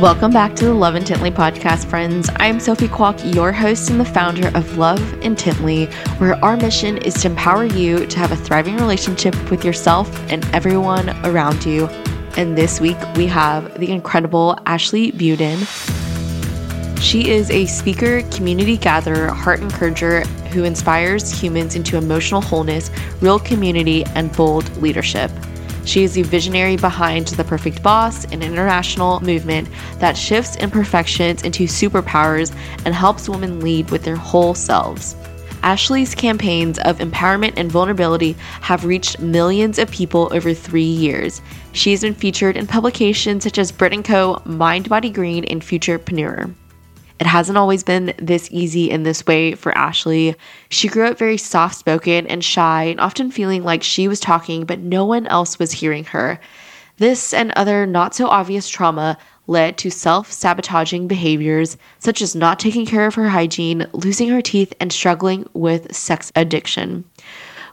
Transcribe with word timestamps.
Welcome 0.00 0.30
back 0.30 0.56
to 0.56 0.64
the 0.64 0.72
Love 0.72 0.94
Intently 0.96 1.30
podcast, 1.30 1.84
friends. 1.84 2.30
I'm 2.36 2.58
Sophie 2.58 2.88
Kwok, 2.88 3.34
your 3.34 3.52
host 3.52 3.90
and 3.90 4.00
the 4.00 4.04
founder 4.06 4.48
of 4.56 4.78
Love 4.78 4.98
Intently, 5.22 5.92
where 6.16 6.42
our 6.42 6.56
mission 6.56 6.96
is 6.96 7.12
to 7.16 7.28
empower 7.28 7.66
you 7.66 8.06
to 8.06 8.18
have 8.18 8.32
a 8.32 8.36
thriving 8.36 8.76
relationship 8.78 9.34
with 9.50 9.62
yourself 9.62 10.08
and 10.30 10.42
everyone 10.54 11.10
around 11.26 11.66
you. 11.66 11.84
And 12.38 12.56
this 12.56 12.80
week 12.80 12.96
we 13.14 13.26
have 13.26 13.78
the 13.78 13.90
incredible 13.90 14.58
Ashley 14.64 15.12
Beaudin. 15.12 15.66
She 17.02 17.28
is 17.28 17.50
a 17.50 17.66
speaker, 17.66 18.22
community 18.30 18.78
gatherer, 18.78 19.28
heart 19.28 19.60
encourager 19.60 20.22
who 20.54 20.64
inspires 20.64 21.30
humans 21.30 21.74
into 21.74 21.98
emotional 21.98 22.40
wholeness, 22.40 22.90
real 23.20 23.38
community, 23.38 24.06
and 24.14 24.32
bold 24.32 24.74
leadership. 24.78 25.30
She 25.84 26.04
is 26.04 26.14
the 26.14 26.22
visionary 26.22 26.76
behind 26.76 27.28
The 27.28 27.42
Imperfect 27.42 27.82
Boss, 27.82 28.24
an 28.26 28.42
international 28.42 29.20
movement 29.20 29.68
that 29.98 30.16
shifts 30.16 30.56
imperfections 30.56 31.42
into 31.42 31.64
superpowers 31.64 32.54
and 32.84 32.94
helps 32.94 33.28
women 33.28 33.60
lead 33.60 33.90
with 33.90 34.04
their 34.04 34.16
whole 34.16 34.54
selves. 34.54 35.16
Ashley's 35.62 36.14
campaigns 36.14 36.78
of 36.78 36.98
empowerment 36.98 37.54
and 37.56 37.70
vulnerability 37.70 38.34
have 38.62 38.84
reached 38.84 39.20
millions 39.20 39.78
of 39.78 39.90
people 39.90 40.28
over 40.32 40.54
three 40.54 40.82
years. 40.82 41.42
She 41.72 41.90
has 41.90 42.00
been 42.00 42.14
featured 42.14 42.56
in 42.56 42.66
publications 42.66 43.44
such 43.44 43.58
as 43.58 43.72
Brit 43.72 44.04
& 44.04 44.04
Co., 44.04 44.40
Mind 44.44 44.88
Body 44.88 45.10
Green, 45.10 45.44
and 45.44 45.60
Futurpreneur. 45.60 46.54
It 47.20 47.26
hasn't 47.26 47.58
always 47.58 47.84
been 47.84 48.14
this 48.16 48.48
easy 48.50 48.90
in 48.90 49.02
this 49.02 49.26
way 49.26 49.54
for 49.54 49.76
Ashley. 49.76 50.34
She 50.70 50.88
grew 50.88 51.04
up 51.04 51.18
very 51.18 51.36
soft 51.36 51.76
spoken 51.76 52.26
and 52.26 52.42
shy, 52.42 52.84
and 52.84 52.98
often 52.98 53.30
feeling 53.30 53.62
like 53.62 53.82
she 53.82 54.08
was 54.08 54.18
talking, 54.18 54.64
but 54.64 54.78
no 54.80 55.04
one 55.04 55.26
else 55.26 55.58
was 55.58 55.70
hearing 55.70 56.04
her. 56.04 56.40
This 56.96 57.34
and 57.34 57.52
other 57.56 57.84
not 57.84 58.14
so 58.14 58.26
obvious 58.28 58.70
trauma 58.70 59.18
led 59.46 59.76
to 59.78 59.90
self 59.90 60.32
sabotaging 60.32 61.08
behaviors, 61.08 61.76
such 61.98 62.22
as 62.22 62.34
not 62.34 62.58
taking 62.58 62.86
care 62.86 63.06
of 63.06 63.16
her 63.16 63.28
hygiene, 63.28 63.86
losing 63.92 64.30
her 64.30 64.40
teeth, 64.40 64.72
and 64.80 64.90
struggling 64.90 65.46
with 65.52 65.94
sex 65.94 66.32
addiction. 66.36 67.04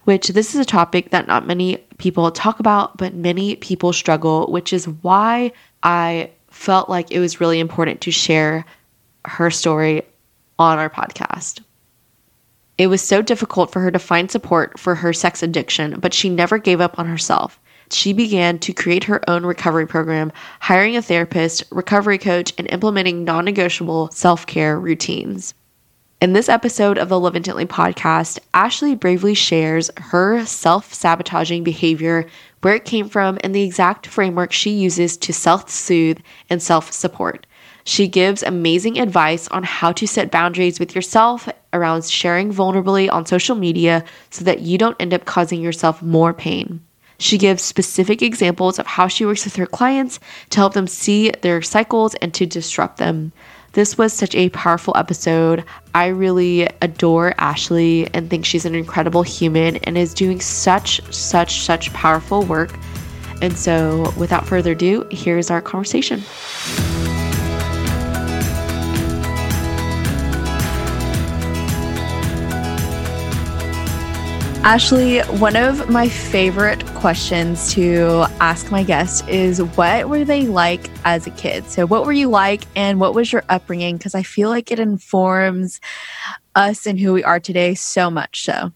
Which 0.03 0.27
this 0.27 0.55
is 0.55 0.59
a 0.59 0.65
topic 0.65 1.11
that 1.11 1.27
not 1.27 1.47
many 1.47 1.77
people 1.99 2.29
talk 2.31 2.59
about, 2.59 2.97
but 2.97 3.13
many 3.13 3.55
people 3.55 3.93
struggle, 3.93 4.51
which 4.51 4.73
is 4.73 4.89
why 5.01 5.53
I 5.83 6.31
felt 6.49 6.89
like 6.89 7.11
it 7.11 7.19
was 7.19 7.39
really 7.39 7.61
important 7.61 8.01
to 8.01 8.11
share 8.11 8.65
her 9.27 9.51
story 9.51 10.03
on 10.59 10.79
our 10.79 10.89
podcast. 10.89 11.61
It 12.77 12.87
was 12.87 13.01
so 13.01 13.21
difficult 13.21 13.71
for 13.71 13.79
her 13.79 13.91
to 13.91 13.99
find 13.99 14.29
support 14.29 14.79
for 14.79 14.95
her 14.95 15.11
sex 15.11 15.41
addiction, 15.41 15.99
but 15.99 16.13
she 16.13 16.29
never 16.29 16.57
gave 16.57 16.79
up 16.79 16.99
on 16.99 17.07
herself. 17.07 17.59
She 17.89 18.13
began 18.13 18.59
to 18.59 18.73
create 18.73 19.05
her 19.05 19.27
own 19.29 19.45
recovery 19.45 19.87
program, 19.87 20.31
hiring 20.59 20.95
a 20.95 21.01
therapist, 21.01 21.63
recovery 21.71 22.17
coach, 22.17 22.53
and 22.57 22.67
implementing 22.69 23.23
non 23.23 23.45
negotiable 23.45 24.11
self 24.11 24.45
care 24.45 24.79
routines. 24.79 25.53
In 26.19 26.33
this 26.33 26.49
episode 26.49 26.97
of 26.97 27.09
the 27.09 27.19
Love 27.19 27.35
Intently 27.35 27.65
podcast, 27.65 28.39
Ashley 28.53 28.95
bravely 28.95 29.33
shares 29.33 29.89
her 29.97 30.45
self 30.45 30.93
sabotaging 30.93 31.63
behavior, 31.63 32.25
where 32.61 32.75
it 32.75 32.85
came 32.85 33.07
from, 33.07 33.37
and 33.43 33.53
the 33.55 33.63
exact 33.63 34.07
framework 34.07 34.51
she 34.51 34.71
uses 34.71 35.15
to 35.17 35.31
self 35.31 35.69
soothe 35.69 36.19
and 36.49 36.61
self 36.61 36.91
support. 36.91 37.45
She 37.87 38.09
gives 38.09 38.43
amazing 38.43 38.99
advice 38.99 39.47
on 39.47 39.63
how 39.63 39.93
to 39.93 40.05
set 40.05 40.29
boundaries 40.29 40.77
with 40.77 40.93
yourself 40.93 41.47
around 41.71 42.03
sharing 42.03 42.51
vulnerably 42.51 43.09
on 43.09 43.25
social 43.25 43.55
media 43.55 44.03
so 44.29 44.43
that 44.43 44.59
you 44.59 44.77
don't 44.77 44.97
end 44.99 45.13
up 45.13 45.23
causing 45.23 45.61
yourself 45.61 46.01
more 46.01 46.33
pain. 46.33 46.81
She 47.17 47.37
gives 47.37 47.63
specific 47.63 48.21
examples 48.21 48.77
of 48.77 48.87
how 48.87 49.07
she 49.07 49.25
works 49.25 49.45
with 49.45 49.55
her 49.55 49.65
clients 49.65 50.19
to 50.49 50.57
help 50.57 50.73
them 50.73 50.85
see 50.85 51.31
their 51.41 51.61
cycles 51.61 52.13
and 52.15 52.33
to 52.33 52.45
disrupt 52.45 52.97
them. 52.97 53.31
This 53.71 53.97
was 53.97 54.11
such 54.11 54.35
a 54.35 54.49
powerful 54.49 54.93
episode. 54.97 55.63
I 55.95 56.07
really 56.07 56.67
adore 56.81 57.35
Ashley 57.37 58.13
and 58.13 58.29
think 58.29 58.43
she's 58.43 58.65
an 58.65 58.75
incredible 58.75 59.23
human 59.23 59.77
and 59.77 59.97
is 59.97 60.13
doing 60.13 60.41
such, 60.41 61.01
such, 61.13 61.61
such 61.61 61.93
powerful 61.93 62.43
work. 62.43 62.77
And 63.41 63.57
so, 63.57 64.13
without 64.17 64.45
further 64.45 64.73
ado, 64.73 65.07
here's 65.09 65.49
our 65.49 65.61
conversation. 65.61 66.21
Ashley, 74.67 75.19
one 75.39 75.55
of 75.55 75.89
my 75.89 76.09
favorite 76.09 76.85
questions 76.87 77.71
to 77.71 78.25
ask 78.41 78.69
my 78.69 78.83
guests 78.83 79.25
is 79.29 79.63
what 79.63 80.09
were 80.09 80.25
they 80.25 80.45
like 80.45 80.89
as 81.05 81.25
a 81.25 81.29
kid? 81.29 81.69
So, 81.69 81.87
what 81.87 82.05
were 82.05 82.11
you 82.11 82.27
like 82.27 82.65
and 82.75 82.99
what 82.99 83.15
was 83.15 83.31
your 83.31 83.45
upbringing? 83.47 83.95
Because 83.95 84.13
I 84.13 84.23
feel 84.23 84.49
like 84.49 84.69
it 84.69 84.77
informs 84.77 85.79
us 86.53 86.85
and 86.85 86.99
who 86.99 87.13
we 87.13 87.23
are 87.23 87.39
today 87.39 87.75
so 87.75 88.11
much 88.11 88.43
so. 88.43 88.73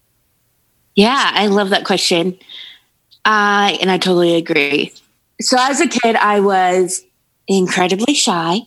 Yeah, 0.94 1.30
I 1.34 1.48
love 1.48 1.68
that 1.68 1.84
question. 1.84 2.38
I 3.26 3.76
and 3.82 3.90
I 3.90 3.98
totally 3.98 4.36
agree. 4.36 4.94
So, 5.42 5.58
as 5.60 5.82
a 5.82 5.88
kid, 5.88 6.16
I 6.16 6.40
was 6.40 7.04
incredibly 7.46 8.14
shy 8.14 8.60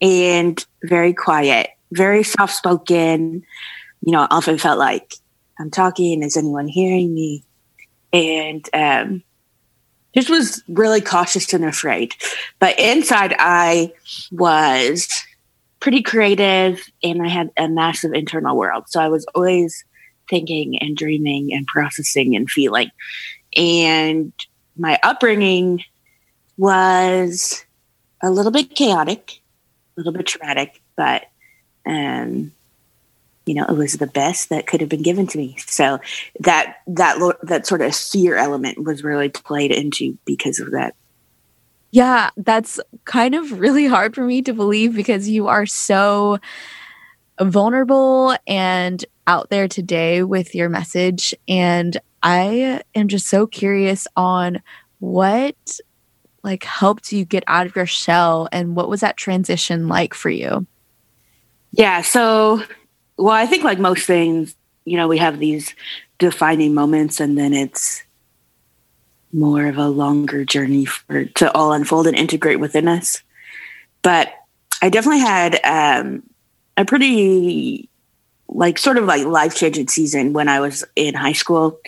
and 0.00 0.64
very 0.84 1.12
quiet, 1.12 1.70
very 1.90 2.22
soft 2.22 2.54
spoken. 2.54 3.42
You 4.02 4.12
know, 4.12 4.20
I 4.20 4.28
often 4.30 4.58
felt 4.58 4.78
like 4.78 5.16
I'm 5.62 5.70
talking. 5.70 6.22
Is 6.22 6.36
anyone 6.36 6.66
hearing 6.66 7.14
me? 7.14 7.44
And 8.12 8.68
um, 8.74 9.22
just 10.12 10.28
was 10.28 10.62
really 10.68 11.00
cautious 11.00 11.52
and 11.54 11.64
afraid. 11.64 12.14
But 12.58 12.78
inside, 12.78 13.34
I 13.38 13.92
was 14.32 15.08
pretty 15.78 16.02
creative 16.02 16.84
and 17.02 17.22
I 17.22 17.28
had 17.28 17.50
a 17.56 17.68
massive 17.68 18.12
internal 18.12 18.56
world. 18.56 18.84
So 18.88 19.00
I 19.00 19.08
was 19.08 19.24
always 19.34 19.84
thinking 20.28 20.78
and 20.80 20.96
dreaming 20.96 21.52
and 21.52 21.66
processing 21.66 22.34
and 22.34 22.50
feeling. 22.50 22.90
And 23.56 24.32
my 24.76 24.98
upbringing 25.02 25.84
was 26.56 27.64
a 28.20 28.30
little 28.30 28.52
bit 28.52 28.74
chaotic, 28.74 29.40
a 29.96 30.00
little 30.00 30.12
bit 30.12 30.26
traumatic, 30.26 30.82
but 30.96 31.26
um, 31.86 32.52
you 33.46 33.54
know 33.54 33.64
it 33.64 33.76
was 33.76 33.94
the 33.94 34.06
best 34.06 34.48
that 34.50 34.66
could 34.66 34.80
have 34.80 34.90
been 34.90 35.02
given 35.02 35.26
to 35.28 35.38
me. 35.38 35.56
So 35.66 35.98
that 36.40 36.76
that 36.86 37.36
that 37.42 37.66
sort 37.66 37.82
of 37.82 37.94
fear 37.94 38.36
element 38.36 38.84
was 38.84 39.02
really 39.02 39.28
played 39.28 39.72
into 39.72 40.18
because 40.24 40.60
of 40.60 40.70
that. 40.72 40.94
Yeah 41.90 42.30
that's 42.36 42.80
kind 43.04 43.34
of 43.34 43.58
really 43.58 43.86
hard 43.86 44.14
for 44.14 44.22
me 44.22 44.42
to 44.42 44.52
believe 44.52 44.94
because 44.94 45.28
you 45.28 45.48
are 45.48 45.66
so 45.66 46.38
vulnerable 47.40 48.36
and 48.46 49.04
out 49.26 49.50
there 49.50 49.68
today 49.68 50.22
with 50.22 50.54
your 50.54 50.68
message. 50.68 51.34
And 51.48 51.98
i 52.24 52.80
am 52.94 53.08
just 53.08 53.26
so 53.26 53.48
curious 53.48 54.06
on 54.16 54.62
what 55.00 55.80
like 56.44 56.62
helped 56.62 57.12
you 57.12 57.24
get 57.24 57.42
out 57.48 57.66
of 57.66 57.74
your 57.74 57.86
shell 57.86 58.48
and 58.52 58.76
what 58.76 58.88
was 58.88 59.00
that 59.00 59.16
transition 59.16 59.88
like 59.88 60.14
for 60.14 60.30
you? 60.30 60.66
Yeah 61.72 62.02
so 62.02 62.62
well, 63.16 63.34
I 63.34 63.46
think 63.46 63.64
like 63.64 63.78
most 63.78 64.06
things, 64.06 64.54
you 64.84 64.96
know, 64.96 65.08
we 65.08 65.18
have 65.18 65.38
these 65.38 65.74
defining 66.18 66.74
moments 66.74 67.20
and 67.20 67.36
then 67.36 67.52
it's 67.52 68.02
more 69.32 69.66
of 69.66 69.78
a 69.78 69.88
longer 69.88 70.44
journey 70.44 70.84
for 70.84 71.24
to 71.24 71.50
all 71.52 71.72
unfold 71.72 72.06
and 72.06 72.16
integrate 72.16 72.60
within 72.60 72.88
us. 72.88 73.22
But 74.02 74.32
I 74.82 74.88
definitely 74.88 75.20
had 75.20 75.60
um, 75.64 76.22
a 76.76 76.84
pretty 76.84 77.88
like 78.48 78.78
sort 78.78 78.98
of 78.98 79.04
like 79.04 79.24
life 79.24 79.54
changing 79.54 79.88
season 79.88 80.32
when 80.32 80.48
I 80.48 80.60
was 80.60 80.84
in 80.96 81.14
high 81.14 81.32
school, 81.32 81.80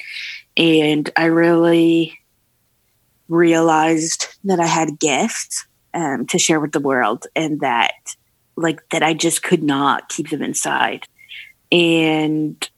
and 0.57 1.11
I 1.17 1.27
really 1.27 2.19
realized 3.29 4.29
that 4.45 4.61
I 4.61 4.67
had 4.67 4.99
gifts 4.99 5.67
um, 5.93 6.27
to 6.27 6.39
share 6.39 6.61
with 6.61 6.73
the 6.73 6.81
world, 6.81 7.27
and 7.37 7.61
that 7.61 8.17
like 8.57 8.89
that 8.91 9.03
I 9.03 9.13
just 9.13 9.43
could 9.43 9.63
not 9.63 10.09
keep 10.09 10.31
them 10.31 10.43
inside 10.43 11.07
and 11.75 12.71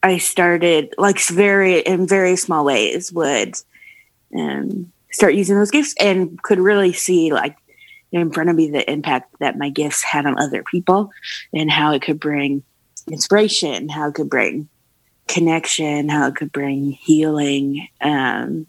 I 0.00 0.18
started 0.18 0.94
like 0.96 1.20
very 1.20 1.80
in 1.80 2.06
very 2.06 2.36
small 2.36 2.64
ways 2.64 3.12
would 3.12 3.56
um, 4.34 4.92
start 5.10 5.34
using 5.34 5.56
those 5.56 5.72
gifts 5.72 5.94
and 5.98 6.40
could 6.44 6.60
really 6.60 6.92
see 6.92 7.32
like 7.32 7.56
in 8.12 8.30
front 8.30 8.48
of 8.48 8.54
me 8.54 8.70
the 8.70 8.88
impact 8.90 9.34
that 9.40 9.58
my 9.58 9.70
gifts 9.70 10.04
had 10.04 10.24
on 10.24 10.38
other 10.38 10.62
people 10.62 11.10
and 11.52 11.68
how 11.68 11.92
it 11.92 12.00
could 12.00 12.20
bring 12.20 12.62
inspiration, 13.08 13.88
how 13.88 14.08
it 14.08 14.14
could 14.14 14.30
bring 14.30 14.68
connection, 15.26 16.08
how 16.08 16.28
it 16.28 16.36
could 16.36 16.52
bring 16.52 16.92
healing. 16.92 17.88
Um, 18.00 18.68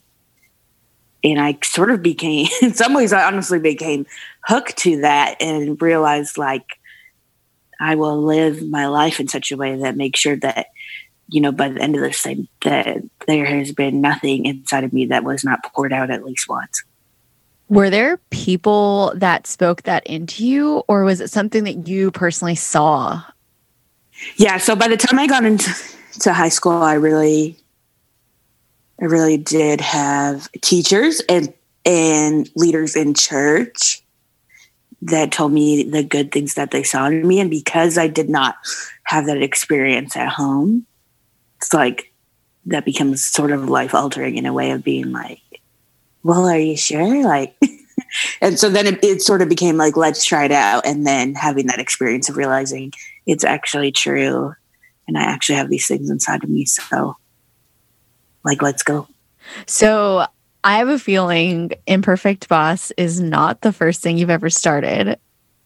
and 1.23 1.39
I 1.39 1.59
sort 1.63 1.91
of 1.91 2.01
became, 2.01 2.47
in 2.63 2.73
some 2.73 2.95
ways, 2.95 3.13
I 3.13 3.23
honestly 3.23 3.59
became 3.59 4.07
hooked 4.41 4.77
to 4.77 5.01
that 5.01 5.39
and 5.39 5.79
realized 5.79 6.39
like 6.39 6.78
I 7.79 7.95
will 7.95 8.21
live 8.21 8.67
my 8.67 8.87
life 8.87 9.19
in 9.19 9.27
such 9.27 9.51
a 9.51 9.57
way 9.57 9.75
that 9.77 9.95
makes 9.95 10.19
sure 10.19 10.35
that, 10.37 10.67
you 11.27 11.41
know, 11.41 11.51
by 11.51 11.69
the 11.69 11.81
end 11.81 11.95
of 11.95 12.01
this 12.01 12.21
thing, 12.21 12.47
that 12.63 13.03
there 13.27 13.45
has 13.45 13.71
been 13.71 14.01
nothing 14.01 14.45
inside 14.45 14.83
of 14.83 14.93
me 14.93 15.05
that 15.07 15.23
was 15.23 15.43
not 15.43 15.63
poured 15.63 15.93
out 15.93 16.09
at 16.09 16.25
least 16.25 16.49
once. 16.49 16.83
Were 17.69 17.89
there 17.89 18.17
people 18.31 19.13
that 19.15 19.45
spoke 19.45 19.83
that 19.83 20.05
into 20.07 20.45
you, 20.45 20.83
or 20.87 21.03
was 21.03 21.21
it 21.21 21.29
something 21.29 21.63
that 21.65 21.87
you 21.87 22.11
personally 22.11 22.55
saw? 22.55 23.21
Yeah. 24.37 24.57
So 24.57 24.75
by 24.75 24.87
the 24.87 24.97
time 24.97 25.19
I 25.19 25.27
got 25.27 25.45
into 25.45 25.71
to 26.21 26.33
high 26.33 26.49
school, 26.49 26.71
I 26.71 26.95
really, 26.95 27.57
I 28.99 29.05
really 29.05 29.37
did 29.37 29.81
have 29.81 30.51
teachers 30.61 31.21
and 31.29 31.53
and 31.85 32.49
leaders 32.55 32.95
in 32.95 33.13
church 33.13 34.01
that 35.01 35.31
told 35.31 35.51
me 35.51 35.83
the 35.83 36.03
good 36.03 36.31
things 36.31 36.55
that 36.55 36.71
they 36.71 36.83
saw 36.83 37.07
in 37.07 37.27
me, 37.27 37.39
and 37.39 37.49
because 37.49 37.97
I 37.97 38.07
did 38.07 38.29
not 38.29 38.55
have 39.03 39.25
that 39.25 39.41
experience 39.41 40.15
at 40.15 40.29
home, 40.29 40.85
it's 41.57 41.73
like 41.73 42.13
that 42.65 42.85
becomes 42.85 43.23
sort 43.23 43.51
of 43.51 43.69
life 43.69 43.95
altering 43.95 44.37
in 44.37 44.45
a 44.45 44.53
way 44.53 44.71
of 44.71 44.83
being 44.83 45.11
like, 45.11 45.41
well, 46.23 46.45
are 46.45 46.57
you 46.57 46.77
sure? 46.77 47.23
Like, 47.23 47.55
and 48.41 48.59
so 48.59 48.69
then 48.69 48.87
it, 48.87 49.03
it, 49.03 49.21
sort 49.21 49.41
of 49.41 49.49
became 49.49 49.77
like, 49.77 49.97
let's 49.97 50.25
try 50.25 50.45
it 50.45 50.51
out. 50.51 50.85
And 50.85 51.05
then 51.05 51.33
having 51.35 51.67
that 51.67 51.79
experience 51.79 52.29
of 52.29 52.37
realizing 52.37 52.93
it's 53.25 53.43
actually 53.43 53.91
true. 53.91 54.53
And 55.07 55.17
I 55.17 55.23
actually 55.23 55.55
have 55.55 55.69
these 55.69 55.87
things 55.87 56.09
inside 56.09 56.43
of 56.43 56.49
me. 56.49 56.65
So, 56.65 57.15
like, 58.43 58.61
let's 58.61 58.83
go. 58.83 59.07
So, 59.65 60.27
I 60.63 60.77
have 60.79 60.89
a 60.89 60.99
feeling 60.99 61.71
Imperfect 61.87 62.49
Boss 62.49 62.91
is 62.91 63.21
not 63.21 63.61
the 63.61 63.71
first 63.71 64.01
thing 64.01 64.17
you've 64.17 64.29
ever 64.29 64.49
started. 64.49 65.17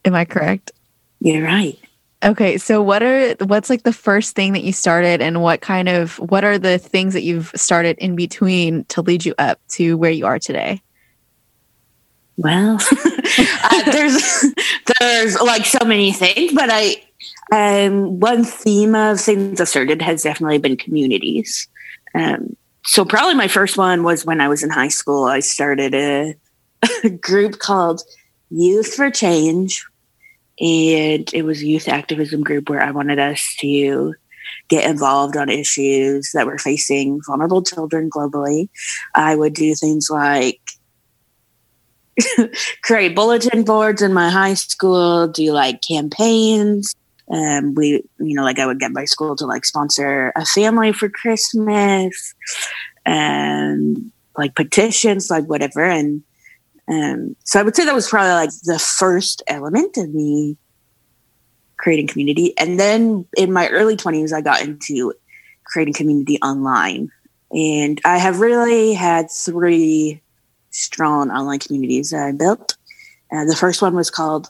Am 0.05 0.13
I 0.13 0.25
correct? 0.25 0.71
You're 1.19 1.43
right. 1.43 1.79
Okay, 2.23 2.57
so 2.57 2.81
what 2.81 3.03
are 3.03 3.35
what's 3.45 3.69
like 3.69 3.83
the 3.83 3.91
first 3.91 4.35
thing 4.35 4.53
that 4.53 4.63
you 4.63 4.71
started 4.71 5.21
and 5.21 5.41
what 5.41 5.59
kind 5.59 5.89
of 5.89 6.17
what 6.17 6.45
are 6.45 6.57
the 6.57 6.77
things 6.77 7.13
that 7.13 7.23
you've 7.23 7.51
started 7.55 7.97
in 7.97 8.15
between 8.15 8.85
to 8.85 9.01
lead 9.01 9.25
you 9.25 9.33
up 9.37 9.59
to 9.69 9.97
where 9.97 10.11
you 10.11 10.25
are 10.25 10.39
today? 10.39 10.81
Well, 12.37 12.77
uh, 13.63 13.91
there's 13.91 14.45
there's 14.99 15.39
like 15.41 15.65
so 15.65 15.85
many 15.85 16.13
things, 16.13 16.53
but 16.53 16.69
I 16.71 17.03
um 17.51 18.21
one 18.21 18.45
theme 18.45 18.95
of 18.95 19.19
things 19.19 19.59
I've 19.59 19.67
started 19.67 20.01
has 20.01 20.23
definitely 20.23 20.59
been 20.59 20.77
communities. 20.77 21.67
Um, 22.15 22.55
so 22.85 23.05
probably 23.05 23.35
my 23.35 23.47
first 23.47 23.77
one 23.77 24.03
was 24.03 24.25
when 24.25 24.41
I 24.41 24.47
was 24.47 24.63
in 24.63 24.69
high 24.69 24.89
school. 24.89 25.25
I 25.25 25.39
started 25.39 25.93
a, 25.93 26.35
a 27.03 27.09
group 27.09 27.59
called 27.59 28.01
Youth 28.49 28.93
for 28.93 29.09
Change, 29.09 29.85
and 30.59 31.33
it 31.33 31.43
was 31.43 31.61
a 31.61 31.65
youth 31.65 31.87
activism 31.87 32.43
group 32.43 32.69
where 32.69 32.81
I 32.81 32.91
wanted 32.91 33.19
us 33.19 33.55
to 33.59 34.15
get 34.67 34.89
involved 34.89 35.37
on 35.37 35.49
issues 35.49 36.31
that 36.33 36.45
were 36.45 36.57
facing 36.57 37.21
vulnerable 37.25 37.63
children 37.63 38.09
globally. 38.09 38.69
I 39.15 39.35
would 39.35 39.53
do 39.53 39.73
things 39.75 40.09
like 40.09 40.59
create 42.83 43.15
bulletin 43.15 43.63
boards 43.63 44.01
in 44.01 44.13
my 44.13 44.29
high 44.29 44.53
school, 44.53 45.27
do 45.27 45.51
like 45.51 45.81
campaigns. 45.81 46.93
Um, 47.29 47.73
we, 47.73 48.03
you 48.19 48.35
know, 48.35 48.43
like 48.43 48.59
I 48.59 48.65
would 48.65 48.79
get 48.79 48.91
my 48.91 49.05
school 49.05 49.35
to 49.37 49.45
like 49.45 49.65
sponsor 49.65 50.33
a 50.35 50.45
family 50.45 50.91
for 50.91 51.09
Christmas 51.09 52.35
and 53.05 54.11
like 54.37 54.55
petitions, 54.55 55.29
like 55.29 55.45
whatever. 55.45 55.83
And 55.83 56.23
um, 56.87 57.35
so 57.43 57.59
I 57.59 57.63
would 57.63 57.75
say 57.75 57.85
that 57.85 57.95
was 57.95 58.09
probably 58.09 58.33
like 58.33 58.51
the 58.63 58.79
first 58.79 59.41
element 59.47 59.97
of 59.97 60.13
me 60.13 60.57
creating 61.77 62.07
community. 62.07 62.57
And 62.57 62.79
then 62.79 63.25
in 63.37 63.51
my 63.51 63.67
early 63.69 63.95
20s, 63.95 64.33
I 64.33 64.41
got 64.41 64.61
into 64.61 65.13
creating 65.65 65.93
community 65.93 66.39
online. 66.41 67.11
And 67.51 68.01
I 68.03 68.17
have 68.17 68.39
really 68.39 68.93
had 68.93 69.29
three 69.29 70.21
strong 70.71 71.29
online 71.29 71.59
communities 71.59 72.09
that 72.09 72.25
I 72.25 72.31
built. 72.31 72.77
Uh, 73.31 73.45
the 73.45 73.55
first 73.55 73.81
one 73.81 73.95
was 73.95 74.09
called 74.09 74.49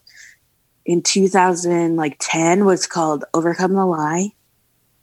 in 0.86 1.02
2010 1.02 1.96
like 1.96 2.22
was 2.66 2.88
called 2.88 3.26
Overcome 3.34 3.74
the 3.74 3.86
Lie. 3.86 4.32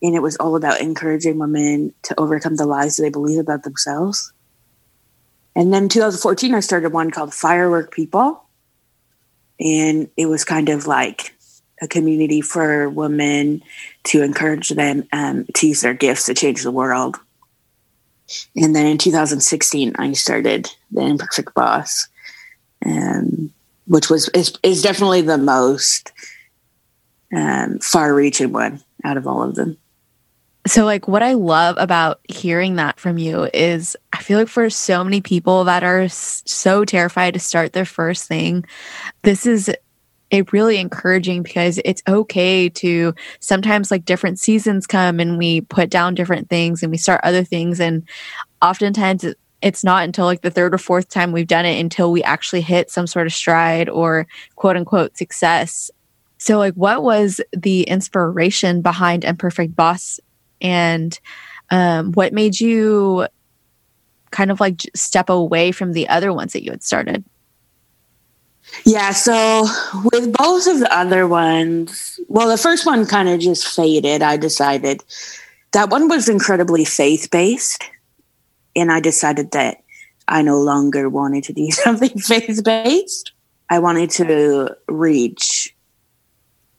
And 0.02 0.14
it 0.14 0.22
was 0.22 0.36
all 0.36 0.56
about 0.56 0.80
encouraging 0.80 1.38
women 1.38 1.92
to 2.04 2.18
overcome 2.18 2.56
the 2.56 2.66
lies 2.66 2.96
that 2.96 3.02
they 3.02 3.10
believe 3.10 3.38
about 3.38 3.64
themselves. 3.64 4.32
And 5.54 5.74
then 5.74 5.88
2014, 5.88 6.54
I 6.54 6.60
started 6.60 6.92
one 6.92 7.10
called 7.10 7.34
Firework 7.34 7.92
People. 7.92 8.42
And 9.58 10.08
it 10.16 10.26
was 10.26 10.44
kind 10.44 10.70
of 10.70 10.86
like 10.86 11.34
a 11.82 11.88
community 11.88 12.40
for 12.40 12.88
women 12.88 13.62
to 14.04 14.22
encourage 14.22 14.70
them 14.70 15.06
um, 15.12 15.46
to 15.54 15.68
use 15.68 15.80
their 15.80 15.94
gifts 15.94 16.26
to 16.26 16.34
change 16.34 16.62
the 16.62 16.70
world. 16.70 17.16
And 18.56 18.76
then 18.76 18.86
in 18.86 18.98
2016, 18.98 19.94
I 19.98 20.12
started 20.12 20.70
the 20.90 21.02
Imperfect 21.02 21.54
Boss, 21.54 22.08
um, 22.86 23.52
which 23.90 24.08
was 24.08 24.28
is, 24.28 24.56
is 24.62 24.82
definitely 24.82 25.20
the 25.20 25.36
most 25.36 26.12
um, 27.34 27.80
far-reaching 27.80 28.52
one 28.52 28.80
out 29.04 29.16
of 29.16 29.26
all 29.26 29.42
of 29.42 29.56
them. 29.56 29.76
So, 30.66 30.84
like, 30.84 31.08
what 31.08 31.24
I 31.24 31.32
love 31.32 31.74
about 31.78 32.20
hearing 32.28 32.76
that 32.76 33.00
from 33.00 33.18
you 33.18 33.48
is 33.52 33.96
I 34.12 34.22
feel 34.22 34.38
like 34.38 34.48
for 34.48 34.70
so 34.70 35.02
many 35.02 35.20
people 35.20 35.64
that 35.64 35.82
are 35.82 36.08
so 36.08 36.84
terrified 36.84 37.34
to 37.34 37.40
start 37.40 37.72
their 37.72 37.84
first 37.84 38.28
thing, 38.28 38.64
this 39.22 39.44
is 39.44 39.70
a 40.30 40.42
really 40.52 40.76
encouraging 40.78 41.42
because 41.42 41.80
it's 41.84 42.02
okay 42.06 42.68
to 42.68 43.12
sometimes 43.40 43.90
like 43.90 44.04
different 44.04 44.38
seasons 44.38 44.86
come 44.86 45.18
and 45.18 45.36
we 45.36 45.62
put 45.62 45.90
down 45.90 46.14
different 46.14 46.48
things 46.48 46.84
and 46.84 46.92
we 46.92 46.98
start 46.98 47.22
other 47.24 47.42
things. 47.42 47.80
And 47.80 48.08
oftentimes 48.62 49.24
it's 49.62 49.84
not 49.84 50.04
until 50.04 50.24
like 50.24 50.42
the 50.42 50.50
third 50.50 50.74
or 50.74 50.78
fourth 50.78 51.08
time 51.08 51.32
we've 51.32 51.46
done 51.46 51.66
it 51.66 51.78
until 51.78 52.10
we 52.10 52.22
actually 52.22 52.62
hit 52.62 52.90
some 52.90 53.06
sort 53.06 53.26
of 53.26 53.32
stride 53.32 53.88
or 53.88 54.26
quote 54.56 54.76
unquote 54.76 55.16
success. 55.16 55.90
So, 56.38 56.58
like, 56.58 56.74
what 56.74 57.02
was 57.02 57.40
the 57.52 57.82
inspiration 57.82 58.80
behind 58.80 59.24
Imperfect 59.24 59.76
Boss 59.76 60.18
and 60.60 61.18
um, 61.70 62.12
what 62.12 62.32
made 62.32 62.58
you 62.58 63.26
kind 64.30 64.50
of 64.50 64.60
like 64.60 64.82
step 64.94 65.28
away 65.28 65.72
from 65.72 65.92
the 65.92 66.08
other 66.08 66.32
ones 66.32 66.52
that 66.52 66.64
you 66.64 66.70
had 66.70 66.82
started? 66.82 67.24
Yeah, 68.84 69.10
so 69.10 69.66
with 70.12 70.32
both 70.32 70.66
of 70.66 70.78
the 70.78 70.94
other 70.94 71.26
ones, 71.26 72.20
well, 72.28 72.48
the 72.48 72.56
first 72.56 72.86
one 72.86 73.04
kind 73.06 73.28
of 73.28 73.40
just 73.40 73.66
faded. 73.66 74.22
I 74.22 74.36
decided 74.36 75.02
that 75.72 75.90
one 75.90 76.08
was 76.08 76.28
incredibly 76.28 76.84
faith 76.84 77.30
based. 77.30 77.84
And 78.76 78.90
I 78.90 79.00
decided 79.00 79.52
that 79.52 79.82
I 80.28 80.42
no 80.42 80.60
longer 80.60 81.08
wanted 81.08 81.44
to 81.44 81.52
do 81.52 81.70
something 81.70 82.18
faith 82.18 82.62
based. 82.64 83.32
I 83.68 83.78
wanted 83.78 84.10
to 84.10 84.76
reach 84.88 85.74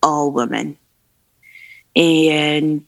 all 0.04 0.32
women. 0.32 0.78
And 1.96 2.86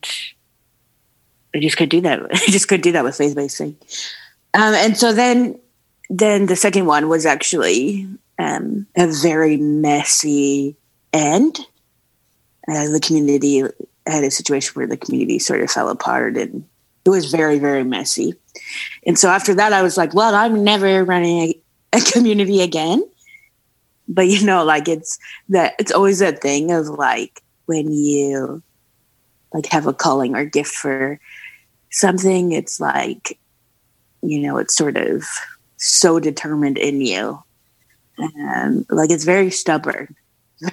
I 1.53 1.59
just 1.59 1.77
could 1.77 1.89
do 1.89 2.01
that. 2.01 2.21
I 2.31 2.45
just 2.47 2.67
could 2.67 2.81
do 2.81 2.93
that 2.93 3.03
with 3.03 3.17
faith 3.17 3.35
based 3.35 3.57
thing. 3.57 3.77
Um, 4.53 4.73
and 4.73 4.97
so 4.97 5.13
then, 5.13 5.59
then 6.09 6.45
the 6.45 6.55
second 6.55 6.85
one 6.85 7.09
was 7.09 7.25
actually 7.25 8.07
um, 8.39 8.87
a 8.95 9.07
very 9.07 9.57
messy 9.57 10.75
end. 11.11 11.59
Uh, 12.67 12.89
the 12.89 13.01
community 13.01 13.63
had 14.05 14.23
a 14.23 14.31
situation 14.31 14.73
where 14.73 14.87
the 14.87 14.97
community 14.97 15.39
sort 15.39 15.61
of 15.61 15.71
fell 15.71 15.89
apart, 15.89 16.37
and 16.37 16.65
it 17.05 17.09
was 17.09 17.31
very, 17.31 17.59
very 17.59 17.83
messy. 17.83 18.35
And 19.05 19.17
so 19.17 19.29
after 19.29 19.53
that, 19.55 19.73
I 19.73 19.81
was 19.81 19.97
like, 19.97 20.13
well, 20.13 20.33
I'm 20.33 20.63
never 20.63 21.03
running 21.03 21.39
a, 21.39 21.61
a 21.97 22.01
community 22.01 22.61
again. 22.61 23.03
But 24.07 24.27
you 24.27 24.45
know, 24.45 24.63
like 24.63 24.87
it's 24.87 25.17
that 25.49 25.75
it's 25.79 25.91
always 25.91 26.19
that 26.19 26.41
thing 26.41 26.71
of 26.71 26.87
like 26.87 27.41
when 27.65 27.91
you 27.91 28.61
like 29.53 29.65
have 29.67 29.87
a 29.87 29.93
calling 29.93 30.35
or 30.35 30.45
gift 30.45 30.73
for 30.73 31.19
something, 31.89 32.51
it's 32.51 32.79
like, 32.79 33.39
you 34.21 34.39
know, 34.39 34.57
it's 34.57 34.75
sort 34.75 34.97
of 34.97 35.23
so 35.77 36.19
determined 36.19 36.77
in 36.77 37.01
you. 37.01 37.41
And 38.17 38.85
like 38.89 39.09
it's 39.09 39.23
very 39.23 39.51
stubborn. 39.51 40.15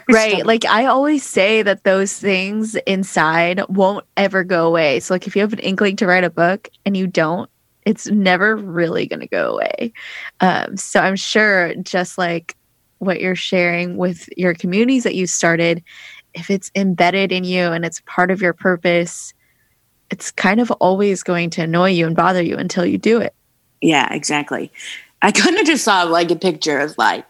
Right. 0.08 0.46
Like 0.46 0.64
I 0.64 0.86
always 0.86 1.24
say 1.24 1.62
that 1.62 1.84
those 1.84 2.12
things 2.12 2.76
inside 2.86 3.62
won't 3.68 4.04
ever 4.16 4.44
go 4.44 4.66
away. 4.66 5.00
So 5.00 5.14
like 5.14 5.26
if 5.26 5.34
you 5.34 5.42
have 5.42 5.52
an 5.52 5.58
inkling 5.58 5.96
to 5.96 6.06
write 6.06 6.24
a 6.24 6.30
book 6.30 6.68
and 6.84 6.96
you 6.96 7.06
don't, 7.06 7.50
it's 7.86 8.06
never 8.08 8.56
really 8.56 9.06
going 9.06 9.20
to 9.20 9.26
go 9.26 9.54
away. 9.54 9.92
Um, 10.40 10.76
so 10.76 11.00
I'm 11.00 11.16
sure 11.16 11.74
just 11.76 12.18
like 12.18 12.56
what 12.98 13.20
you're 13.20 13.34
sharing 13.34 13.96
with 13.96 14.28
your 14.36 14.54
communities 14.54 15.02
that 15.04 15.14
you 15.14 15.26
started, 15.26 15.82
if 16.34 16.50
it's 16.50 16.70
embedded 16.74 17.32
in 17.32 17.44
you 17.44 17.72
and 17.72 17.84
it's 17.84 18.02
part 18.06 18.30
of 18.30 18.42
your 18.42 18.52
purpose, 18.52 19.34
it's 20.10 20.30
kind 20.30 20.60
of 20.60 20.70
always 20.72 21.22
going 21.22 21.50
to 21.50 21.62
annoy 21.62 21.90
you 21.90 22.06
and 22.06 22.14
bother 22.14 22.42
you 22.42 22.56
until 22.56 22.84
you 22.84 22.98
do 22.98 23.20
it. 23.20 23.34
Yeah, 23.80 24.12
exactly. 24.12 24.70
I 25.22 25.32
kind 25.32 25.58
of 25.58 25.66
just 25.66 25.84
saw 25.84 26.02
like 26.02 26.30
a 26.30 26.36
picture 26.36 26.78
of 26.78 26.96
like, 26.98 27.29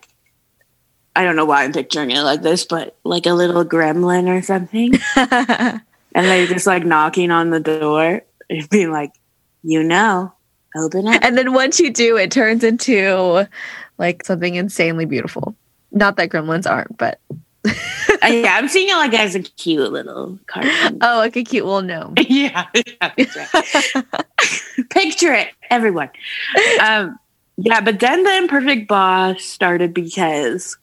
I 1.20 1.24
don't 1.24 1.36
know 1.36 1.44
why 1.44 1.64
I'm 1.64 1.72
picturing 1.74 2.12
it 2.12 2.22
like 2.22 2.40
this, 2.40 2.64
but 2.64 2.96
like 3.04 3.26
a 3.26 3.34
little 3.34 3.62
gremlin 3.62 4.26
or 4.26 4.40
something. 4.40 4.94
and 5.16 5.82
they're 6.14 6.46
just 6.46 6.66
like 6.66 6.86
knocking 6.86 7.30
on 7.30 7.50
the 7.50 7.60
door 7.60 8.22
and 8.48 8.68
being 8.70 8.90
like, 8.90 9.12
you 9.62 9.82
know, 9.82 10.32
open 10.74 11.06
up. 11.06 11.22
And 11.22 11.36
then 11.36 11.52
once 11.52 11.78
you 11.78 11.92
do, 11.92 12.16
it 12.16 12.30
turns 12.30 12.64
into 12.64 13.46
like 13.98 14.24
something 14.24 14.54
insanely 14.54 15.04
beautiful. 15.04 15.54
Not 15.92 16.16
that 16.16 16.30
gremlins 16.30 16.66
aren't, 16.66 16.96
but 16.96 17.20
uh, 17.66 17.72
yeah, 18.26 18.56
I'm 18.56 18.68
seeing 18.68 18.88
it 18.88 18.94
like 18.94 19.12
as 19.12 19.34
a 19.34 19.40
cute 19.40 19.92
little 19.92 20.38
cartoon. 20.46 21.00
Oh, 21.02 21.18
like 21.18 21.36
a 21.36 21.44
cute 21.44 21.66
little 21.66 21.82
gnome. 21.82 22.14
yeah, 22.16 22.66
yeah 22.74 23.10
picture 24.88 25.34
it, 25.34 25.48
everyone. 25.68 26.08
Um, 26.80 27.18
yeah, 27.58 27.82
but 27.82 28.00
then 28.00 28.22
the 28.22 28.38
imperfect 28.38 28.88
boss 28.88 29.44
started 29.44 29.92
because 29.92 30.78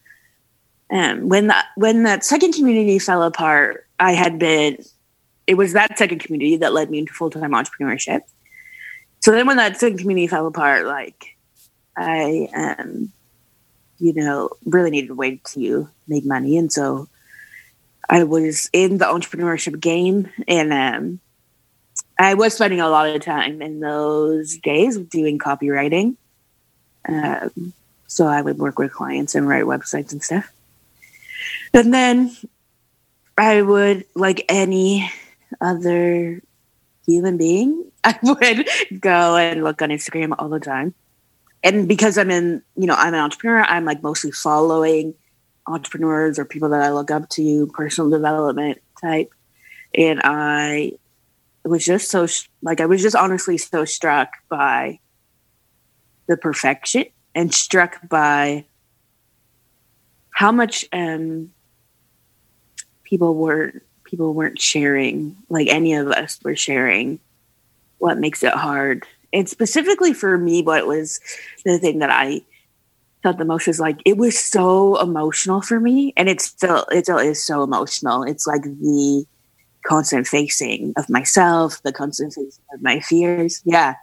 um, 0.89 1.27
when 1.27 1.47
that 1.47 1.65
when 1.75 2.03
that 2.03 2.23
second 2.23 2.53
community 2.53 2.99
fell 2.99 3.23
apart, 3.23 3.87
I 3.99 4.13
had 4.13 4.39
been. 4.39 4.83
It 5.45 5.55
was 5.55 5.73
that 5.73 5.97
second 5.97 6.19
community 6.19 6.57
that 6.57 6.73
led 6.73 6.89
me 6.89 6.99
into 6.99 7.13
full 7.13 7.29
time 7.29 7.51
entrepreneurship. 7.51 8.21
So 9.19 9.31
then, 9.31 9.47
when 9.47 9.57
that 9.57 9.79
second 9.79 9.99
community 9.99 10.27
fell 10.27 10.47
apart, 10.47 10.85
like 10.85 11.35
I, 11.95 12.49
um, 12.55 13.11
you 13.97 14.13
know, 14.13 14.49
really 14.65 14.91
needed 14.91 15.09
a 15.09 15.15
way 15.15 15.41
to 15.53 15.89
make 16.07 16.25
money, 16.25 16.57
and 16.57 16.71
so 16.71 17.09
I 18.09 18.23
was 18.23 18.69
in 18.71 18.97
the 18.97 19.05
entrepreneurship 19.05 19.79
game, 19.79 20.29
and 20.47 20.71
um, 20.71 21.19
I 22.17 22.33
was 22.35 22.53
spending 22.53 22.79
a 22.79 22.89
lot 22.89 23.09
of 23.09 23.21
time 23.21 23.61
in 23.61 23.81
those 23.81 24.57
days 24.57 24.97
doing 24.97 25.37
copywriting. 25.37 26.15
Um, 27.07 27.73
so 28.07 28.25
I 28.25 28.41
would 28.41 28.57
work 28.57 28.79
with 28.79 28.93
clients 28.93 29.35
and 29.35 29.47
write 29.47 29.65
websites 29.65 30.13
and 30.13 30.23
stuff. 30.23 30.51
And 31.73 31.93
then 31.93 32.35
I 33.37 33.61
would, 33.61 34.05
like 34.15 34.45
any 34.49 35.11
other 35.61 36.41
human 37.05 37.37
being, 37.37 37.91
I 38.03 38.17
would 38.23 38.67
go 38.99 39.35
and 39.35 39.63
look 39.63 39.81
on 39.81 39.89
Instagram 39.89 40.35
all 40.37 40.49
the 40.49 40.59
time. 40.59 40.93
And 41.63 41.87
because 41.87 42.17
I'm 42.17 42.31
in, 42.31 42.61
you 42.75 42.85
know, 42.85 42.95
I'm 42.95 43.13
an 43.13 43.19
entrepreneur, 43.19 43.63
I'm 43.63 43.85
like 43.85 44.03
mostly 44.03 44.31
following 44.31 45.15
entrepreneurs 45.65 46.39
or 46.39 46.45
people 46.45 46.69
that 46.69 46.81
I 46.81 46.91
look 46.91 47.11
up 47.11 47.29
to, 47.29 47.67
personal 47.67 48.09
development 48.09 48.79
type. 49.01 49.33
And 49.93 50.21
I 50.23 50.93
was 51.65 51.83
just 51.83 52.09
so, 52.09 52.27
like, 52.61 52.79
I 52.79 52.85
was 52.85 53.01
just 53.01 53.15
honestly 53.15 53.57
so 53.57 53.85
struck 53.85 54.29
by 54.49 54.99
the 56.27 56.37
perfection 56.37 57.05
and 57.35 57.53
struck 57.53 58.07
by 58.07 58.65
how 60.37 60.51
much 60.51 60.85
um, 60.93 61.51
people 63.03 63.33
weren't 63.33 63.81
people 64.03 64.35
weren't 64.35 64.61
sharing 64.61 65.35
like 65.49 65.67
any 65.67 65.95
of 65.95 66.09
us 66.09 66.39
were 66.43 66.55
sharing 66.55 67.19
what 67.97 68.19
makes 68.19 68.43
it 68.43 68.53
hard. 68.53 69.03
And 69.33 69.49
specifically 69.49 70.13
for 70.13 70.37
me 70.37 70.61
what 70.61 70.85
was 70.85 71.19
the 71.65 71.79
thing 71.79 71.97
that 71.99 72.11
i 72.11 72.41
felt 73.23 73.39
the 73.39 73.45
most 73.45 73.65
was 73.65 73.79
like 73.79 73.97
it 74.05 74.17
was 74.17 74.37
so 74.37 75.01
emotional 75.01 75.59
for 75.59 75.79
me 75.79 76.13
and 76.15 76.29
it's 76.29 76.45
still 76.45 76.85
it 76.91 77.05
still 77.05 77.17
is 77.17 77.43
so 77.43 77.63
emotional. 77.63 78.21
It's 78.21 78.45
like 78.45 78.61
the 78.61 79.25
constant 79.87 80.27
facing 80.27 80.93
of 80.97 81.09
myself 81.09 81.81
the 81.81 81.91
constant 81.91 82.33
facing 82.33 82.63
of 82.75 82.83
my 82.83 82.99
fears. 82.99 83.63
Yeah. 83.65 83.95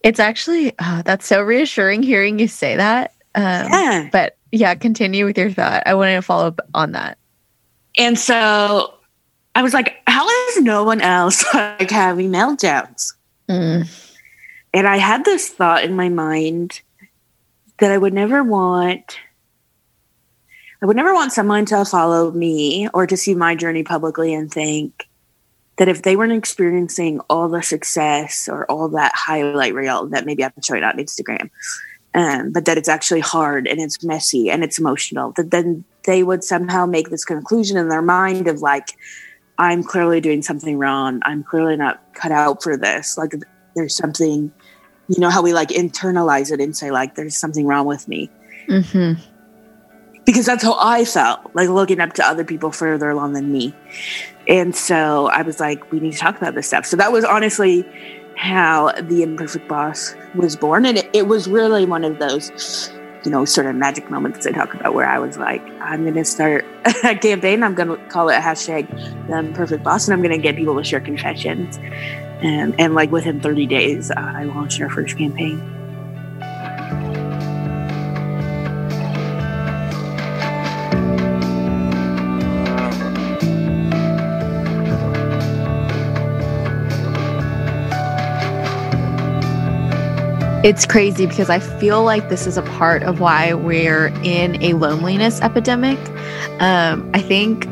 It's 0.00 0.18
actually 0.18 0.72
uh, 0.78 1.02
that's 1.02 1.26
so 1.26 1.42
reassuring 1.42 2.02
hearing 2.02 2.38
you 2.38 2.48
say 2.48 2.74
that. 2.74 3.12
Um, 3.34 3.68
yeah. 3.68 4.08
but 4.10 4.38
yeah 4.54 4.74
continue 4.74 5.24
with 5.24 5.36
your 5.36 5.50
thought 5.50 5.82
i 5.86 5.94
wanted 5.94 6.14
to 6.14 6.22
follow 6.22 6.46
up 6.46 6.60
on 6.74 6.92
that 6.92 7.18
and 7.96 8.18
so 8.18 8.94
I 9.54 9.62
was 9.62 9.72
like, 9.72 10.02
how 10.06 10.28
is 10.28 10.62
no 10.62 10.84
one 10.84 11.00
else 11.00 11.44
like 11.54 11.90
having 11.90 12.30
meltdowns? 12.30 13.12
Mm. 13.48 13.88
And 14.72 14.88
I 14.88 14.96
had 14.96 15.24
this 15.24 15.48
thought 15.48 15.84
in 15.84 15.94
my 15.94 16.08
mind 16.08 16.80
that 17.78 17.90
I 17.90 17.98
would 17.98 18.14
never 18.14 18.42
want 18.42 19.18
I 20.82 20.86
would 20.86 20.96
never 20.96 21.14
want 21.14 21.32
someone 21.32 21.64
to 21.66 21.82
follow 21.86 22.30
me 22.30 22.90
or 22.92 23.06
to 23.06 23.16
see 23.16 23.34
my 23.34 23.54
journey 23.54 23.82
publicly 23.84 24.34
and 24.34 24.52
think 24.52 25.08
that 25.78 25.88
if 25.88 26.02
they 26.02 26.14
weren't 26.14 26.32
experiencing 26.32 27.20
all 27.30 27.48
the 27.48 27.62
success 27.62 28.50
or 28.52 28.70
all 28.70 28.90
that 28.90 29.12
highlight 29.14 29.72
reel 29.72 30.06
that 30.08 30.26
maybe 30.26 30.44
I'm 30.44 30.52
showing 30.62 30.84
on 30.84 30.98
Instagram, 30.98 31.48
um, 32.14 32.52
but 32.52 32.64
that 32.64 32.78
it's 32.78 32.88
actually 32.88 33.20
hard 33.20 33.66
and 33.66 33.80
it's 33.80 34.02
messy 34.04 34.50
and 34.50 34.62
it's 34.62 34.78
emotional, 34.78 35.32
that 35.32 35.50
then 35.50 35.84
they 36.04 36.22
would 36.22 36.44
somehow 36.44 36.86
make 36.86 37.10
this 37.10 37.24
conclusion 37.24 37.76
in 37.76 37.88
their 37.88 38.02
mind 38.02 38.46
of 38.46 38.60
like, 38.60 38.90
I'm 39.58 39.82
clearly 39.82 40.20
doing 40.20 40.42
something 40.42 40.78
wrong. 40.78 41.20
I'm 41.24 41.42
clearly 41.42 41.76
not 41.76 42.02
cut 42.14 42.32
out 42.32 42.62
for 42.62 42.76
this. 42.76 43.18
Like 43.18 43.32
there's 43.74 43.96
something, 43.96 44.52
you 45.08 45.20
know, 45.20 45.30
how 45.30 45.42
we 45.42 45.52
like 45.52 45.68
internalize 45.68 46.52
it 46.52 46.60
and 46.60 46.76
say 46.76 46.90
like, 46.90 47.14
there's 47.14 47.36
something 47.36 47.66
wrong 47.66 47.86
with 47.86 48.06
me. 48.06 48.30
Mm-hmm. 48.68 49.20
Because 50.24 50.46
that's 50.46 50.62
how 50.62 50.76
I 50.78 51.04
felt, 51.04 51.54
like 51.54 51.68
looking 51.68 52.00
up 52.00 52.14
to 52.14 52.26
other 52.26 52.44
people 52.44 52.72
further 52.72 53.10
along 53.10 53.34
than 53.34 53.52
me. 53.52 53.74
And 54.48 54.74
so 54.74 55.26
I 55.26 55.42
was 55.42 55.60
like, 55.60 55.90
we 55.92 56.00
need 56.00 56.12
to 56.12 56.18
talk 56.18 56.36
about 56.36 56.54
this 56.54 56.66
stuff. 56.66 56.86
So 56.86 56.96
that 56.96 57.12
was 57.12 57.24
honestly 57.24 57.86
how 58.36 58.92
the 59.00 59.22
imperfect 59.22 59.68
boss 59.68 60.14
was 60.34 60.56
born. 60.56 60.86
And 60.86 60.98
it, 60.98 61.10
it 61.12 61.26
was 61.28 61.48
really 61.48 61.86
one 61.86 62.04
of 62.04 62.18
those 62.18 62.92
you 63.24 63.30
know, 63.30 63.44
sort 63.44 63.66
of 63.66 63.74
magic 63.74 64.10
moments 64.10 64.46
I 64.46 64.50
talk 64.50 64.74
about 64.74 64.92
where 64.92 65.06
I 65.06 65.18
was 65.18 65.38
like, 65.38 65.62
I'm 65.80 66.02
going 66.02 66.14
to 66.14 66.24
start 66.24 66.64
a 67.04 67.16
campaign. 67.16 67.62
I'm 67.62 67.74
going 67.74 67.88
to 67.88 67.96
call 68.08 68.28
it 68.28 68.34
hashtag 68.34 68.88
the 69.28 69.38
imperfect 69.38 69.82
boss, 69.82 70.06
and 70.06 70.12
I'm 70.12 70.20
going 70.20 70.36
to 70.36 70.42
get 70.42 70.56
people 70.56 70.76
to 70.76 70.84
share 70.84 71.00
confessions. 71.00 71.78
And, 72.42 72.78
and 72.78 72.94
like 72.94 73.10
within 73.10 73.40
30 73.40 73.66
days, 73.66 74.10
I 74.10 74.44
launched 74.44 74.80
our 74.82 74.90
first 74.90 75.16
campaign. 75.16 75.58
It's 90.64 90.86
crazy 90.86 91.26
because 91.26 91.50
I 91.50 91.58
feel 91.58 92.04
like 92.04 92.30
this 92.30 92.46
is 92.46 92.56
a 92.56 92.62
part 92.62 93.02
of 93.02 93.20
why 93.20 93.52
we're 93.52 94.06
in 94.24 94.62
a 94.62 94.72
loneliness 94.72 95.42
epidemic. 95.42 95.98
Um, 96.58 97.10
I 97.12 97.20
think 97.20 97.68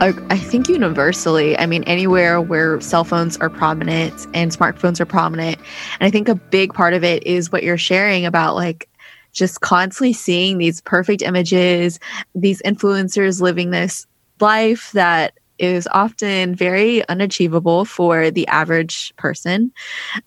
I 0.00 0.38
think 0.38 0.68
universally, 0.68 1.58
I 1.58 1.66
mean, 1.66 1.82
anywhere 1.82 2.40
where 2.40 2.80
cell 2.80 3.02
phones 3.02 3.36
are 3.38 3.50
prominent 3.50 4.28
and 4.32 4.52
smartphones 4.52 5.00
are 5.00 5.06
prominent. 5.06 5.58
And 5.98 6.06
I 6.06 6.10
think 6.10 6.28
a 6.28 6.36
big 6.36 6.72
part 6.72 6.94
of 6.94 7.02
it 7.02 7.26
is 7.26 7.50
what 7.50 7.64
you're 7.64 7.76
sharing 7.76 8.26
about 8.26 8.54
like 8.54 8.88
just 9.32 9.60
constantly 9.60 10.12
seeing 10.12 10.58
these 10.58 10.80
perfect 10.82 11.20
images, 11.20 11.98
these 12.36 12.62
influencers 12.62 13.40
living 13.40 13.70
this 13.70 14.06
life 14.38 14.92
that 14.92 15.34
is 15.62 15.88
often 15.92 16.54
very 16.54 17.08
unachievable 17.08 17.84
for 17.84 18.30
the 18.30 18.46
average 18.48 19.14
person. 19.16 19.72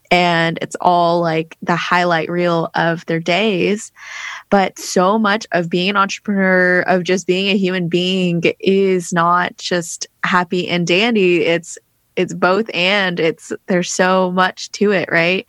And 0.10 0.58
it's 0.62 0.78
all 0.80 1.22
like 1.22 1.58
the 1.62 1.76
highlight 1.76 2.30
reel 2.30 2.70
of 2.74 3.06
their 3.06 3.20
days. 3.20 3.92
But 4.50 4.80
so 4.80 5.20
much 5.20 5.46
of 5.52 5.70
being 5.70 5.90
an 5.90 5.98
entrepreneur, 5.98 6.82
of 6.82 7.04
just 7.04 7.28
being 7.28 7.50
a 7.50 7.58
human 7.58 7.90
being, 7.90 8.44
is 8.62 9.12
not 9.12 9.58
just 9.58 10.08
happy 10.24 10.68
and 10.70 10.88
dandy. 10.88 11.44
It's 11.44 11.78
it's 12.16 12.34
both 12.34 12.70
and 12.74 13.20
it's 13.20 13.52
there's 13.68 13.92
so 13.92 14.32
much 14.32 14.72
to 14.72 14.92
it, 14.92 15.10
right? 15.12 15.46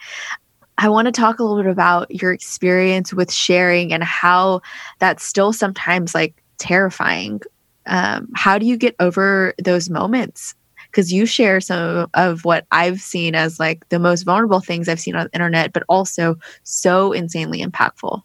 I 0.78 0.88
want 0.88 1.06
to 1.06 1.12
talk 1.12 1.38
a 1.38 1.44
little 1.44 1.62
bit 1.62 1.70
about 1.70 2.10
your 2.10 2.32
experience 2.32 3.14
with 3.14 3.32
sharing 3.32 3.92
and 3.92 4.02
how 4.02 4.62
that's 4.98 5.24
still 5.24 5.52
sometimes 5.52 6.14
like 6.14 6.42
terrifying 6.58 7.40
um, 7.86 8.28
how 8.34 8.58
do 8.58 8.66
you 8.66 8.76
get 8.76 8.94
over 9.00 9.54
those 9.62 9.88
moments 9.88 10.54
because 10.90 11.12
you 11.12 11.26
share 11.26 11.60
some 11.60 12.08
of 12.14 12.44
what 12.44 12.66
I've 12.72 13.00
seen 13.00 13.34
as 13.34 13.60
like 13.60 13.88
the 13.90 13.98
most 13.98 14.22
vulnerable 14.22 14.60
things 14.60 14.88
I've 14.88 15.00
seen 15.00 15.14
on 15.14 15.26
the 15.26 15.34
internet, 15.34 15.72
but 15.72 15.82
also 15.88 16.36
so 16.62 17.12
insanely 17.12 17.62
impactful. 17.62 18.22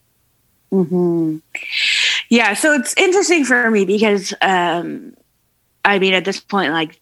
Mm-hmm. 0.72 1.38
Yeah, 2.30 2.54
so 2.54 2.74
it's 2.74 2.96
interesting 2.96 3.44
for 3.44 3.70
me 3.70 3.84
because 3.84 4.34
um, 4.42 5.16
I 5.84 6.00
mean, 6.00 6.14
at 6.14 6.26
this 6.26 6.40
point, 6.40 6.72
like, 6.72 7.00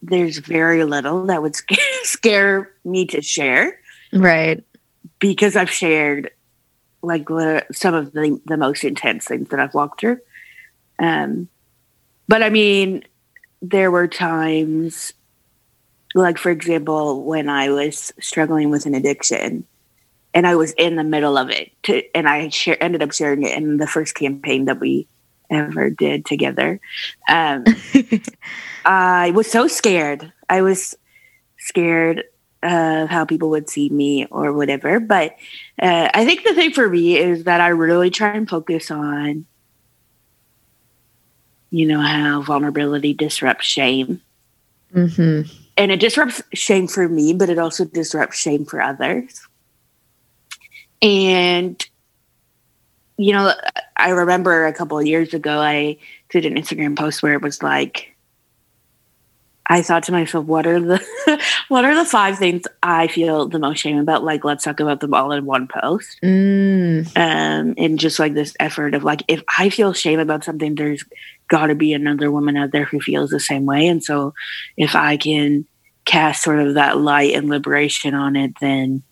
there's 0.00 0.38
very 0.38 0.84
little 0.84 1.26
that 1.26 1.42
would 1.42 1.56
scare, 1.56 1.78
scare 2.04 2.70
me 2.84 3.04
to 3.06 3.20
share, 3.20 3.78
right? 4.12 4.64
Because 5.18 5.56
I've 5.56 5.70
shared 5.70 6.30
like 7.02 7.28
some 7.72 7.94
of 7.94 8.12
the 8.12 8.40
the 8.46 8.56
most 8.56 8.84
intense 8.84 9.26
things 9.26 9.48
that 9.50 9.60
I've 9.60 9.74
walked 9.74 10.00
through. 10.00 10.18
Um, 10.98 11.48
but 12.28 12.42
I 12.42 12.50
mean, 12.50 13.04
there 13.60 13.90
were 13.90 14.06
times, 14.06 15.12
like, 16.14 16.38
for 16.38 16.50
example, 16.50 17.24
when 17.24 17.48
I 17.48 17.70
was 17.70 18.12
struggling 18.20 18.70
with 18.70 18.86
an 18.86 18.94
addiction 18.94 19.64
and 20.34 20.46
I 20.46 20.54
was 20.54 20.72
in 20.72 20.96
the 20.96 21.04
middle 21.04 21.36
of 21.36 21.50
it, 21.50 21.72
to, 21.84 22.02
and 22.14 22.28
I 22.28 22.50
share, 22.50 22.80
ended 22.82 23.02
up 23.02 23.12
sharing 23.12 23.42
it 23.42 23.56
in 23.56 23.78
the 23.78 23.86
first 23.86 24.14
campaign 24.14 24.66
that 24.66 24.78
we 24.78 25.08
ever 25.50 25.90
did 25.90 26.26
together. 26.26 26.80
Um, 27.28 27.64
I 28.84 29.32
was 29.34 29.50
so 29.50 29.66
scared. 29.66 30.32
I 30.48 30.62
was 30.62 30.94
scared 31.58 32.24
of 32.62 33.08
how 33.08 33.24
people 33.24 33.50
would 33.50 33.70
see 33.70 33.88
me 33.88 34.26
or 34.26 34.52
whatever. 34.52 35.00
But 35.00 35.36
uh, 35.80 36.10
I 36.12 36.24
think 36.24 36.44
the 36.44 36.54
thing 36.54 36.72
for 36.72 36.88
me 36.88 37.16
is 37.16 37.44
that 37.44 37.60
I 37.60 37.68
really 37.68 38.10
try 38.10 38.34
and 38.34 38.48
focus 38.48 38.90
on, 38.90 39.46
you 41.70 41.86
know, 41.86 42.00
how 42.00 42.42
vulnerability 42.42 43.14
disrupts 43.14 43.66
shame. 43.66 44.20
Mm-hmm. 44.94 45.50
And 45.76 45.92
it 45.92 46.00
disrupts 46.00 46.42
shame 46.54 46.88
for 46.88 47.08
me, 47.08 47.34
but 47.34 47.50
it 47.50 47.58
also 47.58 47.84
disrupts 47.84 48.38
shame 48.38 48.64
for 48.64 48.80
others. 48.80 49.46
And, 51.00 51.84
you 53.16 53.32
know, 53.32 53.52
I 53.96 54.10
remember 54.10 54.66
a 54.66 54.72
couple 54.72 54.98
of 54.98 55.06
years 55.06 55.34
ago, 55.34 55.60
I 55.60 55.98
did 56.30 56.44
an 56.44 56.56
Instagram 56.56 56.98
post 56.98 57.22
where 57.22 57.34
it 57.34 57.42
was 57.42 57.62
like, 57.62 58.14
I 59.70 59.82
thought 59.82 60.04
to 60.04 60.12
myself, 60.12 60.46
what 60.46 60.66
are 60.66 60.80
the 60.80 61.40
what 61.68 61.84
are 61.84 61.94
the 61.94 62.06
five 62.06 62.38
things 62.38 62.64
I 62.82 63.06
feel 63.06 63.48
the 63.48 63.58
most 63.58 63.78
shame 63.78 63.98
about? 63.98 64.24
Like, 64.24 64.42
let's 64.42 64.64
talk 64.64 64.80
about 64.80 65.00
them 65.00 65.12
all 65.12 65.30
in 65.32 65.44
one 65.44 65.68
post. 65.68 66.18
Mm. 66.22 67.06
Um, 67.16 67.74
and 67.76 67.98
just 67.98 68.18
like 68.18 68.32
this 68.32 68.56
effort 68.58 68.94
of 68.94 69.04
like, 69.04 69.22
if 69.28 69.42
I 69.58 69.68
feel 69.68 69.92
shame 69.92 70.20
about 70.20 70.42
something, 70.42 70.74
there's 70.74 71.04
got 71.48 71.66
to 71.66 71.74
be 71.74 71.92
another 71.92 72.30
woman 72.30 72.56
out 72.56 72.70
there 72.72 72.84
who 72.84 73.00
feels 73.00 73.30
the 73.30 73.40
same 73.40 73.66
way. 73.66 73.86
And 73.86 74.02
so, 74.04 74.34
if 74.76 74.94
I 74.94 75.16
can 75.16 75.64
cast 76.04 76.42
sort 76.42 76.60
of 76.60 76.74
that 76.74 76.98
light 76.98 77.34
and 77.34 77.48
liberation 77.48 78.14
on 78.14 78.36
it, 78.36 78.52
then 78.60 79.02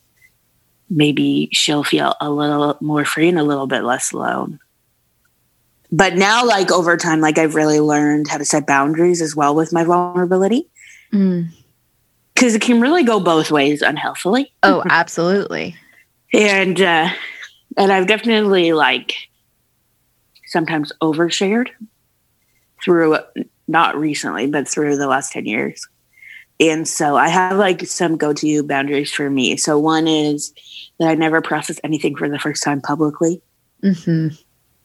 maybe 0.88 1.48
she'll 1.52 1.82
feel 1.84 2.14
a 2.20 2.30
little 2.30 2.76
more 2.80 3.04
free 3.04 3.28
and 3.28 3.38
a 3.38 3.42
little 3.42 3.66
bit 3.66 3.82
less 3.82 4.12
alone 4.12 4.60
but 5.90 6.14
now 6.14 6.44
like 6.46 6.70
over 6.70 6.96
time 6.96 7.20
like 7.20 7.38
i've 7.38 7.56
really 7.56 7.80
learned 7.80 8.28
how 8.28 8.38
to 8.38 8.44
set 8.44 8.66
boundaries 8.68 9.20
as 9.20 9.34
well 9.34 9.54
with 9.54 9.72
my 9.72 9.82
vulnerability 9.84 10.68
Mm. 11.12 11.48
because 12.34 12.54
it 12.54 12.62
can 12.62 12.80
really 12.80 13.02
go 13.04 13.18
both 13.20 13.50
ways 13.50 13.82
unhealthily 13.82 14.52
Oh, 14.62 14.82
absolutely. 14.88 15.74
and 16.32 16.80
uh 16.80 17.08
and 17.76 17.92
i've 17.92 18.06
definitely 18.06 18.72
like 18.72 19.14
sometimes 20.46 20.92
overshared 21.02 21.68
through 22.86 23.18
not 23.68 23.94
recently 23.98 24.46
but 24.46 24.66
through 24.66 24.96
the 24.96 25.06
last 25.08 25.32
10 25.32 25.44
years 25.44 25.86
and 26.58 26.88
so 26.88 27.16
i 27.16 27.28
have 27.28 27.58
like 27.58 27.86
some 27.86 28.16
go-to 28.16 28.62
boundaries 28.62 29.12
for 29.12 29.28
me 29.28 29.58
so 29.58 29.78
one 29.78 30.08
is 30.08 30.54
that 30.98 31.08
i 31.08 31.14
never 31.14 31.42
process 31.42 31.78
anything 31.84 32.16
for 32.16 32.30
the 32.30 32.38
first 32.38 32.62
time 32.62 32.80
publicly 32.80 33.42
hmm 33.82 34.28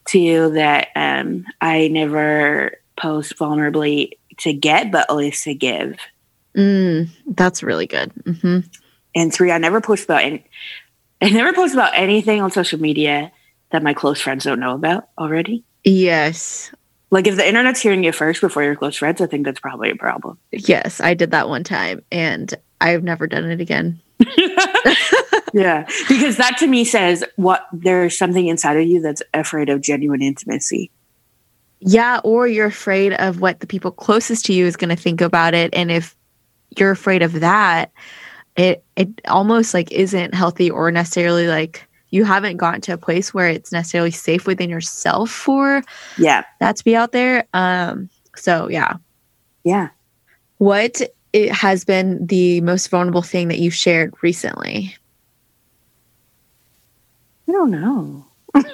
Two, 0.05 0.51
that 0.51 0.89
um, 0.95 1.45
I 1.59 1.87
never 1.87 2.77
post 2.97 3.37
vulnerably 3.37 4.11
to 4.39 4.53
get, 4.53 4.91
but 4.91 5.09
always 5.09 5.43
to 5.43 5.53
give. 5.53 5.97
Mm. 6.57 7.09
That's 7.27 7.63
really 7.63 7.87
good. 7.87 8.11
hmm 8.25 8.59
And 9.13 9.33
three, 9.33 9.51
I 9.51 9.57
never 9.57 9.79
post 9.79 10.05
about 10.05 10.23
any, 10.23 10.45
I 11.21 11.29
never 11.29 11.53
post 11.53 11.73
about 11.73 11.93
anything 11.95 12.41
on 12.41 12.51
social 12.51 12.79
media 12.79 13.31
that 13.71 13.83
my 13.83 13.93
close 13.93 14.19
friends 14.19 14.43
don't 14.43 14.59
know 14.59 14.73
about 14.73 15.09
already. 15.17 15.63
Yes. 15.83 16.71
Like 17.11 17.27
if 17.27 17.35
the 17.35 17.47
internet's 17.47 17.81
hearing 17.81 18.03
you 18.05 18.13
first 18.13 18.39
before 18.39 18.63
your 18.63 18.75
close 18.75 18.95
friends, 18.95 19.19
I 19.19 19.27
think 19.27 19.45
that's 19.45 19.59
probably 19.59 19.91
a 19.91 19.95
problem. 19.95 20.37
Yes. 20.51 21.01
I 21.01 21.13
did 21.13 21.31
that 21.31 21.49
one 21.49 21.65
time 21.65 22.01
and 22.09 22.53
I've 22.79 23.03
never 23.03 23.27
done 23.27 23.51
it 23.51 23.59
again. 23.59 24.01
yeah, 25.53 25.85
because 26.07 26.37
that 26.37 26.55
to 26.59 26.67
me 26.67 26.85
says 26.85 27.23
what 27.35 27.67
there's 27.73 28.17
something 28.17 28.47
inside 28.47 28.77
of 28.77 28.87
you 28.87 29.01
that's 29.01 29.21
afraid 29.33 29.69
of 29.69 29.81
genuine 29.81 30.21
intimacy. 30.21 30.89
Yeah. 31.81 32.21
Or 32.23 32.47
you're 32.47 32.67
afraid 32.67 33.13
of 33.13 33.41
what 33.41 33.59
the 33.59 33.67
people 33.67 33.91
closest 33.91 34.45
to 34.45 34.53
you 34.53 34.65
is 34.65 34.77
going 34.77 34.95
to 34.95 35.01
think 35.01 35.19
about 35.19 35.53
it. 35.53 35.73
And 35.73 35.91
if 35.91 36.15
you're 36.77 36.91
afraid 36.91 37.23
of 37.23 37.41
that, 37.41 37.91
it, 38.55 38.85
it 38.95 39.09
almost 39.27 39.73
like 39.73 39.91
isn't 39.91 40.33
healthy 40.33 40.71
or 40.71 40.91
necessarily 40.91 41.47
like 41.47 41.87
you 42.11 42.25
haven't 42.25 42.57
gotten 42.57 42.81
to 42.81 42.93
a 42.93 42.97
place 42.97 43.33
where 43.33 43.47
it's 43.47 43.71
necessarily 43.71 44.11
safe 44.11 44.45
within 44.45 44.69
yourself 44.69 45.31
for 45.31 45.81
Yeah, 46.17 46.43
that 46.59 46.75
to 46.77 46.83
be 46.83 46.95
out 46.95 47.11
there. 47.13 47.47
Um, 47.53 48.09
so 48.35 48.69
yeah. 48.69 48.97
yeah. 49.63 49.89
What 50.57 51.01
it 51.33 51.51
has 51.51 51.83
been 51.85 52.25
the 52.27 52.61
most 52.61 52.89
vulnerable 52.89 53.21
thing 53.21 53.47
that 53.47 53.59
you've 53.59 53.73
shared 53.73 54.13
recently? 54.21 54.95
I 57.47 57.51
don't 57.53 57.71
know. 57.71 58.25
uh, 58.55 58.65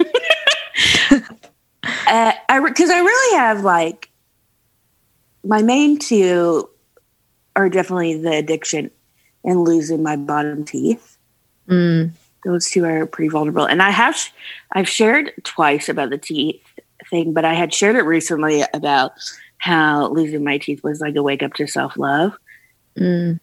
I 2.49 2.59
because 2.65 2.89
I 2.89 2.99
really 2.99 3.37
have 3.37 3.63
like 3.63 4.09
my 5.43 5.61
main 5.61 5.97
two 5.97 6.69
are 7.55 7.69
definitely 7.69 8.21
the 8.21 8.31
addiction 8.31 8.91
and 9.43 9.63
losing 9.63 10.03
my 10.03 10.15
bottom 10.15 10.65
teeth. 10.65 11.17
Mm, 11.69 12.11
Those 12.47 12.69
two 12.71 12.85
are 12.85 13.05
pretty 13.05 13.29
vulnerable, 13.29 13.65
and 13.65 13.81
I 13.83 13.91
have 13.91 14.17
I've 14.73 14.89
shared 14.89 15.33
twice 15.43 15.89
about 15.89 16.09
the 16.11 16.17
teeth 16.17 16.61
thing, 17.11 17.33
but 17.33 17.45
I 17.45 17.53
had 17.53 17.73
shared 17.73 17.95
it 17.97 18.03
recently 18.03 18.63
about 18.73 19.11
how 19.59 20.09
losing 20.09 20.43
my 20.43 20.57
teeth 20.57 20.83
was 20.83 21.01
like 21.01 21.15
a 21.15 21.23
wake 21.23 21.43
up 21.43 21.53
to 21.55 21.67
self 21.67 21.97
love. 21.97 22.33
mm, 22.99 23.39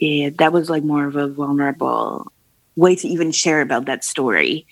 And 0.00 0.38
that 0.38 0.52
was 0.52 0.68
like 0.70 0.84
more 0.84 1.06
of 1.06 1.16
a 1.16 1.28
vulnerable 1.28 2.32
way 2.76 2.96
to 2.96 3.08
even 3.08 3.32
share 3.32 3.60
about 3.62 3.86
that 3.86 4.04
story. 4.04 4.66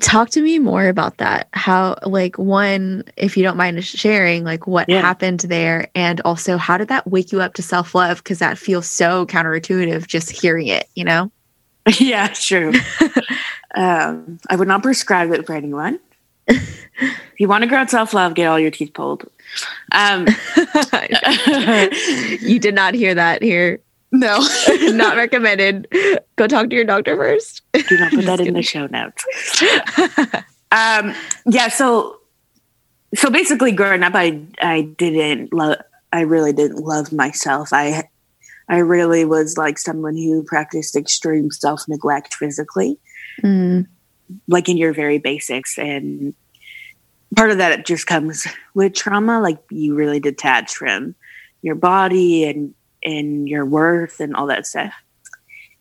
talk 0.00 0.30
to 0.30 0.42
me 0.42 0.58
more 0.58 0.88
about 0.88 1.18
that. 1.18 1.48
How, 1.54 1.96
like, 2.06 2.38
one, 2.38 3.04
if 3.16 3.36
you 3.36 3.42
don't 3.42 3.56
mind 3.56 3.84
sharing, 3.84 4.44
like, 4.44 4.66
what 4.66 4.88
Yeah. 4.88 5.00
happened 5.00 5.40
there, 5.40 5.88
and 5.94 6.20
also 6.22 6.56
how 6.56 6.78
did 6.78 6.88
that 6.88 7.06
wake 7.10 7.32
you 7.32 7.40
up 7.40 7.54
to 7.54 7.62
self 7.62 7.94
love? 7.94 8.18
Because 8.18 8.38
that 8.40 8.58
feels 8.58 8.88
so 8.88 9.26
counterintuitive 9.26 10.06
just 10.06 10.30
hearing 10.30 10.68
it, 10.68 10.88
you 10.94 11.04
know? 11.04 11.32
yeah, 11.98 12.28
true. 12.28 12.72
um, 13.74 14.38
I 14.48 14.56
would 14.56 14.68
not 14.68 14.82
prescribe 14.82 15.32
it 15.32 15.46
for 15.46 15.54
anyone. 15.54 15.98
if 16.46 17.18
you 17.38 17.48
want 17.48 17.62
to 17.62 17.68
grow 17.68 17.78
out 17.78 17.90
self 17.90 18.14
love, 18.14 18.34
get 18.34 18.46
all 18.46 18.58
your 18.58 18.70
teeth 18.70 18.92
pulled. 18.94 19.24
Um, 19.92 20.26
you 22.40 22.58
did 22.58 22.74
not 22.74 22.94
hear 22.94 23.14
that 23.14 23.42
here. 23.42 23.80
no, 24.12 24.46
not 24.92 25.16
recommended. 25.16 25.88
Go 26.36 26.46
talk 26.46 26.68
to 26.68 26.76
your 26.76 26.84
doctor 26.84 27.16
first. 27.16 27.62
do 27.72 27.96
not 27.98 28.12
put 28.12 28.26
that 28.26 28.40
in 28.40 28.54
the 28.54 28.62
show 28.62 28.86
notes. 28.86 29.24
um, 30.72 31.14
yeah, 31.46 31.68
so 31.68 32.18
so 33.14 33.30
basically, 33.30 33.72
growing 33.72 34.02
up, 34.02 34.14
I 34.14 34.40
I 34.60 34.82
didn't 34.82 35.52
love. 35.52 35.76
I 36.12 36.20
really 36.20 36.52
didn't 36.52 36.84
love 36.84 37.12
myself. 37.12 37.72
I 37.72 38.04
I 38.72 38.78
really 38.78 39.26
was 39.26 39.58
like 39.58 39.78
someone 39.78 40.16
who 40.16 40.42
practiced 40.44 40.96
extreme 40.96 41.50
self 41.50 41.86
neglect 41.86 42.34
physically. 42.34 42.98
Mm, 43.42 43.86
like 44.48 44.70
in 44.70 44.78
your 44.78 44.94
very 44.94 45.18
basics 45.18 45.76
and 45.76 46.34
part 47.36 47.50
of 47.50 47.58
that 47.58 47.84
just 47.84 48.06
comes 48.06 48.46
with 48.74 48.94
trauma 48.94 49.40
like 49.40 49.58
you 49.70 49.94
really 49.94 50.20
detach 50.20 50.74
from 50.74 51.14
your 51.60 51.74
body 51.74 52.44
and 52.44 52.74
and 53.04 53.46
your 53.46 53.66
worth 53.66 54.20
and 54.20 54.34
all 54.34 54.46
that 54.46 54.66
stuff. 54.66 54.94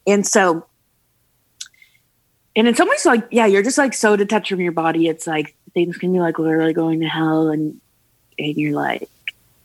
And 0.05 0.27
so 0.27 0.65
and 2.57 2.67
it's 2.67 2.81
almost 2.81 3.05
like 3.05 3.25
yeah 3.31 3.45
you're 3.45 3.63
just 3.63 3.77
like 3.77 3.93
so 3.93 4.17
detached 4.17 4.49
from 4.49 4.59
your 4.59 4.73
body 4.73 5.07
it's 5.07 5.25
like 5.25 5.55
things 5.73 5.95
can 5.95 6.11
be 6.11 6.19
like 6.19 6.37
literally 6.37 6.73
going 6.73 6.99
to 6.99 7.07
hell 7.07 7.47
and 7.47 7.79
and 8.37 8.57
you're 8.57 8.75
like 8.75 9.07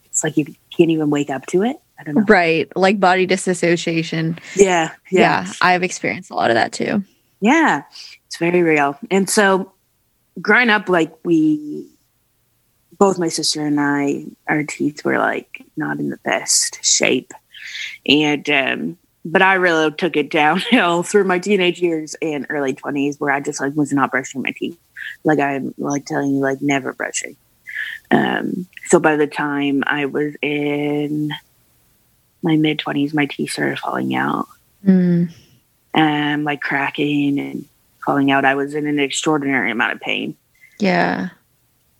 it's 0.04 0.22
like 0.22 0.36
you 0.36 0.44
can't 0.70 0.90
even 0.90 1.10
wake 1.10 1.28
up 1.28 1.44
to 1.46 1.64
it. 1.64 1.64
i 1.66 1.70
don't 1.70 1.74
know 1.74 1.85
right. 2.28 2.74
Like 2.76 3.00
body 3.00 3.26
disassociation. 3.26 4.38
yeah 5.10 5.46
Yeah. 5.46 5.52
I've 5.60 5.82
experienced 5.82 6.30
a 6.30 6.34
lot 6.34 6.50
of 6.50 6.54
that 6.54 6.72
too. 6.72 7.04
Yeah, 7.40 7.82
it's 8.26 8.38
very 8.38 8.62
real. 8.62 8.98
And 9.10 9.28
so, 9.28 9.72
growing 10.40 10.70
up, 10.70 10.88
like 10.88 11.14
we, 11.24 11.88
both 12.98 13.18
my 13.18 13.28
sister 13.28 13.64
and 13.64 13.78
I, 13.80 14.24
our 14.48 14.64
teeth 14.64 15.04
were 15.04 15.18
like 15.18 15.64
not 15.76 15.98
in 15.98 16.08
the 16.08 16.16
best 16.18 16.84
shape, 16.84 17.32
and 18.06 18.48
um, 18.48 18.98
but 19.24 19.42
I 19.42 19.54
really 19.54 19.92
took 19.92 20.16
it 20.16 20.30
downhill 20.30 21.02
through 21.04 21.24
my 21.24 21.38
teenage 21.38 21.80
years 21.80 22.16
and 22.22 22.46
early 22.48 22.72
twenties, 22.72 23.20
where 23.20 23.30
I 23.30 23.40
just 23.40 23.60
like 23.60 23.74
was 23.74 23.92
not 23.92 24.10
brushing 24.10 24.42
my 24.42 24.52
teeth, 24.56 24.78
like 25.24 25.38
I'm 25.38 25.74
like 25.76 26.06
telling 26.06 26.30
you, 26.30 26.40
like 26.40 26.62
never 26.62 26.94
brushing. 26.94 27.36
Um, 28.10 28.66
so 28.86 28.98
by 28.98 29.16
the 29.16 29.26
time 29.26 29.82
I 29.86 30.06
was 30.06 30.34
in 30.40 31.30
my 32.46 32.56
mid 32.56 32.78
twenties, 32.78 33.12
my 33.12 33.26
teeth 33.26 33.50
started 33.52 33.78
falling 33.78 34.14
out 34.14 34.46
Mm, 34.86 35.32
and 35.94 36.44
like 36.44 36.60
cracking 36.60 37.40
and 37.40 37.64
falling 38.04 38.30
out. 38.30 38.44
I 38.44 38.54
was 38.54 38.74
in 38.74 38.86
an 38.86 39.00
extraordinary 39.00 39.70
amount 39.72 39.94
of 39.94 40.00
pain. 40.00 40.36
yeah. 40.78 41.30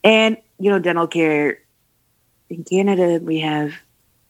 And, 0.04 0.36
you 0.60 0.70
know, 0.70 0.78
dental 0.78 1.08
care 1.08 1.58
in 2.48 2.62
Canada, 2.62 3.18
we 3.20 3.40
have 3.40 3.72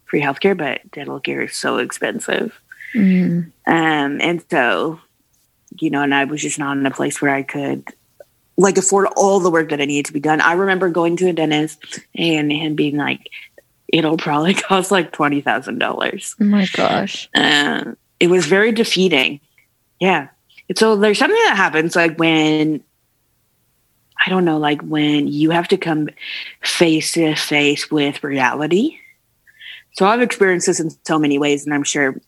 free 0.06 0.22
healthcare, 0.22 0.56
but 0.56 0.90
dental 0.90 1.20
care 1.20 1.42
is 1.42 1.54
so 1.54 1.76
expensive. 1.78 2.58
Mm, 2.94 3.52
Um, 3.66 4.20
and 4.22 4.42
so, 4.50 5.00
you 5.78 5.90
know, 5.90 6.00
and 6.02 6.14
I 6.14 6.24
was 6.24 6.40
just 6.40 6.58
not 6.58 6.78
in 6.78 6.86
a 6.86 6.90
place 6.90 7.20
where 7.20 7.34
I 7.34 7.42
could 7.42 7.84
like 8.56 8.78
afford 8.78 9.08
all 9.16 9.38
the 9.40 9.50
work 9.50 9.68
that 9.68 9.82
I 9.82 9.84
needed 9.84 10.06
to 10.06 10.14
be 10.14 10.20
done. 10.20 10.40
I 10.40 10.54
remember 10.54 10.88
going 10.88 11.18
to 11.18 11.28
a 11.28 11.34
dentist 11.34 11.98
and 12.14 12.50
him 12.50 12.74
being 12.74 12.96
like, 12.96 13.28
it'll 13.88 14.16
probably 14.16 14.54
cost 14.54 14.90
like 14.90 15.12
$20,000. 15.12 16.34
oh 16.40 16.44
my 16.44 16.66
gosh. 16.72 17.28
Uh, 17.34 17.92
it 18.20 18.28
was 18.28 18.46
very 18.46 18.72
defeating. 18.72 19.40
Yeah. 20.00 20.28
And 20.68 20.78
so 20.78 20.96
there's 20.96 21.18
something 21.18 21.42
that 21.46 21.56
happens 21.56 21.94
like 21.94 22.18
when 22.18 22.82
I 24.24 24.30
don't 24.30 24.44
know, 24.44 24.58
like 24.58 24.80
when 24.82 25.28
you 25.28 25.50
have 25.50 25.68
to 25.68 25.76
come 25.76 26.08
face 26.62 27.12
to 27.12 27.34
face 27.34 27.90
with 27.90 28.24
reality. 28.24 28.98
So 29.92 30.06
I've 30.06 30.20
experienced 30.20 30.66
this 30.66 30.80
in 30.80 30.90
so 31.04 31.18
many 31.18 31.38
ways, 31.38 31.64
and 31.64 31.74
I'm 31.74 31.84
sure 31.84 32.20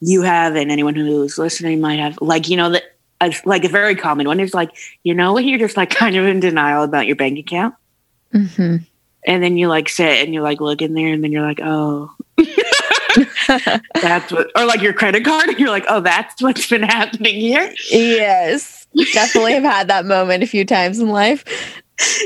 you 0.00 0.22
have, 0.22 0.54
and 0.56 0.70
anyone 0.70 0.94
who's 0.94 1.38
listening 1.38 1.80
might 1.80 1.98
have. 1.98 2.18
Like, 2.20 2.48
you 2.48 2.56
know, 2.56 2.70
that 2.70 2.82
like 3.44 3.64
a 3.64 3.68
very 3.68 3.94
common 3.96 4.26
one 4.26 4.40
is 4.40 4.54
like, 4.54 4.70
you 5.02 5.14
know, 5.14 5.38
you're 5.38 5.58
just 5.58 5.76
like 5.76 5.90
kind 5.96 6.16
of 6.16 6.26
in 6.26 6.40
denial 6.40 6.82
about 6.84 7.06
your 7.06 7.16
bank 7.16 7.38
account. 7.38 7.74
Mm-hmm. 8.34 8.84
And 9.26 9.42
then 9.42 9.56
you 9.56 9.68
like 9.68 9.88
sit 9.88 10.24
and 10.24 10.32
you 10.32 10.42
like 10.42 10.60
look 10.60 10.82
in 10.82 10.94
there, 10.94 11.12
and 11.12 11.22
then 11.22 11.32
you're 11.32 11.46
like, 11.46 11.60
oh, 11.62 12.10
that's 14.00 14.32
what, 14.32 14.50
or 14.56 14.64
like 14.64 14.80
your 14.80 14.92
credit 14.92 15.24
card, 15.24 15.48
and 15.48 15.58
you're 15.58 15.70
like, 15.70 15.84
oh, 15.88 16.00
that's 16.00 16.40
what's 16.42 16.68
been 16.68 16.82
happening 16.82 17.34
here. 17.34 17.72
Yes, 17.90 18.86
definitely 19.12 19.54
have 19.54 19.62
had 19.62 19.88
that 19.88 20.06
moment 20.06 20.42
a 20.42 20.46
few 20.46 20.64
times 20.64 20.98
in 20.98 21.08
life. 21.08 21.44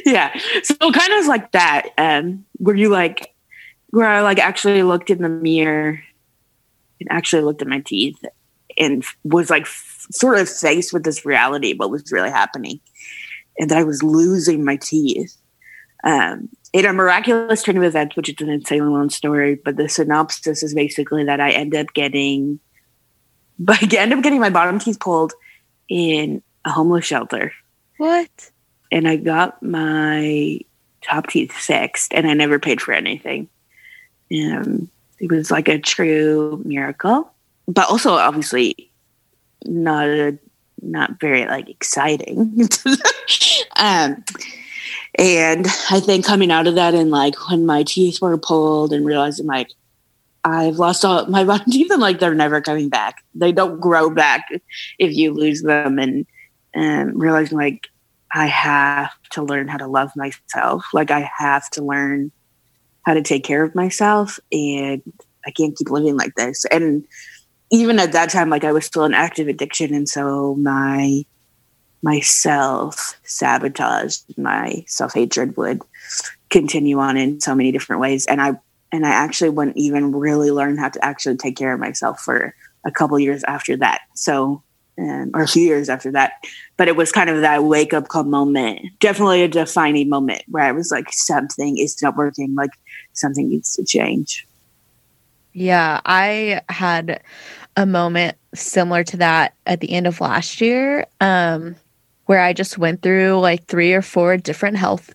Yeah, 0.04 0.32
so 0.62 0.76
kind 0.92 1.12
of 1.14 1.26
like 1.26 1.50
that, 1.52 1.88
um, 1.98 2.44
where 2.58 2.76
you 2.76 2.90
like, 2.90 3.34
where 3.90 4.06
I 4.06 4.20
like 4.20 4.38
actually 4.38 4.82
looked 4.82 5.10
in 5.10 5.22
the 5.22 5.28
mirror 5.28 6.00
and 7.00 7.10
actually 7.10 7.42
looked 7.42 7.62
at 7.62 7.68
my 7.68 7.80
teeth 7.80 8.24
and 8.78 9.04
was 9.24 9.50
like 9.50 9.62
f- 9.62 10.06
sort 10.10 10.38
of 10.38 10.48
faced 10.48 10.92
with 10.92 11.04
this 11.04 11.24
reality, 11.24 11.74
what 11.74 11.90
was 11.90 12.12
really 12.12 12.30
happening, 12.30 12.80
and 13.58 13.70
that 13.70 13.78
I 13.78 13.84
was 13.84 14.02
losing 14.02 14.64
my 14.64 14.76
teeth. 14.76 15.36
Um, 16.04 16.50
in 16.74 16.84
a 16.84 16.92
miraculous 16.92 17.62
turn 17.62 17.76
of 17.76 17.84
events, 17.84 18.16
which 18.16 18.28
is 18.28 18.34
an 18.40 18.50
insane 18.50 18.90
long 18.90 19.08
story, 19.08 19.54
but 19.54 19.76
the 19.76 19.88
synopsis 19.88 20.64
is 20.64 20.74
basically 20.74 21.22
that 21.22 21.40
I 21.40 21.52
end 21.52 21.72
up 21.72 21.86
getting, 21.94 22.58
but 23.60 23.80
I 23.94 23.96
end 23.96 24.12
up 24.12 24.22
getting 24.22 24.40
my 24.40 24.50
bottom 24.50 24.80
teeth 24.80 24.98
pulled 24.98 25.32
in 25.88 26.42
a 26.64 26.70
homeless 26.70 27.06
shelter. 27.06 27.52
What? 27.96 28.50
And 28.90 29.06
I 29.06 29.16
got 29.16 29.62
my 29.62 30.58
top 31.00 31.28
teeth 31.28 31.52
fixed, 31.52 32.12
and 32.12 32.26
I 32.26 32.34
never 32.34 32.58
paid 32.58 32.82
for 32.82 32.92
anything. 32.92 33.48
Um, 34.32 34.90
it 35.20 35.30
was 35.30 35.52
like 35.52 35.68
a 35.68 35.78
true 35.78 36.60
miracle, 36.64 37.32
but 37.68 37.88
also 37.88 38.14
obviously 38.14 38.90
not 39.64 40.08
a, 40.08 40.36
not 40.82 41.20
very 41.20 41.46
like 41.46 41.68
exciting. 41.68 42.68
um, 43.76 44.24
and 45.18 45.66
I 45.90 46.00
think 46.00 46.24
coming 46.24 46.50
out 46.50 46.66
of 46.66 46.74
that 46.74 46.94
and 46.94 47.10
like 47.10 47.48
when 47.48 47.66
my 47.66 47.82
teeth 47.82 48.20
were 48.20 48.36
pulled 48.36 48.92
and 48.92 49.06
realizing 49.06 49.46
like 49.46 49.70
I've 50.44 50.76
lost 50.76 51.04
all 51.04 51.26
my 51.26 51.44
bottom 51.44 51.70
teeth 51.70 51.90
and 51.90 52.00
like 52.00 52.18
they're 52.18 52.34
never 52.34 52.60
coming 52.60 52.88
back. 52.88 53.24
They 53.34 53.52
don't 53.52 53.80
grow 53.80 54.10
back 54.10 54.46
if 54.98 55.14
you 55.14 55.32
lose 55.32 55.62
them 55.62 55.98
and 55.98 56.26
and 56.74 57.18
realizing 57.18 57.56
like 57.56 57.88
I 58.34 58.46
have 58.46 59.12
to 59.32 59.42
learn 59.42 59.68
how 59.68 59.78
to 59.78 59.86
love 59.86 60.10
myself. 60.16 60.84
Like 60.92 61.10
I 61.10 61.30
have 61.38 61.70
to 61.70 61.84
learn 61.84 62.32
how 63.06 63.14
to 63.14 63.22
take 63.22 63.44
care 63.44 63.62
of 63.62 63.74
myself 63.74 64.40
and 64.50 65.02
I 65.46 65.50
can't 65.50 65.76
keep 65.76 65.90
living 65.90 66.16
like 66.16 66.34
this. 66.34 66.64
And 66.66 67.06
even 67.70 67.98
at 67.98 68.12
that 68.12 68.30
time, 68.30 68.50
like 68.50 68.64
I 68.64 68.72
was 68.72 68.84
still 68.84 69.04
in 69.04 69.14
active 69.14 69.46
addiction. 69.46 69.94
And 69.94 70.08
so 70.08 70.56
my 70.56 71.24
my 72.04 72.20
self 72.20 73.18
sabotage, 73.24 74.18
my 74.36 74.84
self 74.86 75.14
hatred 75.14 75.56
would 75.56 75.80
continue 76.50 76.98
on 76.98 77.16
in 77.16 77.40
so 77.40 77.54
many 77.54 77.72
different 77.72 78.00
ways. 78.00 78.26
And 78.26 78.42
I 78.42 78.52
and 78.92 79.06
I 79.06 79.10
actually 79.10 79.48
wouldn't 79.48 79.78
even 79.78 80.14
really 80.14 80.50
learn 80.50 80.76
how 80.76 80.90
to 80.90 81.04
actually 81.04 81.38
take 81.38 81.56
care 81.56 81.72
of 81.72 81.80
myself 81.80 82.20
for 82.20 82.54
a 82.84 82.90
couple 82.92 83.18
years 83.18 83.42
after 83.44 83.76
that. 83.78 84.02
So 84.14 84.62
um, 84.98 85.30
or 85.34 85.42
a 85.42 85.48
few 85.48 85.64
years 85.64 85.88
after 85.88 86.12
that. 86.12 86.34
But 86.76 86.88
it 86.88 86.94
was 86.94 87.10
kind 87.10 87.30
of 87.30 87.40
that 87.40 87.64
wake 87.64 87.94
up 87.94 88.08
call 88.08 88.24
moment, 88.24 88.82
definitely 89.00 89.42
a 89.42 89.48
defining 89.48 90.10
moment 90.10 90.42
where 90.48 90.62
I 90.62 90.72
was 90.72 90.90
like, 90.90 91.10
something 91.10 91.78
is 91.78 92.00
not 92.02 92.16
working, 92.16 92.54
like 92.54 92.70
something 93.14 93.48
needs 93.48 93.74
to 93.76 93.84
change. 93.84 94.46
Yeah, 95.54 96.00
I 96.04 96.60
had 96.68 97.22
a 97.76 97.86
moment 97.86 98.36
similar 98.54 99.04
to 99.04 99.16
that 99.16 99.54
at 99.66 99.80
the 99.80 99.90
end 99.90 100.06
of 100.06 100.20
last 100.20 100.60
year. 100.60 101.06
Um, 101.20 101.76
where 102.26 102.40
I 102.40 102.52
just 102.52 102.78
went 102.78 103.02
through 103.02 103.38
like 103.40 103.66
three 103.66 103.92
or 103.92 104.02
four 104.02 104.36
different 104.36 104.76
health, 104.76 105.14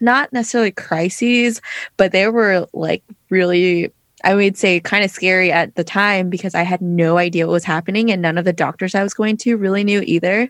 not 0.00 0.32
necessarily 0.32 0.70
crises, 0.70 1.60
but 1.96 2.12
they 2.12 2.28
were 2.28 2.66
like 2.72 3.02
really, 3.30 3.92
I 4.24 4.34
would 4.34 4.56
say, 4.56 4.80
kind 4.80 5.04
of 5.04 5.10
scary 5.10 5.52
at 5.52 5.74
the 5.74 5.84
time 5.84 6.30
because 6.30 6.54
I 6.54 6.62
had 6.62 6.80
no 6.80 7.18
idea 7.18 7.46
what 7.46 7.52
was 7.52 7.64
happening 7.64 8.10
and 8.10 8.22
none 8.22 8.38
of 8.38 8.44
the 8.44 8.52
doctors 8.52 8.94
I 8.94 9.02
was 9.02 9.14
going 9.14 9.36
to 9.38 9.56
really 9.56 9.84
knew 9.84 10.02
either. 10.04 10.48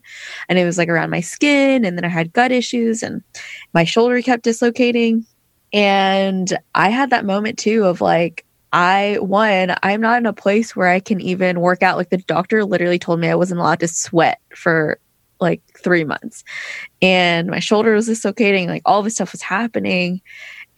And 0.49 0.59
it 0.59 0.65
was 0.65 0.79
like 0.79 0.89
around 0.89 1.11
my 1.11 1.21
skin, 1.21 1.85
and 1.85 1.97
then 1.97 2.05
I 2.05 2.09
had 2.09 2.33
gut 2.33 2.53
issues, 2.53 3.03
and 3.03 3.23
my 3.75 3.85
shoulder 3.85 4.21
kept 4.23 4.45
dislocating. 4.45 5.27
And 5.73 6.57
I 6.75 6.91
had 6.91 7.11
that 7.11 7.25
moment 7.25 7.59
too 7.59 7.85
of 7.85 8.01
like, 8.01 8.45
I, 8.73 9.19
one, 9.21 9.75
I'm 9.83 10.01
not 10.01 10.19
in 10.19 10.27
a 10.27 10.33
place 10.33 10.77
where 10.77 10.89
I 10.89 11.01
can 11.01 11.21
even 11.21 11.61
work 11.61 11.83
out. 11.83 11.97
Like 11.97 12.11
the 12.11 12.19
doctor 12.19 12.65
literally 12.65 12.99
told 12.99 13.21
me 13.21 13.29
I 13.29 13.35
wasn't 13.35 13.61
allowed 13.61 13.81
to 13.81 13.89
sweat 13.89 14.41
for 14.55 14.99
like 15.40 15.62
three 15.77 16.05
months. 16.05 16.44
And 17.03 17.49
my 17.49 17.59
shoulder 17.59 17.94
was 17.94 18.07
dislocating, 18.07 18.68
like 18.68 18.83
all 18.85 19.03
this 19.03 19.14
stuff 19.14 19.33
was 19.33 19.42
happening. 19.42 20.20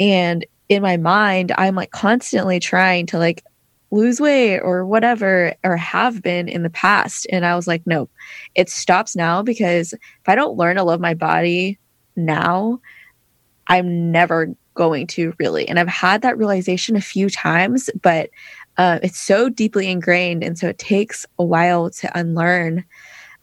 And 0.01 0.47
in 0.69 0.83
my 0.83 0.97
mind, 0.97 1.53
I'm 1.57 1.75
like 1.75 1.91
constantly 1.91 2.61
trying 2.61 3.07
to 3.07 3.19
like 3.19 3.45
lose 3.91 4.21
weight 4.21 4.61
or 4.61 4.85
whatever, 4.85 5.55
or 5.65 5.77
have 5.77 6.23
been 6.23 6.49
in 6.49 6.63
the 6.63 6.71
past. 6.71 7.27
And 7.33 7.47
I 7.47 7.57
was 7.57 7.67
like, 7.67 7.87
no, 7.87 8.09
it 8.55 8.69
stops 8.69 9.17
now 9.17 9.43
because 9.43 9.93
if 9.95 10.29
I 10.29 10.35
don't 10.35 10.59
learn 10.59 10.77
to 10.77 10.83
love 10.83 11.01
my 11.01 11.15
body 11.15 11.79
now, 12.17 12.81
I'm 13.69 14.11
never 14.11 14.55
going 14.75 15.07
to 15.09 15.33
really. 15.39 15.69
And 15.69 15.79
I've 15.79 15.89
had 15.89 16.23
that 16.23 16.39
realization 16.39 16.97
a 16.97 17.01
few 17.01 17.31
times, 17.31 17.91
but 18.03 18.31
uh, 18.77 19.01
it's 19.03 19.19
so 19.19 19.49
deeply 19.49 19.91
ingrained. 19.91 20.45
And 20.45 20.59
so 20.59 20.69
it 20.69 20.79
takes 20.79 21.27
a 21.39 21.45
while 21.45 21.91
to 21.91 22.19
unlearn 22.19 22.85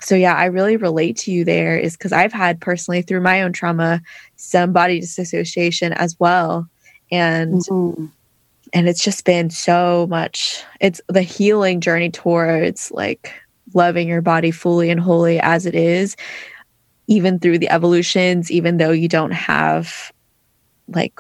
so 0.06 0.16
yeah 0.16 0.36
i 0.36 0.46
really 0.46 0.78
relate 0.78 1.18
to 1.18 1.32
you 1.32 1.44
there 1.44 1.78
is 1.78 1.98
because 1.98 2.12
i've 2.12 2.34
had 2.34 2.62
personally 2.62 3.02
through 3.02 3.22
my 3.22 3.42
own 3.42 3.52
trauma 3.52 4.02
some 4.46 4.72
body 4.72 5.00
dissociation 5.00 5.94
as 5.94 6.20
well. 6.20 6.68
And 7.12 7.62
mm-hmm. 7.62 8.06
and 8.74 8.90
it's 8.90 9.04
just 9.04 9.26
been 9.26 9.50
so 9.50 10.08
much 10.10 10.64
it's 10.80 11.02
the 11.08 11.22
healing 11.22 11.82
journey 11.82 12.10
towards 12.10 12.92
like 12.92 13.32
loving 13.74 14.08
your 14.08 14.22
body 14.22 14.52
fully 14.52 14.90
and 14.90 15.00
wholly 15.00 15.40
as 15.40 15.66
it 15.66 15.76
is 15.76 16.16
even 17.08 17.40
through 17.40 17.60
the 17.60 17.70
evolutions 17.70 18.50
even 18.50 18.78
though 18.78 18.92
you 18.92 19.08
don't 19.08 19.32
have 19.32 20.12
like 20.88 21.20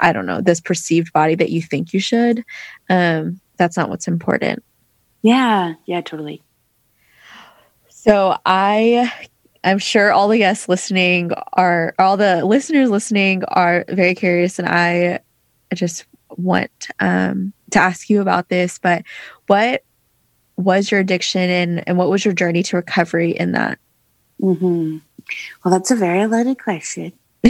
i 0.00 0.12
don't 0.12 0.26
know 0.26 0.40
this 0.40 0.60
perceived 0.60 1.12
body 1.12 1.36
that 1.36 1.50
you 1.50 1.62
think 1.62 1.92
you 1.92 2.00
should 2.00 2.44
um 2.90 3.40
that's 3.58 3.76
not 3.76 3.88
what's 3.88 4.08
important. 4.08 4.64
Yeah. 5.22 5.74
Yeah 5.86 6.00
totally 6.00 6.42
so 8.02 8.36
I 8.44 9.12
I'm 9.62 9.78
sure 9.78 10.12
all 10.12 10.26
the 10.26 10.38
guests 10.38 10.68
listening 10.68 11.30
are 11.52 11.94
all 11.98 12.16
the 12.16 12.44
listeners 12.44 12.90
listening 12.90 13.44
are 13.44 13.84
very 13.88 14.16
curious 14.16 14.58
and 14.58 14.68
I 14.68 15.20
just 15.72 16.04
want 16.36 16.88
um, 16.98 17.52
to 17.70 17.78
ask 17.78 18.10
you 18.10 18.20
about 18.20 18.48
this, 18.48 18.80
but 18.80 19.04
what 19.46 19.84
was 20.56 20.90
your 20.90 20.98
addiction 20.98 21.48
and, 21.48 21.86
and 21.88 21.96
what 21.96 22.10
was 22.10 22.24
your 22.24 22.34
journey 22.34 22.64
to 22.64 22.76
recovery 22.76 23.30
in 23.30 23.52
that? 23.52 23.78
Mm-hmm. 24.40 24.98
Well, 25.64 25.72
that's 25.72 25.92
a 25.92 25.96
very 25.96 26.26
loaded 26.26 26.58
question. 26.58 27.12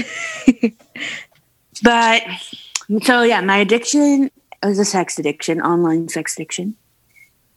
but 1.83 2.23
so, 3.03 3.23
yeah, 3.23 3.41
my 3.41 3.57
addiction 3.57 4.31
was 4.63 4.79
a 4.79 4.85
sex 4.85 5.19
addiction, 5.19 5.63
online 5.63 6.09
sex 6.09 6.35
addiction. 6.35 6.77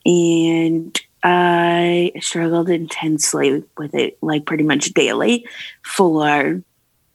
And 0.05 0.97
I 1.27 2.11
struggled 2.21 2.69
intensely 2.69 3.63
with 3.79 3.95
it, 3.95 4.19
like 4.21 4.45
pretty 4.45 4.63
much 4.63 4.93
daily, 4.93 5.47
for 5.83 6.61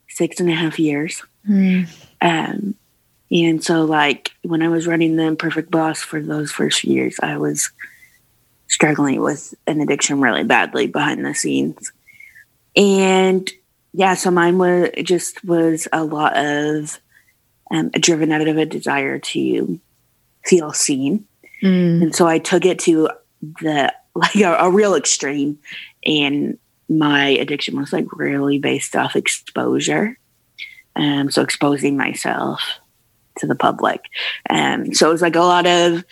six 0.09 0.41
and 0.41 0.49
a 0.49 0.53
half 0.53 0.77
years. 0.79 1.23
Mm. 1.49 1.87
Um, 2.19 2.75
and 3.31 3.63
so, 3.63 3.85
like 3.85 4.31
when 4.41 4.61
I 4.61 4.67
was 4.67 4.85
running 4.85 5.15
the 5.15 5.23
Imperfect 5.23 5.71
Boss 5.71 6.01
for 6.01 6.21
those 6.21 6.51
first 6.51 6.83
years, 6.83 7.15
I 7.23 7.37
was 7.37 7.71
struggling 8.67 9.21
with 9.21 9.53
an 9.65 9.79
addiction 9.79 10.19
really 10.19 10.43
badly 10.43 10.87
behind 10.87 11.23
the 11.23 11.33
scenes. 11.33 11.93
And 12.75 13.49
yeah, 13.93 14.15
so 14.15 14.29
mine 14.29 14.57
was 14.57 14.89
just 15.03 15.41
was 15.45 15.87
a 15.93 16.03
lot 16.03 16.35
of 16.35 16.99
um, 17.71 17.91
driven 17.91 18.33
out 18.33 18.45
of 18.45 18.57
a 18.57 18.65
desire 18.65 19.19
to 19.19 19.79
feel 20.45 20.73
seen. 20.73 21.25
Mm. 21.63 22.01
And 22.01 22.15
so 22.15 22.27
I 22.27 22.39
took 22.39 22.65
it 22.65 22.79
to 22.79 23.09
the 23.61 23.93
like 24.15 24.35
a, 24.35 24.55
a 24.55 24.69
real 24.69 24.95
extreme. 24.95 25.59
And 26.05 26.57
my 26.89 27.27
addiction 27.27 27.77
was 27.77 27.93
like 27.93 28.05
really 28.11 28.59
based 28.59 28.95
off 28.95 29.15
exposure. 29.15 30.17
Um, 30.95 31.31
so 31.31 31.41
exposing 31.41 31.95
myself 31.95 32.61
to 33.37 33.47
the 33.47 33.55
public. 33.55 34.01
Um, 34.49 34.93
so 34.93 35.09
it 35.09 35.13
was 35.13 35.21
like 35.21 35.35
a 35.35 35.41
lot 35.41 35.65
of 35.65 36.03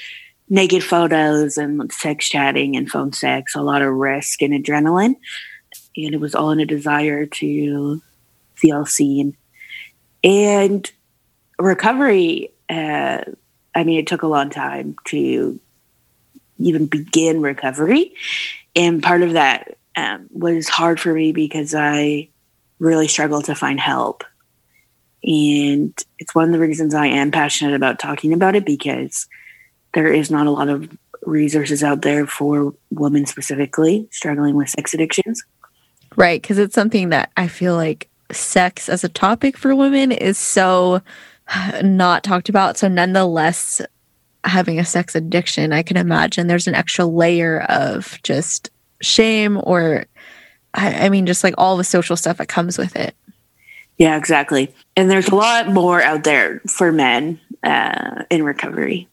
naked 0.49 0.83
photos 0.83 1.57
and 1.57 1.91
sex 1.91 2.29
chatting 2.29 2.75
and 2.75 2.89
phone 2.89 3.13
sex, 3.13 3.55
a 3.55 3.61
lot 3.61 3.81
of 3.81 3.93
risk 3.93 4.41
and 4.41 4.53
adrenaline. 4.53 5.15
And 5.97 6.13
it 6.13 6.19
was 6.19 6.33
all 6.33 6.51
in 6.51 6.59
a 6.59 6.65
desire 6.65 7.25
to 7.25 8.01
feel 8.55 8.85
seen. 8.85 9.35
And 10.23 10.89
recovery, 11.59 12.51
uh, 12.69 13.23
I 13.75 13.83
mean, 13.83 13.99
it 13.99 14.07
took 14.07 14.23
a 14.23 14.27
long 14.27 14.49
time 14.49 14.95
to 15.05 15.59
even 16.59 16.85
begin 16.85 17.41
recovery. 17.41 18.13
And 18.75 19.01
part 19.01 19.21
of 19.21 19.33
that 19.33 19.77
um, 19.95 20.27
was 20.31 20.67
hard 20.67 20.99
for 20.99 21.13
me 21.13 21.31
because 21.31 21.73
I 21.73 22.29
really 22.79 23.07
struggled 23.07 23.45
to 23.45 23.55
find 23.55 23.79
help. 23.79 24.23
And 25.23 25.93
it's 26.17 26.33
one 26.33 26.45
of 26.45 26.51
the 26.51 26.59
reasons 26.59 26.93
I 26.93 27.07
am 27.07 27.31
passionate 27.31 27.75
about 27.75 27.99
talking 27.99 28.33
about 28.33 28.55
it 28.55 28.65
because 28.65 29.27
there 29.93 30.11
is 30.11 30.31
not 30.31 30.47
a 30.47 30.51
lot 30.51 30.69
of 30.69 30.89
resources 31.25 31.83
out 31.83 32.01
there 32.01 32.25
for 32.25 32.73
women 32.91 33.25
specifically 33.25 34.07
struggling 34.11 34.55
with 34.55 34.69
sex 34.69 34.93
addictions. 34.93 35.43
Right. 36.15 36.41
Because 36.41 36.57
it's 36.57 36.75
something 36.75 37.09
that 37.09 37.31
I 37.35 37.47
feel 37.47 37.75
like 37.75 38.09
sex 38.31 38.89
as 38.89 39.03
a 39.03 39.09
topic 39.09 39.57
for 39.57 39.75
women 39.75 40.11
is 40.11 40.37
so 40.37 41.01
not 41.83 42.23
talked 42.23 42.49
about. 42.49 42.77
So, 42.77 42.87
nonetheless, 42.87 43.81
having 44.43 44.79
a 44.79 44.85
sex 44.85 45.15
addiction, 45.15 45.73
I 45.73 45.83
can 45.83 45.97
imagine 45.97 46.47
there's 46.47 46.67
an 46.67 46.75
extra 46.75 47.05
layer 47.05 47.61
of 47.61 48.19
just 48.23 48.69
shame 49.01 49.59
or, 49.63 50.05
I, 50.73 51.05
I 51.05 51.09
mean, 51.09 51.25
just 51.25 51.43
like 51.43 51.55
all 51.57 51.77
the 51.77 51.83
social 51.83 52.15
stuff 52.15 52.37
that 52.37 52.47
comes 52.47 52.77
with 52.77 52.95
it. 52.95 53.15
Yeah, 53.97 54.15
exactly. 54.15 54.73
And 54.95 55.11
there's 55.11 55.27
a 55.27 55.35
lot 55.35 55.67
more 55.67 56.01
out 56.01 56.23
there 56.23 56.61
for 56.67 56.91
men 56.91 57.39
uh, 57.63 58.23
in 58.29 58.43
recovery. 58.43 59.09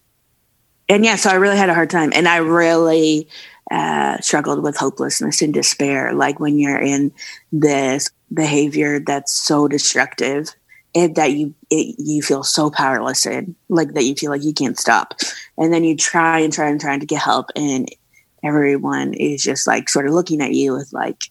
And 0.88 1.04
yeah, 1.04 1.16
so 1.16 1.30
I 1.30 1.34
really 1.34 1.56
had 1.56 1.68
a 1.68 1.74
hard 1.74 1.90
time. 1.90 2.12
And 2.14 2.28
I 2.28 2.36
really 2.36 3.28
uh, 3.70 4.20
struggled 4.20 4.62
with 4.62 4.76
hopelessness 4.76 5.42
and 5.42 5.52
despair. 5.52 6.12
Like 6.12 6.38
when 6.38 6.58
you're 6.58 6.80
in 6.80 7.12
this 7.50 8.10
behavior 8.32 9.00
that's 9.00 9.32
so 9.32 9.66
destructive 9.66 10.54
and 10.96 11.14
that 11.14 11.32
you 11.32 11.54
it, 11.70 11.94
you 11.98 12.22
feel 12.22 12.42
so 12.42 12.70
powerless 12.70 13.26
in, 13.26 13.54
like 13.68 13.92
that 13.92 14.04
you 14.04 14.16
feel 14.16 14.30
like 14.30 14.42
you 14.42 14.52
can't 14.52 14.78
stop. 14.78 15.14
And 15.56 15.72
then 15.72 15.84
you 15.84 15.94
try 15.94 16.40
and 16.40 16.52
try 16.52 16.68
and 16.68 16.80
try 16.80 16.98
to 16.98 17.06
get 17.06 17.22
help. 17.22 17.50
And 17.54 17.88
everyone 18.42 19.14
is 19.14 19.42
just 19.42 19.66
like 19.66 19.88
sort 19.88 20.06
of 20.06 20.14
looking 20.14 20.40
at 20.40 20.52
you 20.52 20.72
with 20.72 20.92
like, 20.92 21.22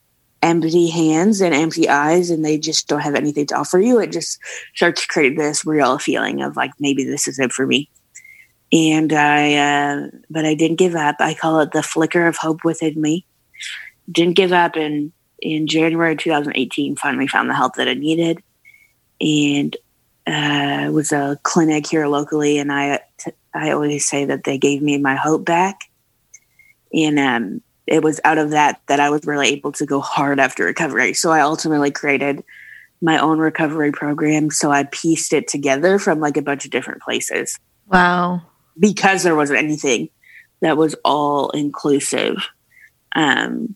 empty 0.45 0.89
hands 0.89 1.41
and 1.41 1.56
empty 1.56 1.89
eyes 1.89 2.30
and 2.30 2.45
they 2.45 2.56
just 2.56 2.88
don't 2.88 2.99
have 2.99 3.15
anything 3.15 3.47
to 3.47 3.56
offer 3.56 3.80
you, 3.80 3.99
it 3.99 4.12
just 4.12 4.39
starts 4.75 5.01
to 5.01 5.08
create 5.08 5.36
this 5.36 5.65
real 5.65 5.97
feeling 5.97 6.43
of 6.43 6.56
like, 6.56 6.69
maybe 6.80 7.04
this 7.04 7.28
is 7.28 7.39
it 7.39 7.51
for 7.51 7.65
me. 7.65 7.89
And 8.71 9.12
I, 9.12 9.56
uh, 9.56 10.08
but 10.30 10.45
I 10.45 10.54
didn't 10.54 10.78
give 10.78 10.95
up. 10.95 11.15
I 11.19 11.34
call 11.34 11.62
it 11.62 11.71
the 11.71 11.82
flicker 11.82 12.28
of 12.28 12.38
hope 12.38 12.63
within 12.63 13.01
me. 13.01 13.25
Didn't 14.12 14.36
give 14.36 14.51
up. 14.51 14.75
And 14.75 15.12
in 15.41 15.65
January 15.65 16.15
2018, 16.15 16.95
finally 16.95 17.28
found 17.28 17.49
the 17.49 17.56
help 17.56 17.75
that 17.75 17.88
I 17.88 17.95
needed. 17.95 18.43
And 19.21 19.75
uh, 20.28 20.89
was 20.91 21.12
a 21.12 21.39
clinic 21.43 21.88
here 21.88 22.08
locally. 22.08 22.58
And 22.58 22.71
I, 22.71 22.99
I 23.54 23.71
always 23.71 24.08
say 24.08 24.25
that 24.25 24.43
they 24.43 24.58
gave 24.58 24.82
me 24.82 24.97
my 24.97 25.15
hope 25.15 25.45
back. 25.45 25.82
And 26.93 27.19
um, 27.19 27.62
it 27.88 28.04
was 28.04 28.19
out 28.23 28.38
of 28.38 28.51
that 28.51 28.82
that 28.88 28.99
I 28.99 29.10
was 29.10 29.25
really 29.25 29.49
able 29.49 29.71
to 29.73 29.86
go 29.86 29.99
hard 29.99 30.39
after 30.39 30.65
recovery. 30.65 31.13
So 31.13 31.32
I 31.32 31.41
ultimately 31.41 31.91
created 31.91 32.43
my 33.01 33.17
own 33.19 33.38
recovery 33.38 33.91
program. 33.91 34.49
So 34.49 34.71
I 34.71 34.84
pieced 34.84 35.34
it 35.34 35.47
together 35.47 35.99
from 35.99 36.19
like 36.19 36.38
a 36.38 36.41
bunch 36.41 36.65
of 36.65 36.71
different 36.71 37.01
places. 37.01 37.60
Wow. 37.88 38.41
Because 38.80 39.23
there 39.23 39.36
wasn't 39.36 39.60
anything 39.60 40.10
that 40.62 40.78
was 40.78 40.95
all 41.06 41.51
inclusive. 41.51 42.38
Um, 43.15 43.75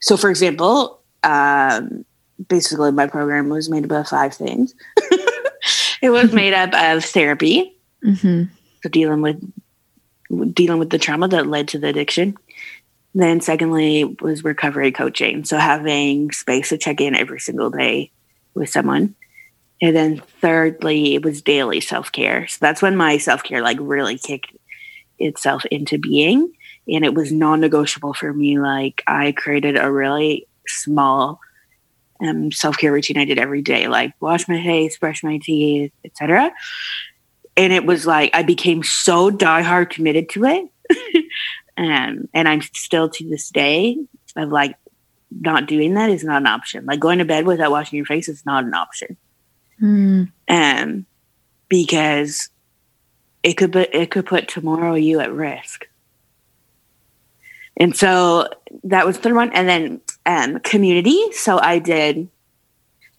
so, 0.00 0.16
for 0.16 0.30
example, 0.30 1.02
um, 1.24 2.04
basically 2.46 2.92
my 2.92 3.06
program 3.06 3.48
was 3.48 3.68
made 3.68 3.84
up 3.84 3.90
of 3.90 4.08
five 4.08 4.34
things. 4.34 4.74
it 6.02 6.10
was 6.10 6.32
made 6.32 6.54
up 6.54 6.72
of 6.74 7.04
therapy, 7.04 7.76
mm-hmm. 8.04 8.44
so 8.82 8.88
dealing 8.88 9.22
with 9.22 10.54
dealing 10.54 10.78
with 10.78 10.90
the 10.90 10.98
trauma 10.98 11.26
that 11.26 11.46
led 11.46 11.68
to 11.68 11.78
the 11.78 11.88
addiction 11.88 12.36
then, 13.14 13.40
secondly, 13.40 14.04
was 14.20 14.44
recovery 14.44 14.92
coaching. 14.92 15.44
So, 15.44 15.58
having 15.58 16.30
space 16.32 16.68
to 16.68 16.78
check 16.78 17.00
in 17.00 17.14
every 17.14 17.40
single 17.40 17.70
day 17.70 18.10
with 18.54 18.70
someone. 18.70 19.14
And 19.80 19.96
then, 19.96 20.22
thirdly, 20.40 21.14
it 21.14 21.24
was 21.24 21.42
daily 21.42 21.80
self 21.80 22.12
care. 22.12 22.46
So, 22.46 22.58
that's 22.60 22.82
when 22.82 22.96
my 22.96 23.18
self 23.18 23.42
care 23.42 23.62
like 23.62 23.78
really 23.80 24.18
kicked 24.18 24.52
itself 25.18 25.64
into 25.66 25.98
being. 25.98 26.52
And 26.86 27.04
it 27.04 27.14
was 27.14 27.32
non 27.32 27.60
negotiable 27.60 28.14
for 28.14 28.32
me. 28.32 28.58
Like, 28.58 29.02
I 29.06 29.32
created 29.32 29.76
a 29.76 29.90
really 29.90 30.46
small 30.66 31.40
um, 32.20 32.50
self 32.52 32.76
care 32.78 32.92
routine 32.92 33.18
I 33.18 33.24
did 33.24 33.38
every 33.38 33.62
day, 33.62 33.88
like 33.88 34.12
wash 34.20 34.48
my 34.48 34.62
face, 34.62 34.98
brush 34.98 35.22
my 35.22 35.38
teeth, 35.38 35.92
etc. 36.04 36.52
And 37.56 37.72
it 37.72 37.84
was 37.84 38.06
like 38.06 38.30
I 38.34 38.42
became 38.42 38.82
so 38.82 39.30
diehard 39.30 39.90
committed 39.90 40.28
to 40.30 40.44
it 40.44 40.68
Um, 41.78 42.28
and 42.34 42.48
I'm 42.48 42.60
still 42.60 43.08
to 43.08 43.28
this 43.28 43.50
day 43.50 43.96
of 44.34 44.50
like 44.50 44.76
not 45.30 45.68
doing 45.68 45.94
that 45.94 46.10
is 46.10 46.24
not 46.24 46.42
an 46.42 46.48
option. 46.48 46.84
Like 46.84 46.98
going 46.98 47.20
to 47.20 47.24
bed 47.24 47.46
without 47.46 47.70
washing 47.70 47.96
your 47.96 48.06
face 48.06 48.28
is 48.28 48.44
not 48.44 48.64
an 48.64 48.74
option. 48.74 49.16
Mm. 49.80 50.32
Um, 50.48 51.06
because 51.68 52.48
it 53.44 53.54
could 53.54 53.72
put 53.72 53.94
it 53.94 54.10
could 54.10 54.26
put 54.26 54.48
tomorrow 54.48 54.94
you 54.94 55.20
at 55.20 55.32
risk. 55.32 55.87
And 57.78 57.96
so 57.96 58.48
that 58.84 59.06
was 59.06 59.16
the 59.16 59.22
third 59.22 59.36
one. 59.36 59.52
And 59.52 59.68
then 59.68 60.00
um, 60.26 60.60
community. 60.60 61.32
So 61.32 61.58
I 61.58 61.78
did 61.78 62.28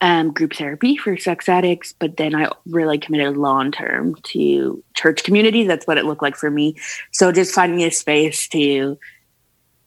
um, 0.02 0.32
group 0.32 0.54
therapy 0.54 0.96
for 0.98 1.18
sex 1.18 1.50
addicts, 1.50 1.94
but 1.98 2.18
then 2.18 2.36
I 2.36 2.50
really 2.66 2.98
committed 2.98 3.38
long 3.38 3.72
term 3.72 4.16
to 4.24 4.84
church 4.96 5.24
community. 5.24 5.66
That's 5.66 5.88
what 5.88 5.98
it 5.98 6.06
looked 6.06 6.22
like 6.22 6.36
for 6.36 6.50
me. 6.50 6.76
So 7.12 7.32
just 7.32 7.54
finding 7.54 7.82
a 7.84 7.92
space 7.92 8.48
to 8.50 8.98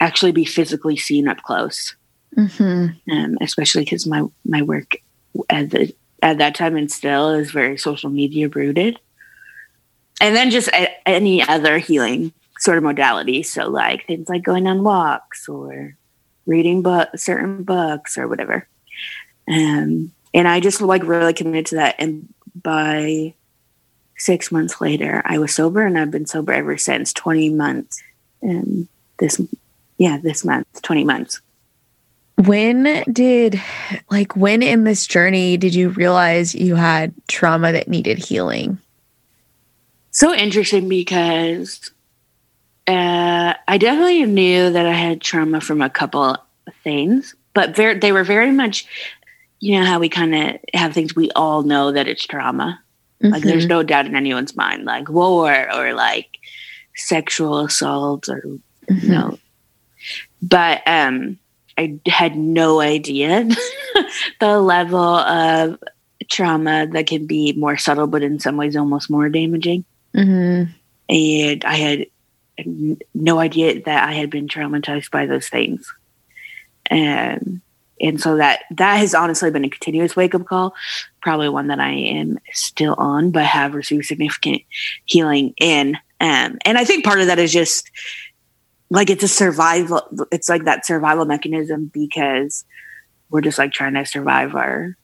actually 0.00 0.32
be 0.32 0.44
physically 0.44 0.96
seen 0.96 1.28
up 1.28 1.42
close, 1.42 1.94
mm-hmm. 2.37 3.12
um, 3.12 3.38
especially 3.40 3.85
because 3.85 4.06
my 4.06 4.24
my 4.44 4.62
work 4.62 4.96
at 5.48 5.70
the 5.70 5.94
at 6.22 6.38
that 6.38 6.54
time 6.54 6.76
and 6.76 6.90
still 6.90 7.30
is 7.30 7.50
very 7.50 7.78
social 7.78 8.11
media 8.11 8.48
rooted, 8.48 8.98
and 10.20 10.37
then 10.37 10.50
just 10.50 10.68
a, 10.68 10.88
any 11.08 11.42
other 11.46 11.78
healing 11.78 12.32
sort 12.62 12.79
of 12.79 12.85
modality. 12.85 13.42
So 13.42 13.68
like 13.68 14.07
things 14.07 14.29
like 14.29 14.44
going 14.44 14.68
on 14.68 14.85
walks 14.85 15.48
or 15.48 15.96
reading 16.46 16.81
book 16.81 17.09
certain 17.16 17.64
books 17.64 18.16
or 18.16 18.29
whatever. 18.29 18.68
Um, 19.48 20.12
and 20.33 20.46
I 20.46 20.61
just 20.61 20.81
like 20.81 21.03
really 21.03 21.35
committed 21.35 21.66
to 21.66 21.75
that. 21.77 21.96
And 21.98 22.33
by 22.55 23.35
six 24.16 24.53
months 24.53 24.81
later, 24.81 25.22
I 25.25 25.38
was 25.38 25.53
sober 25.53 25.85
and 25.85 25.98
I've 25.98 26.12
been 26.12 26.25
sober 26.25 26.53
ever 26.53 26.79
since 26.79 27.12
20 27.12 27.51
months. 27.51 28.01
And 28.42 28.87
this, 29.18 29.40
yeah, 29.98 30.18
this 30.22 30.44
month, 30.44 30.83
20 30.83 31.03
months. 31.03 31.40
When 32.37 33.03
did, 33.12 33.61
like, 34.09 34.37
when 34.37 34.62
in 34.62 34.85
this 34.85 35.09
journey 35.09 35.57
did 35.57 35.75
you 35.75 35.88
realize 35.88 36.55
you 36.55 36.77
had 36.77 37.12
trauma 37.27 37.72
that 37.72 37.88
needed 37.88 38.18
healing? 38.18 38.79
So 40.12 40.33
interesting 40.33 40.88
because 40.88 41.91
uh, 42.87 43.55
I 43.68 43.79
definitely 43.79 44.25
knew 44.27 44.71
that 44.71 44.87
I 44.87 44.92
had 44.92 45.21
trauma 45.21 45.61
from 45.61 45.83
a 45.83 45.90
couple 45.90 46.37
things, 46.83 47.35
but 47.55 47.77
very, 47.77 47.99
they 47.99 48.12
were 48.12 48.25
very 48.25 48.51
much 48.51 48.87
you 49.62 49.79
know 49.79 49.87
how 49.87 50.01
we 50.01 50.09
kind 50.09 50.35
of 50.35 50.57
have 50.75 50.92
things 50.92 51.14
we 51.14 51.31
all 51.31 51.62
know 51.62 51.92
that 51.92 52.09
it's 52.09 52.27
trauma. 52.27 52.83
Mm-hmm. 53.23 53.33
Like 53.33 53.45
there's 53.45 53.62
mm-hmm. 53.62 53.68
no 53.68 53.83
doubt 53.85 54.07
in 54.07 54.16
anyone's 54.16 54.57
mind, 54.57 54.85
like 54.85 55.09
war 55.09 55.73
or 55.73 55.95
like 55.95 56.37
sexual 56.97 57.61
assault 57.61 58.29
or 58.29 58.40
mm-hmm. 58.40 58.95
you 58.97 59.09
know. 59.09 59.38
But 60.42 60.83
um 60.85 61.38
I 61.79 62.01
had 62.07 62.37
no 62.37 62.81
idea 62.81 63.49
the 64.40 64.61
level 64.61 64.99
of 64.99 65.79
trauma 66.29 66.88
that 66.88 67.07
can 67.07 67.27
be 67.27 67.53
more 67.53 67.77
subtle, 67.77 68.09
but 68.09 68.25
in 68.25 68.40
some 68.40 68.57
ways 68.57 68.77
almost 68.77 69.11
more 69.11 69.29
damaging. 69.29 69.85
Mm-hmm. 70.14 70.73
And 71.09 71.64
I 71.64 71.75
had 71.77 72.07
no 73.15 73.38
idea 73.38 73.83
that 73.83 74.09
I 74.09 74.12
had 74.12 74.31
been 74.31 74.49
traumatized 74.49 75.11
by 75.11 75.27
those 75.27 75.49
things. 75.49 75.93
And 76.87 77.62
and 78.03 78.21
so 78.21 78.37
that 78.37 78.65
that 78.73 78.97
has 78.97 79.15
honestly 79.15 79.51
been 79.51 79.65
a 79.65 79.71
continuous 79.71 80.17
wake 80.17 80.35
up 80.35 80.45
call 80.45 80.75
probably 81.23 81.49
one 81.49 81.69
that 81.69 81.79
i 81.79 81.91
am 81.91 82.38
still 82.53 82.95
on 82.99 83.31
but 83.31 83.45
have 83.45 83.75
received 83.75 84.05
significant 84.05 84.61
healing 85.05 85.55
in 85.61 85.97
um, 86.21 86.59
and 86.65 86.77
i 86.77 86.85
think 86.85 87.05
part 87.05 87.21
of 87.21 87.29
that 87.29 87.38
is 87.38 87.53
just 87.53 87.91
like 88.91 89.09
it's 89.09 89.23
a 89.23 89.29
survival 89.29 90.03
it's 90.31 90.49
like 90.49 90.65
that 90.65 90.85
survival 90.85 91.25
mechanism 91.25 91.91
because 91.95 92.65
we're 93.31 93.41
just 93.41 93.59
like 93.59 93.73
trying 93.73 93.95
to 93.95 94.05
survive 94.05 94.55
our 94.55 94.97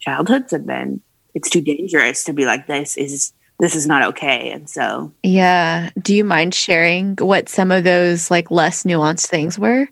childhoods 0.00 0.52
and 0.52 0.68
then 0.68 1.00
it's 1.34 1.50
too 1.50 1.60
dangerous 1.60 2.24
to 2.24 2.32
be 2.32 2.46
like 2.46 2.66
this 2.66 2.96
is 2.96 3.32
this 3.62 3.76
is 3.76 3.86
not 3.86 4.02
okay. 4.02 4.50
And 4.50 4.68
so, 4.68 5.12
yeah. 5.22 5.90
Do 6.00 6.16
you 6.16 6.24
mind 6.24 6.52
sharing 6.52 7.14
what 7.18 7.48
some 7.48 7.70
of 7.70 7.84
those 7.84 8.28
like 8.28 8.50
less 8.50 8.82
nuanced 8.82 9.28
things 9.28 9.56
were? 9.56 9.88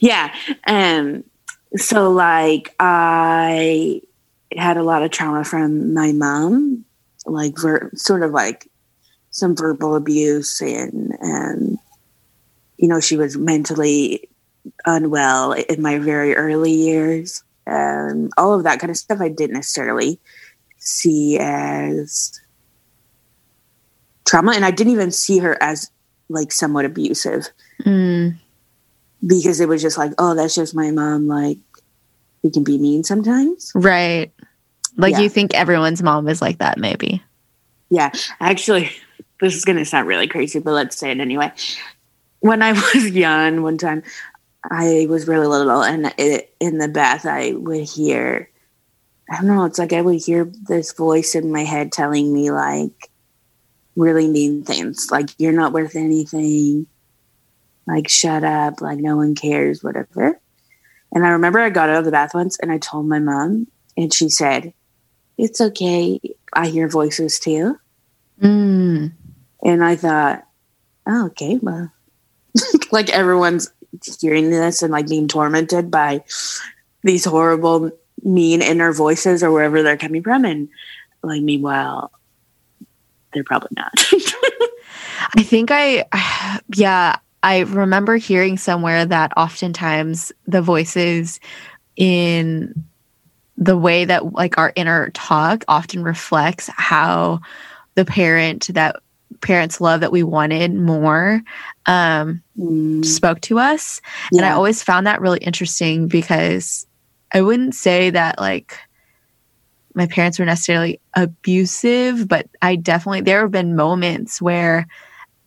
Yeah. 0.00 0.34
Um, 0.66 1.24
so, 1.76 2.10
like, 2.10 2.74
I 2.78 4.02
had 4.54 4.76
a 4.76 4.82
lot 4.82 5.02
of 5.02 5.10
trauma 5.10 5.44
from 5.44 5.94
my 5.94 6.12
mom, 6.12 6.84
like, 7.24 7.58
ver- 7.58 7.90
sort 7.94 8.22
of 8.22 8.32
like 8.32 8.70
some 9.30 9.56
verbal 9.56 9.96
abuse, 9.96 10.60
and, 10.60 11.16
and, 11.20 11.78
you 12.76 12.86
know, 12.86 13.00
she 13.00 13.16
was 13.16 13.34
mentally 13.38 14.28
unwell 14.84 15.52
in 15.52 15.80
my 15.80 15.98
very 15.98 16.36
early 16.36 16.72
years. 16.72 17.42
And 17.66 18.30
all 18.36 18.52
of 18.52 18.64
that 18.64 18.78
kind 18.78 18.90
of 18.90 18.98
stuff 18.98 19.22
I 19.22 19.30
didn't 19.30 19.54
necessarily 19.54 20.20
see 20.76 21.38
as 21.38 22.38
trauma. 24.26 24.52
And 24.52 24.64
I 24.64 24.70
didn't 24.70 24.92
even 24.92 25.10
see 25.10 25.38
her 25.38 25.60
as 25.62 25.90
like 26.28 26.52
somewhat 26.52 26.84
abusive. 26.84 27.48
Mm 27.82 28.38
because 29.26 29.60
it 29.60 29.68
was 29.68 29.82
just 29.82 29.98
like, 29.98 30.12
oh, 30.18 30.34
that's 30.34 30.54
just 30.54 30.74
my 30.74 30.90
mom. 30.90 31.26
Like, 31.26 31.58
we 32.42 32.50
can 32.50 32.64
be 32.64 32.78
mean 32.78 33.04
sometimes. 33.04 33.72
Right. 33.74 34.32
Like, 34.96 35.12
yeah. 35.12 35.20
you 35.20 35.28
think 35.28 35.54
everyone's 35.54 36.02
mom 36.02 36.28
is 36.28 36.42
like 36.42 36.58
that, 36.58 36.78
maybe. 36.78 37.22
Yeah. 37.90 38.10
Actually, 38.40 38.90
this 39.40 39.54
is 39.54 39.64
going 39.64 39.78
to 39.78 39.84
sound 39.84 40.08
really 40.08 40.28
crazy, 40.28 40.58
but 40.58 40.72
let's 40.72 40.96
say 40.96 41.10
it 41.10 41.20
anyway. 41.20 41.52
When 42.40 42.62
I 42.62 42.72
was 42.94 43.10
young, 43.10 43.62
one 43.62 43.78
time 43.78 44.02
I 44.70 45.06
was 45.08 45.26
really 45.26 45.46
little, 45.46 45.82
and 45.82 46.12
it, 46.18 46.54
in 46.60 46.78
the 46.78 46.88
bath, 46.88 47.26
I 47.26 47.52
would 47.52 47.84
hear, 47.84 48.50
I 49.30 49.36
don't 49.36 49.46
know, 49.46 49.64
it's 49.64 49.78
like 49.78 49.92
I 49.92 50.02
would 50.02 50.22
hear 50.22 50.44
this 50.68 50.92
voice 50.92 51.34
in 51.34 51.52
my 51.52 51.64
head 51.64 51.92
telling 51.92 52.32
me, 52.32 52.50
like, 52.50 53.10
really 53.96 54.28
mean 54.28 54.64
things, 54.64 55.10
like, 55.10 55.30
you're 55.38 55.52
not 55.52 55.72
worth 55.72 55.96
anything 55.96 56.86
like 57.86 58.08
shut 58.08 58.44
up, 58.44 58.80
like 58.80 58.98
no 58.98 59.16
one 59.16 59.34
cares, 59.34 59.82
whatever. 59.82 60.40
And 61.12 61.24
I 61.24 61.30
remember 61.30 61.60
I 61.60 61.70
got 61.70 61.90
out 61.90 61.98
of 61.98 62.04
the 62.04 62.10
bath 62.10 62.34
once 62.34 62.58
and 62.58 62.72
I 62.72 62.78
told 62.78 63.06
my 63.06 63.18
mom, 63.18 63.68
and 63.96 64.12
she 64.12 64.28
said, 64.28 64.72
It's 65.38 65.60
okay. 65.60 66.20
I 66.52 66.68
hear 66.68 66.88
voices 66.88 67.38
too. 67.38 67.78
Mm. 68.40 69.12
And 69.62 69.84
I 69.84 69.96
thought, 69.96 70.46
oh, 71.06 71.26
okay, 71.26 71.58
well, 71.60 71.92
like 72.92 73.10
everyone's 73.10 73.70
hearing 74.20 74.50
this 74.50 74.82
and 74.82 74.92
like 74.92 75.08
being 75.08 75.28
tormented 75.28 75.90
by 75.90 76.24
these 77.02 77.24
horrible, 77.24 77.90
mean 78.22 78.62
inner 78.62 78.92
voices 78.92 79.42
or 79.42 79.52
wherever 79.52 79.82
they're 79.82 79.96
coming 79.96 80.22
from. 80.22 80.44
And 80.44 80.68
like, 81.22 81.42
meanwhile, 81.42 82.10
they're 83.34 83.44
probably 83.44 83.70
not. 83.76 83.92
I 85.36 85.42
think 85.42 85.70
I, 85.70 86.04
yeah, 86.74 87.16
I 87.42 87.60
remember 87.60 88.16
hearing 88.16 88.56
somewhere 88.56 89.04
that 89.04 89.32
oftentimes 89.36 90.32
the 90.46 90.62
voices 90.62 91.40
in 91.96 92.84
the 93.56 93.76
way 93.76 94.04
that 94.04 94.32
like 94.32 94.58
our 94.58 94.72
inner 94.76 95.10
talk 95.10 95.64
often 95.68 96.02
reflects 96.02 96.68
how 96.74 97.40
the 97.94 98.04
parent 98.04 98.68
that 98.74 98.96
parents 99.40 99.80
love 99.80 100.00
that 100.00 100.12
we 100.12 100.22
wanted 100.22 100.74
more 100.74 101.42
um, 101.86 102.42
mm. 102.58 103.04
spoke 103.04 103.40
to 103.42 103.58
us 103.58 104.00
yeah. 104.32 104.38
and 104.38 104.46
i 104.46 104.50
always 104.50 104.82
found 104.82 105.06
that 105.06 105.20
really 105.20 105.38
interesting 105.40 106.08
because 106.08 106.86
i 107.32 107.40
wouldn't 107.40 107.74
say 107.74 108.10
that 108.10 108.38
like 108.38 108.76
my 109.94 110.06
parents 110.06 110.38
were 110.38 110.44
necessarily 110.44 111.00
abusive 111.14 112.26
but 112.28 112.48
i 112.62 112.76
definitely 112.76 113.20
there 113.20 113.40
have 113.40 113.50
been 113.50 113.76
moments 113.76 114.42
where 114.42 114.86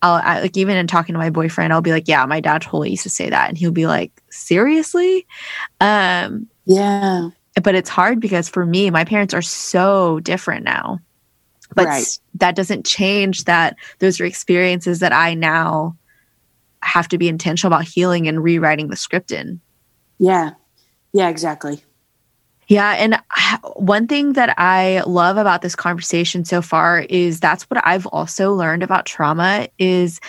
I'll 0.02 0.20
I, 0.22 0.40
like 0.40 0.56
even 0.56 0.76
in 0.76 0.86
talking 0.86 1.12
to 1.14 1.18
my 1.18 1.30
boyfriend, 1.30 1.72
I'll 1.72 1.80
be 1.80 1.90
like, 1.90 2.06
"Yeah, 2.06 2.24
my 2.26 2.40
dad 2.40 2.62
totally 2.62 2.90
used 2.90 3.02
to 3.02 3.10
say 3.10 3.30
that," 3.30 3.48
and 3.48 3.58
he'll 3.58 3.72
be 3.72 3.86
like, 3.86 4.12
"Seriously?" 4.30 5.26
Um, 5.80 6.46
yeah. 6.66 7.30
But 7.60 7.74
it's 7.74 7.88
hard 7.88 8.20
because 8.20 8.48
for 8.48 8.64
me, 8.64 8.90
my 8.90 9.04
parents 9.04 9.34
are 9.34 9.42
so 9.42 10.20
different 10.20 10.64
now. 10.64 11.00
But 11.74 11.86
right. 11.86 12.18
that 12.34 12.54
doesn't 12.54 12.86
change 12.86 13.44
that 13.44 13.76
those 13.98 14.20
are 14.20 14.24
experiences 14.24 15.00
that 15.00 15.12
I 15.12 15.34
now 15.34 15.96
have 16.82 17.08
to 17.08 17.18
be 17.18 17.28
intentional 17.28 17.74
about 17.74 17.86
healing 17.86 18.28
and 18.28 18.42
rewriting 18.42 18.88
the 18.88 18.96
script 18.96 19.32
in. 19.32 19.60
Yeah. 20.18 20.52
Yeah, 21.12 21.28
exactly. 21.28 21.82
Yeah. 22.68 22.90
And 22.92 23.18
one 23.74 24.06
thing 24.06 24.34
that 24.34 24.54
I 24.58 25.02
love 25.06 25.36
about 25.36 25.62
this 25.62 25.74
conversation 25.74 26.44
so 26.44 26.62
far 26.62 27.00
is 27.00 27.40
that's 27.40 27.64
what 27.64 27.84
I've 27.84 28.06
also 28.06 28.54
learned 28.54 28.82
about 28.82 29.06
trauma 29.06 29.68
is 29.78 30.20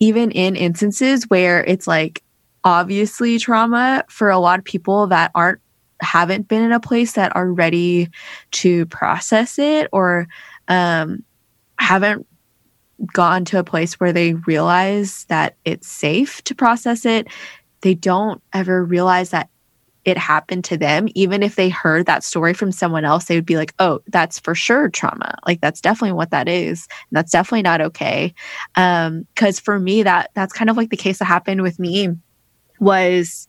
even 0.00 0.30
in 0.30 0.56
instances 0.56 1.24
where 1.28 1.64
it's 1.64 1.86
like 1.86 2.22
obviously 2.64 3.38
trauma 3.38 4.04
for 4.08 4.30
a 4.30 4.38
lot 4.38 4.58
of 4.58 4.64
people 4.64 5.06
that 5.08 5.30
aren't 5.34 5.60
haven't 6.00 6.46
been 6.46 6.62
in 6.62 6.70
a 6.70 6.78
place 6.78 7.12
that 7.12 7.34
are 7.34 7.52
ready 7.52 8.08
to 8.52 8.86
process 8.86 9.58
it 9.58 9.88
or 9.92 10.28
um, 10.68 11.24
haven't 11.76 12.24
gone 13.12 13.44
to 13.44 13.58
a 13.58 13.64
place 13.64 13.94
where 13.94 14.12
they 14.12 14.34
realize 14.34 15.24
that 15.24 15.56
it's 15.64 15.88
safe 15.88 16.42
to 16.44 16.54
process 16.54 17.04
it 17.04 17.26
they 17.80 17.94
don't 17.94 18.42
ever 18.52 18.84
realize 18.84 19.30
that 19.30 19.48
it 20.04 20.16
happened 20.16 20.64
to 20.64 20.76
them, 20.76 21.08
even 21.14 21.42
if 21.42 21.56
they 21.56 21.68
heard 21.68 22.06
that 22.06 22.24
story 22.24 22.54
from 22.54 22.72
someone 22.72 23.04
else, 23.04 23.26
they 23.26 23.34
would 23.34 23.46
be 23.46 23.56
like, 23.56 23.74
oh, 23.78 24.00
that's 24.06 24.38
for 24.38 24.54
sure 24.54 24.88
trauma. 24.88 25.34
Like 25.46 25.60
that's 25.60 25.80
definitely 25.80 26.12
what 26.12 26.30
that 26.30 26.48
is. 26.48 26.86
And 27.10 27.16
that's 27.16 27.32
definitely 27.32 27.62
not 27.62 27.80
okay. 27.80 28.34
Um, 28.76 29.26
cause 29.36 29.60
for 29.60 29.78
me, 29.78 30.02
that 30.02 30.30
that's 30.34 30.52
kind 30.52 30.70
of 30.70 30.76
like 30.76 30.90
the 30.90 30.96
case 30.96 31.18
that 31.18 31.26
happened 31.26 31.62
with 31.62 31.78
me 31.78 32.08
was 32.80 33.48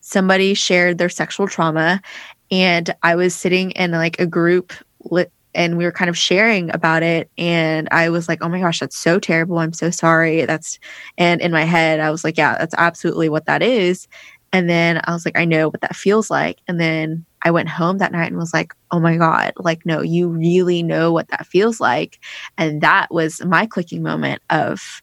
somebody 0.00 0.54
shared 0.54 0.98
their 0.98 1.08
sexual 1.08 1.48
trauma 1.48 2.02
and 2.50 2.94
I 3.02 3.14
was 3.14 3.34
sitting 3.34 3.70
in 3.72 3.92
like 3.92 4.20
a 4.20 4.26
group 4.26 4.72
lit 5.00 5.32
and 5.54 5.78
we 5.78 5.84
were 5.84 5.92
kind 5.92 6.08
of 6.08 6.18
sharing 6.18 6.72
about 6.74 7.02
it 7.02 7.30
and 7.38 7.88
i 7.90 8.08
was 8.08 8.28
like 8.28 8.42
oh 8.42 8.48
my 8.48 8.60
gosh 8.60 8.80
that's 8.80 8.96
so 8.96 9.18
terrible 9.18 9.58
i'm 9.58 9.72
so 9.72 9.90
sorry 9.90 10.44
that's 10.44 10.78
and 11.16 11.40
in 11.40 11.52
my 11.52 11.62
head 11.62 12.00
i 12.00 12.10
was 12.10 12.24
like 12.24 12.36
yeah 12.36 12.56
that's 12.58 12.74
absolutely 12.76 13.28
what 13.28 13.46
that 13.46 13.62
is 13.62 14.08
and 14.54 14.70
then 14.70 15.00
I 15.02 15.12
was 15.12 15.24
like, 15.24 15.36
I 15.36 15.44
know 15.44 15.68
what 15.68 15.80
that 15.80 15.96
feels 15.96 16.30
like. 16.30 16.60
And 16.68 16.80
then 16.80 17.26
I 17.42 17.50
went 17.50 17.68
home 17.68 17.98
that 17.98 18.12
night 18.12 18.28
and 18.28 18.36
was 18.36 18.54
like, 18.54 18.72
oh 18.92 19.00
my 19.00 19.16
God, 19.16 19.52
like, 19.56 19.84
no, 19.84 20.00
you 20.00 20.28
really 20.28 20.80
know 20.80 21.12
what 21.12 21.26
that 21.28 21.44
feels 21.44 21.80
like. 21.80 22.20
And 22.56 22.80
that 22.80 23.08
was 23.10 23.44
my 23.44 23.66
clicking 23.66 24.00
moment 24.00 24.42
of, 24.50 25.02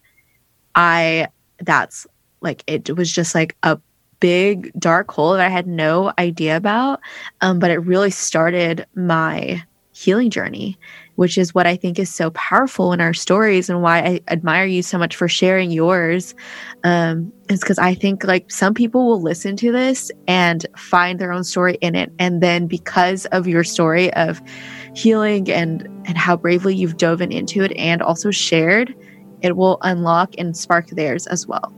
I, 0.73 1.27
that's 1.59 2.07
like, 2.39 2.63
it 2.65 2.95
was 2.95 3.11
just 3.11 3.35
like 3.35 3.57
a 3.63 3.77
big 4.21 4.71
dark 4.79 5.11
hole 5.11 5.33
that 5.33 5.45
I 5.45 5.49
had 5.49 5.67
no 5.67 6.13
idea 6.17 6.55
about. 6.55 7.01
Um, 7.41 7.59
but 7.59 7.71
it 7.71 7.79
really 7.79 8.09
started 8.09 8.85
my 8.95 9.61
healing 9.91 10.29
journey 10.29 10.79
which 11.21 11.37
is 11.37 11.53
what 11.53 11.67
I 11.67 11.75
think 11.75 11.99
is 11.99 12.11
so 12.11 12.31
powerful 12.31 12.93
in 12.93 12.99
our 12.99 13.13
stories 13.13 13.69
and 13.69 13.83
why 13.83 13.99
I 13.99 14.21
admire 14.27 14.65
you 14.65 14.81
so 14.81 14.97
much 14.97 15.15
for 15.15 15.27
sharing 15.27 15.69
yours. 15.69 16.33
Um, 16.83 17.31
is 17.47 17.59
because 17.59 17.77
I 17.77 17.93
think 17.93 18.23
like 18.23 18.49
some 18.49 18.73
people 18.73 19.05
will 19.05 19.21
listen 19.21 19.55
to 19.57 19.71
this 19.71 20.09
and 20.27 20.65
find 20.75 21.19
their 21.19 21.31
own 21.31 21.43
story 21.43 21.77
in 21.79 21.93
it. 21.93 22.11
And 22.17 22.41
then 22.41 22.65
because 22.65 23.27
of 23.27 23.47
your 23.47 23.63
story 23.63 24.11
of 24.15 24.41
healing 24.95 25.51
and 25.51 25.87
and 26.05 26.17
how 26.17 26.35
bravely 26.37 26.73
you've 26.75 26.97
dove 26.97 27.21
into 27.21 27.61
it 27.61 27.71
and 27.77 28.01
also 28.01 28.31
shared, 28.31 28.95
it 29.43 29.55
will 29.55 29.77
unlock 29.83 30.33
and 30.39 30.57
spark 30.57 30.87
theirs 30.87 31.27
as 31.27 31.45
well. 31.45 31.71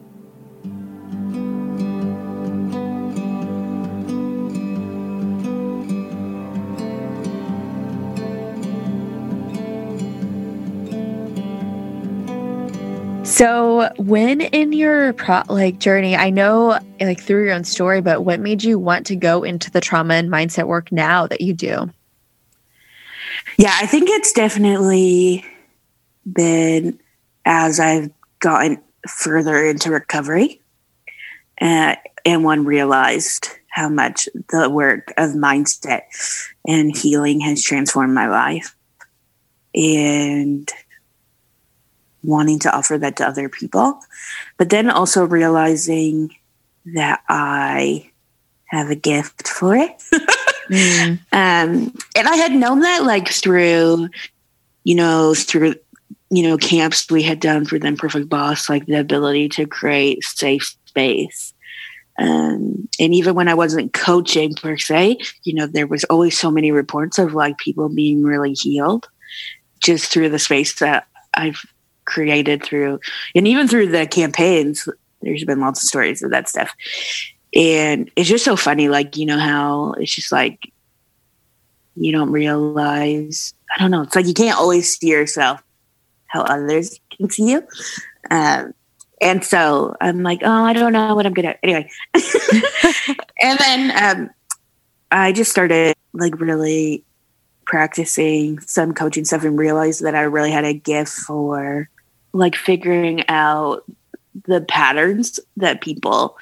So, 13.33 13.89
when 13.97 14.41
in 14.41 14.73
your 14.73 15.13
pro- 15.13 15.41
like 15.49 15.79
journey, 15.79 16.15
I 16.15 16.29
know 16.29 16.77
like 17.01 17.19
through 17.19 17.45
your 17.45 17.55
own 17.55 17.63
story, 17.63 17.99
but 17.99 18.23
what 18.23 18.39
made 18.39 18.63
you 18.63 18.77
want 18.77 19.07
to 19.07 19.15
go 19.15 19.41
into 19.41 19.71
the 19.71 19.81
trauma 19.81 20.13
and 20.13 20.29
mindset 20.29 20.67
work 20.67 20.91
now 20.91 21.25
that 21.25 21.41
you 21.41 21.55
do? 21.55 21.89
Yeah, 23.57 23.75
I 23.81 23.87
think 23.87 24.07
it's 24.11 24.33
definitely 24.33 25.43
been 26.31 26.99
as 27.43 27.79
I've 27.79 28.11
gotten 28.39 28.79
further 29.09 29.65
into 29.65 29.89
recovery, 29.89 30.61
uh, 31.59 31.95
and 32.25 32.43
one 32.43 32.65
realized 32.65 33.47
how 33.69 33.89
much 33.89 34.29
the 34.51 34.69
work 34.69 35.11
of 35.17 35.31
mindset 35.31 36.01
and 36.67 36.95
healing 36.95 37.39
has 37.39 37.63
transformed 37.63 38.13
my 38.13 38.27
life. 38.27 38.75
And 39.73 40.71
wanting 42.23 42.59
to 42.59 42.75
offer 42.75 42.97
that 42.97 43.17
to 43.17 43.27
other 43.27 43.49
people, 43.49 43.99
but 44.57 44.69
then 44.69 44.89
also 44.89 45.25
realizing 45.25 46.35
that 46.93 47.21
I 47.29 48.09
have 48.65 48.89
a 48.89 48.95
gift 48.95 49.47
for 49.47 49.75
it. 49.75 49.91
mm. 50.69 51.19
um, 51.31 51.95
and 52.15 52.27
I 52.27 52.35
had 52.35 52.53
known 52.53 52.81
that 52.81 53.03
like 53.03 53.29
through 53.29 54.09
you 54.83 54.95
know, 54.95 55.33
through 55.33 55.75
you 56.29 56.43
know 56.43 56.57
camps 56.57 57.09
we 57.09 57.23
had 57.23 57.39
done 57.39 57.65
for 57.65 57.79
the 57.79 57.87
Imperfect 57.87 58.29
Boss, 58.29 58.69
like 58.69 58.85
the 58.85 58.99
ability 58.99 59.49
to 59.49 59.65
create 59.65 60.23
safe 60.23 60.75
space. 60.85 61.53
Um, 62.19 62.87
and 62.99 63.13
even 63.13 63.33
when 63.33 63.47
I 63.47 63.55
wasn't 63.55 63.93
coaching 63.93 64.53
per 64.53 64.77
se, 64.77 65.17
you 65.43 65.53
know, 65.55 65.65
there 65.65 65.87
was 65.87 66.03
always 66.05 66.37
so 66.37 66.51
many 66.51 66.71
reports 66.71 67.17
of 67.17 67.33
like 67.33 67.57
people 67.57 67.89
being 67.89 68.21
really 68.21 68.53
healed 68.53 69.09
just 69.79 70.11
through 70.11 70.29
the 70.29 70.39
space 70.39 70.75
that 70.75 71.07
I've 71.33 71.65
created 72.05 72.63
through, 72.63 72.99
and 73.35 73.47
even 73.47 73.67
through 73.67 73.87
the 73.87 74.07
campaigns. 74.07 74.87
There's 75.21 75.45
been 75.45 75.61
lots 75.61 75.81
of 75.81 75.87
stories 75.87 76.21
of 76.21 76.31
that 76.31 76.49
stuff. 76.49 76.73
And 77.55 78.11
it's 78.15 78.27
just 78.27 78.43
so 78.43 78.57
funny, 78.57 78.89
like, 78.89 79.15
you 79.15 79.25
know, 79.25 79.39
how 79.39 79.93
it's 79.93 80.13
just 80.13 80.31
like 80.31 80.71
you 81.95 82.11
don't 82.11 82.31
realize, 82.31 83.53
I 83.73 83.79
don't 83.79 83.91
know, 83.91 84.01
it's 84.01 84.15
like 84.15 84.25
you 84.25 84.33
can't 84.33 84.57
always 84.57 84.97
see 84.97 85.07
yourself 85.07 85.61
how 86.27 86.41
others 86.41 86.99
can 87.15 87.29
see 87.29 87.51
you. 87.51 87.67
Um, 88.31 88.73
and 89.21 89.43
so 89.43 89.95
I'm 90.01 90.23
like, 90.23 90.41
oh, 90.43 90.51
I 90.51 90.73
don't 90.73 90.93
know 90.93 91.15
what 91.15 91.25
I'm 91.25 91.33
good 91.33 91.45
at. 91.45 91.59
Anyway. 91.63 91.89
and 93.41 93.59
then 93.59 94.03
um, 94.03 94.29
I 95.11 95.31
just 95.31 95.51
started 95.51 95.95
like 96.13 96.39
really 96.39 97.05
practicing 97.65 98.59
some 98.59 98.93
coaching 98.93 99.25
stuff 99.25 99.43
and 99.43 99.57
realized 99.57 100.03
that 100.03 100.15
I 100.15 100.23
really 100.23 100.51
had 100.51 100.65
a 100.65 100.73
gift 100.73 101.11
for 101.11 101.89
like 102.33 102.55
figuring 102.55 103.27
out 103.29 103.83
the 104.45 104.61
patterns 104.61 105.39
that 105.57 105.81
people 105.81 106.37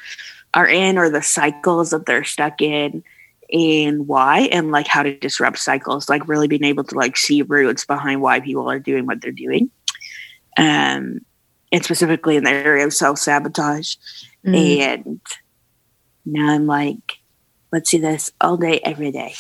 are 0.54 0.68
in 0.68 0.98
or 0.98 1.10
the 1.10 1.22
cycles 1.22 1.92
that 1.92 2.06
they're 2.06 2.24
stuck 2.24 2.62
in 2.62 3.04
and 3.52 4.08
why 4.08 4.42
and 4.52 4.72
like 4.72 4.88
how 4.88 5.04
to 5.04 5.18
disrupt 5.18 5.60
cycles 5.60 6.10
like 6.10 6.28
really 6.28 6.48
being 6.48 6.64
able 6.64 6.84
to 6.84 6.96
like 6.96 7.18
see 7.18 7.42
roots 7.42 7.86
behind 7.86 8.22
why 8.22 8.40
people 8.40 8.70
are 8.70 8.80
doing 8.80 9.06
what 9.06 9.22
they're 9.22 9.32
doing 9.32 9.70
um 10.58 11.20
and 11.72 11.84
specifically 11.84 12.38
in 12.38 12.44
the 12.44 12.50
area 12.50 12.86
of 12.86 12.94
self-sabotage 12.94 13.96
mm. 14.46 14.80
and 14.80 15.22
now 16.26 16.54
i'm 16.54 16.66
like 16.66 17.20
let's 17.74 17.92
do 17.92 18.00
this 18.00 18.32
all 18.40 18.56
day 18.56 18.80
every 18.84 19.12
day 19.12 19.34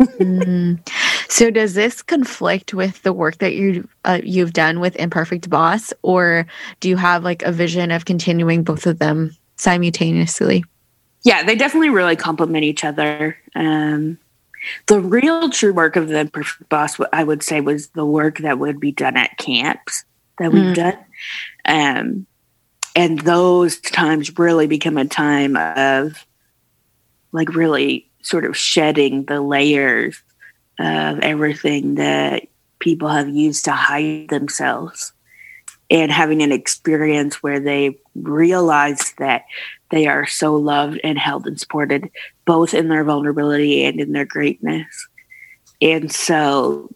mm. 0.00 0.88
So 1.28 1.50
does 1.50 1.74
this 1.74 2.02
conflict 2.02 2.72
with 2.74 3.02
the 3.02 3.12
work 3.12 3.38
that 3.38 3.54
you 3.54 3.88
uh, 4.04 4.20
you've 4.22 4.52
done 4.52 4.80
with 4.80 4.96
Imperfect 4.96 5.50
Boss 5.50 5.92
or 6.02 6.46
do 6.80 6.88
you 6.88 6.96
have 6.96 7.24
like 7.24 7.42
a 7.42 7.52
vision 7.52 7.90
of 7.90 8.04
continuing 8.04 8.62
both 8.62 8.86
of 8.86 8.98
them 8.98 9.36
simultaneously? 9.56 10.64
Yeah, 11.24 11.42
they 11.42 11.56
definitely 11.56 11.90
really 11.90 12.16
complement 12.16 12.64
each 12.64 12.84
other. 12.84 13.36
Um, 13.54 14.18
the 14.86 15.00
real 15.00 15.50
true 15.50 15.72
work 15.72 15.96
of 15.96 16.08
the 16.08 16.20
Imperfect 16.20 16.68
Boss, 16.68 16.98
I 17.12 17.24
would 17.24 17.42
say, 17.42 17.60
was 17.60 17.88
the 17.88 18.06
work 18.06 18.38
that 18.38 18.58
would 18.58 18.80
be 18.80 18.92
done 18.92 19.16
at 19.16 19.36
camps 19.38 20.04
that 20.38 20.52
we've 20.52 20.62
mm. 20.62 20.74
done. 20.74 20.98
Um, 21.64 22.26
and 22.96 23.20
those 23.20 23.78
times 23.78 24.36
really 24.38 24.66
become 24.66 24.96
a 24.96 25.04
time 25.04 25.56
of 25.56 26.26
like 27.32 27.54
really 27.54 28.08
sort 28.22 28.44
of 28.44 28.56
shedding 28.56 29.24
the 29.24 29.40
layers 29.40 30.22
of 30.78 31.20
everything 31.20 31.96
that 31.96 32.44
people 32.78 33.08
have 33.08 33.28
used 33.28 33.64
to 33.64 33.72
hide 33.72 34.28
themselves 34.28 35.12
and 35.90 36.12
having 36.12 36.42
an 36.42 36.52
experience 36.52 37.42
where 37.42 37.60
they 37.60 37.98
realize 38.14 39.14
that 39.18 39.44
they 39.90 40.06
are 40.06 40.26
so 40.26 40.54
loved 40.54 41.00
and 41.02 41.18
held 41.18 41.46
and 41.46 41.58
supported 41.58 42.10
both 42.44 42.74
in 42.74 42.88
their 42.88 43.04
vulnerability 43.04 43.84
and 43.84 43.98
in 44.00 44.12
their 44.12 44.26
greatness. 44.26 45.08
And 45.80 46.12
so 46.12 46.90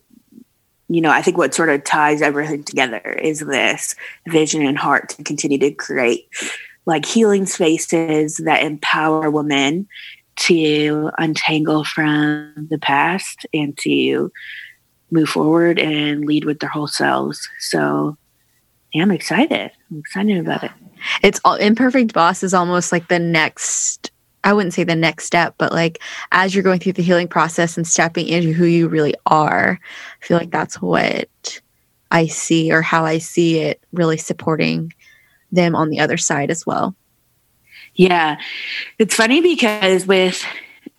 you 0.88 1.00
know 1.00 1.10
i 1.10 1.22
think 1.22 1.38
what 1.38 1.54
sort 1.54 1.70
of 1.70 1.82
ties 1.84 2.20
everything 2.20 2.62
together 2.62 2.98
is 2.98 3.40
this 3.40 3.94
vision 4.28 4.62
and 4.62 4.76
heart 4.76 5.08
to 5.08 5.24
continue 5.24 5.56
to 5.56 5.70
create 5.70 6.28
like 6.84 7.06
healing 7.06 7.46
spaces 7.46 8.36
that 8.38 8.62
empower 8.62 9.30
women 9.30 9.88
to 10.36 11.10
untangle 11.18 11.84
from 11.84 12.66
the 12.70 12.78
past 12.78 13.46
and 13.52 13.76
to 13.78 14.32
move 15.10 15.28
forward 15.28 15.78
and 15.78 16.24
lead 16.24 16.44
with 16.44 16.60
their 16.60 16.70
whole 16.70 16.86
selves. 16.86 17.48
So 17.60 18.16
yeah, 18.92 19.02
I'm 19.02 19.10
excited. 19.10 19.70
I'm 19.90 19.98
excited 19.98 20.38
about 20.38 20.64
it. 20.64 20.70
It's 21.22 21.40
all 21.44 21.54
imperfect 21.54 22.12
boss 22.12 22.42
is 22.42 22.54
almost 22.54 22.92
like 22.92 23.08
the 23.08 23.18
next 23.18 24.10
I 24.44 24.52
wouldn't 24.52 24.74
say 24.74 24.82
the 24.82 24.96
next 24.96 25.26
step, 25.26 25.54
but 25.56 25.72
like 25.72 26.02
as 26.32 26.52
you're 26.52 26.64
going 26.64 26.80
through 26.80 26.94
the 26.94 27.02
healing 27.02 27.28
process 27.28 27.76
and 27.76 27.86
stepping 27.86 28.26
into 28.26 28.52
who 28.52 28.64
you 28.64 28.88
really 28.88 29.14
are, 29.26 29.78
I 30.20 30.26
feel 30.26 30.36
like 30.36 30.50
that's 30.50 30.82
what 30.82 31.60
I 32.10 32.26
see 32.26 32.72
or 32.72 32.82
how 32.82 33.04
I 33.04 33.18
see 33.18 33.60
it 33.60 33.80
really 33.92 34.16
supporting 34.16 34.92
them 35.52 35.76
on 35.76 35.90
the 35.90 36.00
other 36.00 36.16
side 36.16 36.50
as 36.50 36.66
well. 36.66 36.96
Yeah. 37.94 38.38
It's 38.98 39.14
funny 39.14 39.40
because 39.40 40.06
with, 40.06 40.44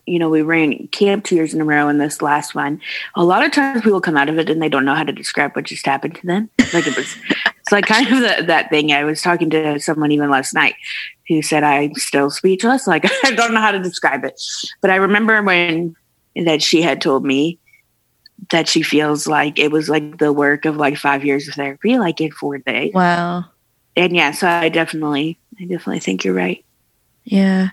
you 0.06 0.20
know, 0.20 0.30
we 0.30 0.41
ran 0.41 0.88
camp 0.88 1.24
two 1.24 1.36
years 1.36 1.54
in 1.54 1.62
a 1.62 1.66
row 1.66 1.88
and 1.88 2.00
this 2.00 2.22
last 2.22 2.54
one, 2.56 2.82
a 3.16 3.24
lot 3.24 3.46
of 3.46 3.52
times 3.52 3.82
people 3.82 4.02
come 4.02 4.18
out 4.18 4.30
of 4.30 4.38
it 4.38 4.50
and 4.50 4.62
they 4.62 4.70
don't 4.70 4.86
know 4.86 4.96
how 4.96 5.04
to 5.04 5.12
describe 5.12 5.56
what 5.56 5.66
just 5.66 5.86
happened 5.86 6.16
to 6.16 6.28
them. 6.28 6.50
Like 6.74 6.88
it 6.88 6.96
was, 6.96 7.16
it's 7.60 7.72
like 7.72 7.86
kind 7.86 8.08
of 8.08 8.20
the, 8.20 8.44
that 8.46 8.70
thing. 8.70 8.91
I 8.91 9.04
was 9.04 9.22
talking 9.22 9.50
to 9.52 9.80
someone 9.80 10.12
even 10.12 10.30
last 10.30 10.54
night 10.54 10.76
who 11.28 11.41
said, 11.41 11.64
I'm 11.64 11.96
still 11.96 12.30
speechless. 12.30 12.86
Like 12.86 13.06
I 13.24 13.32
don't 13.32 13.54
know 13.54 13.62
how 13.62 13.72
to 13.72 13.80
describe 13.80 14.24
it. 14.24 14.39
But 14.82 14.91
I 14.91 14.96
remember 14.96 15.41
when 15.41 15.96
that 16.36 16.62
she 16.62 16.82
had 16.82 17.02
told 17.02 17.24
me 17.24 17.60
that 18.52 18.68
she 18.68 18.82
feels 18.82 19.28
like 19.28 19.60
it 19.60 19.72
was 19.72 19.89
like 19.89 20.18
the 20.18 20.34
work 20.34 20.66
of 20.66 20.76
like 20.76 20.98
five 20.98 21.24
years 21.24 21.48
of 21.48 21.54
therapy, 21.54 21.98
like 21.98 22.20
in 22.20 22.32
four 22.32 22.58
days. 22.58 22.94
Wow. 22.94 23.46
And 23.96 24.16
yeah, 24.16 24.32
so 24.32 24.48
I 24.48 24.70
definitely, 24.70 25.38
I 25.60 25.66
definitely 25.66 26.00
think 26.00 26.24
you're 26.24 26.34
right. 26.34 26.66
Yeah. 27.26 27.69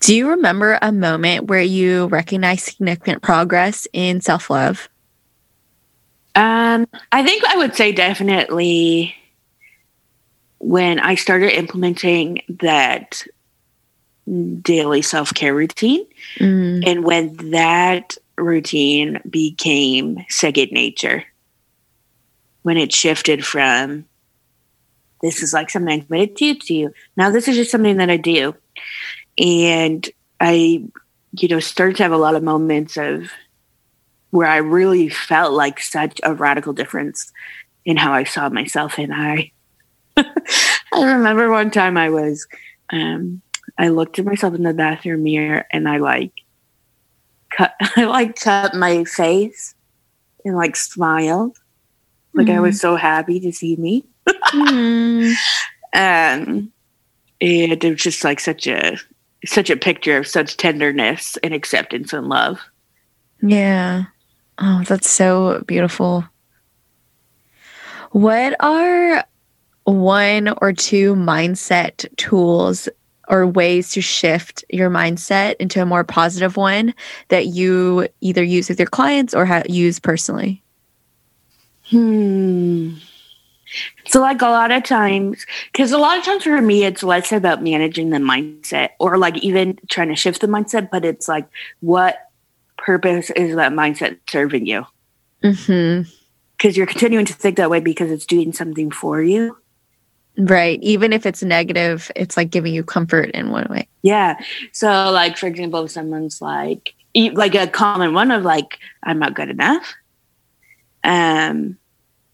Do 0.00 0.14
you 0.14 0.28
remember 0.28 0.78
a 0.80 0.92
moment 0.92 1.46
where 1.46 1.62
you 1.62 2.06
recognized 2.06 2.64
significant 2.64 3.22
progress 3.22 3.86
in 3.92 4.20
self 4.20 4.50
love? 4.50 4.88
Um, 6.34 6.86
I 7.10 7.24
think 7.24 7.44
I 7.44 7.56
would 7.56 7.74
say 7.74 7.92
definitely 7.92 9.14
when 10.58 11.00
I 11.00 11.14
started 11.14 11.56
implementing 11.56 12.42
that 12.60 13.24
daily 14.62 15.02
self 15.02 15.34
care 15.34 15.54
routine, 15.54 16.06
mm. 16.36 16.86
and 16.86 17.04
when 17.04 17.50
that 17.50 18.16
routine 18.36 19.20
became 19.28 20.24
second 20.28 20.72
nature, 20.72 21.24
when 22.62 22.76
it 22.76 22.92
shifted 22.92 23.44
from 23.44 24.04
this 25.22 25.42
is 25.42 25.52
like 25.52 25.68
something 25.68 26.00
I'm 26.00 26.06
committed 26.06 26.36
to, 26.36 26.54
to 26.54 26.74
you, 26.74 26.94
now 27.16 27.30
this 27.30 27.48
is 27.48 27.56
just 27.56 27.70
something 27.70 27.96
that 27.98 28.10
I 28.10 28.16
do 28.16 28.54
and 29.38 30.08
I, 30.40 30.84
you 31.32 31.48
know, 31.48 31.60
started 31.60 31.96
to 31.96 32.02
have 32.02 32.12
a 32.12 32.18
lot 32.18 32.34
of 32.34 32.42
moments 32.42 32.96
of 32.96 33.30
where 34.30 34.48
I 34.48 34.58
really 34.58 35.08
felt 35.08 35.52
like 35.52 35.80
such 35.80 36.20
a 36.22 36.34
radical 36.34 36.72
difference 36.72 37.32
in 37.84 37.96
how 37.96 38.12
I 38.12 38.24
saw 38.24 38.48
myself. 38.48 38.98
And 38.98 39.12
I, 39.12 39.52
I 40.16 40.24
remember 40.94 41.50
one 41.50 41.70
time 41.70 41.96
I 41.96 42.10
was, 42.10 42.46
um, 42.90 43.42
I 43.78 43.88
looked 43.88 44.18
at 44.18 44.24
myself 44.24 44.54
in 44.54 44.62
the 44.62 44.74
bathroom 44.74 45.24
mirror 45.24 45.66
and 45.72 45.88
I 45.88 45.98
like 45.98 46.32
cut, 47.50 47.74
I 47.96 48.04
like 48.04 48.36
cut 48.36 48.74
my 48.74 49.04
face 49.04 49.74
and 50.44 50.56
like 50.56 50.76
smiled. 50.76 51.56
Like 52.32 52.46
mm. 52.46 52.56
I 52.56 52.60
was 52.60 52.76
mm. 52.76 52.80
so 52.80 52.96
happy 52.96 53.40
to 53.40 53.52
see 53.52 53.76
me. 53.76 54.04
mm. 54.26 55.34
Um, 55.92 56.72
and 57.40 57.72
it 57.72 57.90
was 57.90 58.02
just 58.02 58.24
like 58.24 58.40
such 58.40 58.66
a 58.66 58.96
such 59.46 59.70
a 59.70 59.76
picture 59.76 60.18
of 60.18 60.26
such 60.26 60.56
tenderness 60.56 61.38
and 61.42 61.54
acceptance 61.54 62.12
and 62.12 62.28
love. 62.28 62.60
Yeah. 63.42 64.04
Oh, 64.58 64.82
that's 64.86 65.08
so 65.08 65.62
beautiful. 65.66 66.24
What 68.10 68.54
are 68.60 69.24
one 69.84 70.48
or 70.60 70.72
two 70.72 71.14
mindset 71.14 72.04
tools 72.16 72.88
or 73.28 73.46
ways 73.46 73.92
to 73.92 74.00
shift 74.00 74.64
your 74.68 74.90
mindset 74.90 75.54
into 75.60 75.80
a 75.80 75.86
more 75.86 76.04
positive 76.04 76.56
one 76.56 76.92
that 77.28 77.46
you 77.46 78.08
either 78.20 78.42
use 78.42 78.68
with 78.68 78.78
your 78.78 78.88
clients 78.88 79.32
or 79.32 79.46
ha- 79.46 79.62
use 79.66 79.98
personally? 80.00 80.62
Hmm. 81.84 82.94
So, 84.06 84.20
like 84.20 84.42
a 84.42 84.46
lot 84.46 84.70
of 84.72 84.82
times, 84.82 85.46
because 85.72 85.92
a 85.92 85.98
lot 85.98 86.18
of 86.18 86.24
times 86.24 86.44
for 86.44 86.60
me, 86.60 86.84
it's 86.84 87.02
less 87.02 87.32
about 87.32 87.62
managing 87.62 88.10
the 88.10 88.18
mindset 88.18 88.90
or 88.98 89.16
like 89.18 89.38
even 89.38 89.78
trying 89.88 90.08
to 90.08 90.16
shift 90.16 90.40
the 90.40 90.46
mindset, 90.46 90.90
but 90.90 91.04
it's 91.04 91.28
like, 91.28 91.48
what 91.80 92.18
purpose 92.76 93.30
is 93.30 93.54
that 93.56 93.72
mindset 93.72 94.18
serving 94.28 94.66
you? 94.66 94.86
Because 95.40 95.66
mm-hmm. 95.66 96.70
you're 96.70 96.86
continuing 96.86 97.26
to 97.26 97.34
think 97.34 97.56
that 97.56 97.70
way 97.70 97.80
because 97.80 98.10
it's 98.10 98.26
doing 98.26 98.52
something 98.52 98.90
for 98.90 99.22
you. 99.22 99.56
Right. 100.38 100.78
Even 100.82 101.12
if 101.12 101.26
it's 101.26 101.42
negative, 101.42 102.10
it's 102.16 102.36
like 102.36 102.50
giving 102.50 102.72
you 102.72 102.82
comfort 102.82 103.30
in 103.32 103.50
one 103.50 103.66
way. 103.68 103.88
Yeah. 104.02 104.40
So, 104.72 105.10
like, 105.10 105.36
for 105.36 105.46
example, 105.46 105.84
if 105.84 105.90
someone's 105.90 106.40
like, 106.40 106.94
like 107.14 107.54
a 107.54 107.66
common 107.66 108.14
one 108.14 108.30
of 108.30 108.42
like, 108.42 108.78
I'm 109.02 109.18
not 109.18 109.34
good 109.34 109.50
enough. 109.50 109.94
Um, 111.02 111.78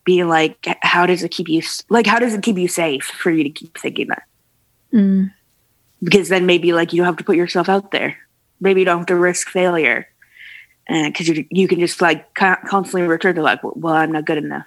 being 0.07 0.28
like, 0.28 0.66
how 0.80 1.04
does 1.04 1.22
it 1.22 1.32
keep 1.32 1.50
you 1.50 1.61
like 1.90 2.07
how 2.07 2.18
does 2.18 2.32
it 2.32 2.42
keep 2.42 2.57
you 2.57 2.68
safe 2.68 3.04
for 3.04 3.30
you 3.30 3.44
to 3.44 3.50
keep 3.50 3.76
thinking 3.76 4.07
that? 4.07 4.22
Mm. 4.94 5.32
Because 6.02 6.30
then 6.30 6.46
maybe 6.46 6.72
like 6.72 6.94
you 6.94 6.98
don't 6.98 7.07
have 7.07 7.18
to 7.18 7.24
put 7.24 7.36
yourself 7.36 7.68
out 7.68 7.90
there. 7.90 8.16
Maybe 8.61 8.80
you 8.80 8.84
don't 8.86 8.98
have 8.98 9.07
to 9.09 9.16
risk 9.16 9.48
failure, 9.48 10.09
because 10.88 11.28
you 11.28 11.44
you 11.50 11.68
can 11.68 11.80
just 11.80 12.00
like 12.00 12.32
constantly 12.34 13.02
return 13.02 13.34
to 13.34 13.42
like, 13.42 13.61
well, 13.62 13.94
I'm 13.94 14.12
not 14.12 14.24
good 14.24 14.38
enough, 14.38 14.66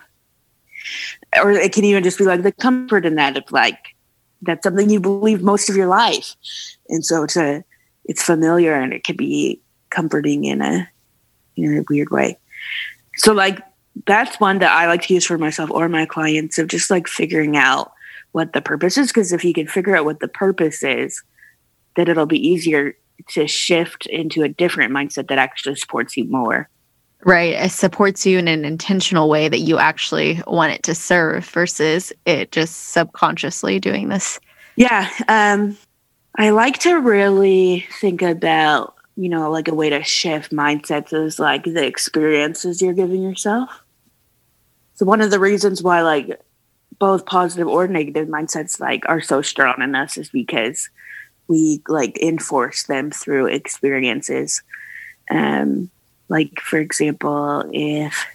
or 1.42 1.52
it 1.52 1.74
can 1.74 1.86
even 1.86 2.04
just 2.04 2.20
be 2.20 2.26
like 2.26 2.44
the 2.44 2.52
comfort 2.52 3.06
in 3.06 3.16
that 3.16 3.38
of 3.38 3.52
like 3.52 3.96
that's 4.42 4.64
something 4.64 4.90
you 4.90 5.00
believe 5.00 5.42
most 5.42 5.70
of 5.70 5.76
your 5.76 5.88
life, 5.88 6.36
and 6.90 7.04
so 7.04 7.24
it's 7.24 7.38
a 7.38 7.64
it's 8.06 8.24
familiar 8.24 8.74
and 8.74 8.94
it 8.94 9.04
can 9.04 9.16
be 9.16 9.62
comforting 9.90 10.44
in 10.44 10.62
a 10.62 10.90
in 11.56 11.78
a 11.78 11.84
weird 11.90 12.10
way. 12.10 12.38
So 13.16 13.34
like 13.34 13.64
that's 14.06 14.40
one 14.40 14.60
that 14.60 14.72
I 14.72 14.88
like 14.88 15.04
to 15.04 15.14
use 15.14 15.26
for 15.26 15.38
myself 15.38 15.70
or 15.72 15.90
my 15.90 16.06
clients 16.06 16.58
of 16.58 16.68
just 16.68 16.90
like 16.90 17.08
figuring 17.08 17.58
out 17.58 17.92
what 18.32 18.54
the 18.54 18.62
purpose 18.62 18.98
is. 18.98 19.08
Because 19.08 19.34
if 19.34 19.44
you 19.44 19.54
can 19.54 19.68
figure 19.68 19.96
out 19.96 20.06
what 20.06 20.20
the 20.20 20.28
purpose 20.28 20.84
is, 20.84 21.22
then 21.96 22.08
it'll 22.08 22.26
be 22.26 22.48
easier 22.48 22.96
to 23.30 23.48
shift 23.48 24.06
into 24.06 24.44
a 24.44 24.50
different 24.50 24.94
mindset 24.94 25.28
that 25.28 25.38
actually 25.38 25.76
supports 25.76 26.16
you 26.16 26.24
more. 26.26 26.70
Right. 27.26 27.54
It 27.54 27.72
supports 27.72 28.26
you 28.26 28.40
in 28.40 28.48
an 28.48 28.64
intentional 28.64 29.28
way 29.28 29.50
that 29.50 29.60
you 29.60 29.78
actually 29.78 30.42
want 30.48 30.72
it 30.72 30.84
to 30.84 30.96
serve 30.96 31.46
versus 31.46 32.14
it 32.26 32.52
just 32.52 32.92
subconsciously 32.92 33.80
doing 33.80 34.08
this. 34.08 34.40
Yeah. 34.78 35.10
Um, 35.28 35.78
I 36.38 36.52
like 36.52 36.80
to 36.80 36.96
really 37.00 37.86
think 38.00 38.22
about 38.22 38.96
you 39.20 39.28
know, 39.28 39.52
like 39.52 39.68
a 39.68 39.76
way 39.76 39.90
to 39.90 40.02
shift 40.02 40.54
mindsets 40.54 41.12
is 41.12 41.40
like 41.40 41.66
the 41.66 41.86
experiences 41.86 42.82
you're 42.82 42.94
giving 42.94 43.22
yourself. 43.22 43.84
So 44.94 45.06
one 45.06 45.20
of 45.20 45.30
the 45.30 45.42
reasons 45.42 45.84
why 45.84 46.04
like 46.04 46.40
both 47.00 47.26
positive 47.26 47.68
or 47.68 47.86
negative 47.86 48.30
mindsets 48.30 48.80
like 48.80 49.04
are 49.10 49.20
so 49.20 49.42
strong 49.42 49.82
in 49.82 49.94
us 49.94 50.16
is 50.16 50.30
because 50.30 50.90
we 51.50 51.82
like 51.90 52.18
enforce 52.22 52.84
them 52.84 53.12
through 53.12 53.48
experiences. 53.48 54.64
Um 55.30 55.90
like 56.30 56.62
for 56.62 56.80
example, 56.80 57.70
if 57.74 58.26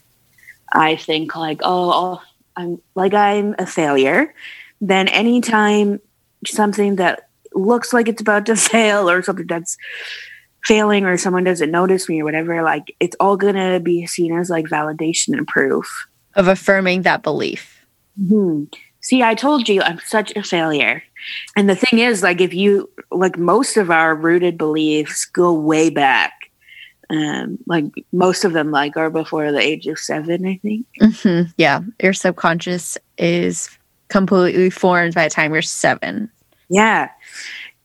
I 0.70 0.97
think 0.97 1.35
like, 1.35 1.61
oh, 1.62 2.20
I'm 2.57 2.78
like 2.95 3.14
I'm 3.14 3.55
a 3.59 3.66
failure, 3.66 4.35
then 4.82 5.09
anytime 5.09 6.03
something 6.47 6.97
that 6.97 7.30
looks 7.55 7.95
like 7.95 8.07
it's 8.07 8.20
about 8.20 8.45
to 8.47 8.57
fail 8.74 9.09
or 9.09 9.22
something 9.22 9.47
that's 9.47 9.78
failing 10.64 11.04
or 11.04 11.16
someone 11.16 11.44
doesn't 11.44 11.70
notice 11.70 12.08
me 12.08 12.20
or 12.20 12.24
whatever, 12.24 12.62
like 12.62 12.94
it's 13.00 13.16
all 13.20 13.36
gonna 13.36 13.80
be 13.80 14.06
seen 14.06 14.36
as 14.36 14.50
like 14.50 14.66
validation 14.66 15.36
and 15.36 15.46
proof 15.46 16.06
of 16.34 16.48
affirming 16.48 17.02
that 17.02 17.22
belief. 17.22 17.86
Mm-hmm. 18.20 18.64
See, 19.00 19.22
I 19.22 19.34
told 19.34 19.68
you 19.68 19.82
I'm 19.82 20.00
such 20.00 20.34
a 20.34 20.42
failure. 20.42 21.02
And 21.56 21.68
the 21.68 21.76
thing 21.76 21.98
is, 21.98 22.22
like, 22.22 22.40
if 22.40 22.54
you 22.54 22.90
like, 23.10 23.38
most 23.38 23.76
of 23.76 23.90
our 23.90 24.14
rooted 24.14 24.56
beliefs 24.58 25.24
go 25.24 25.52
way 25.52 25.90
back. 25.90 26.32
Um, 27.10 27.58
like 27.66 27.84
most 28.12 28.44
of 28.44 28.54
them, 28.54 28.70
like, 28.70 28.96
are 28.96 29.10
before 29.10 29.52
the 29.52 29.60
age 29.60 29.86
of 29.86 29.98
seven. 29.98 30.46
I 30.46 30.58
think. 30.62 30.86
Mm-hmm. 31.00 31.50
Yeah, 31.58 31.80
your 32.02 32.14
subconscious 32.14 32.96
is 33.18 33.68
completely 34.08 34.70
formed 34.70 35.14
by 35.14 35.24
the 35.24 35.34
time 35.34 35.52
you're 35.52 35.62
seven. 35.62 36.30
Yeah, 36.70 37.10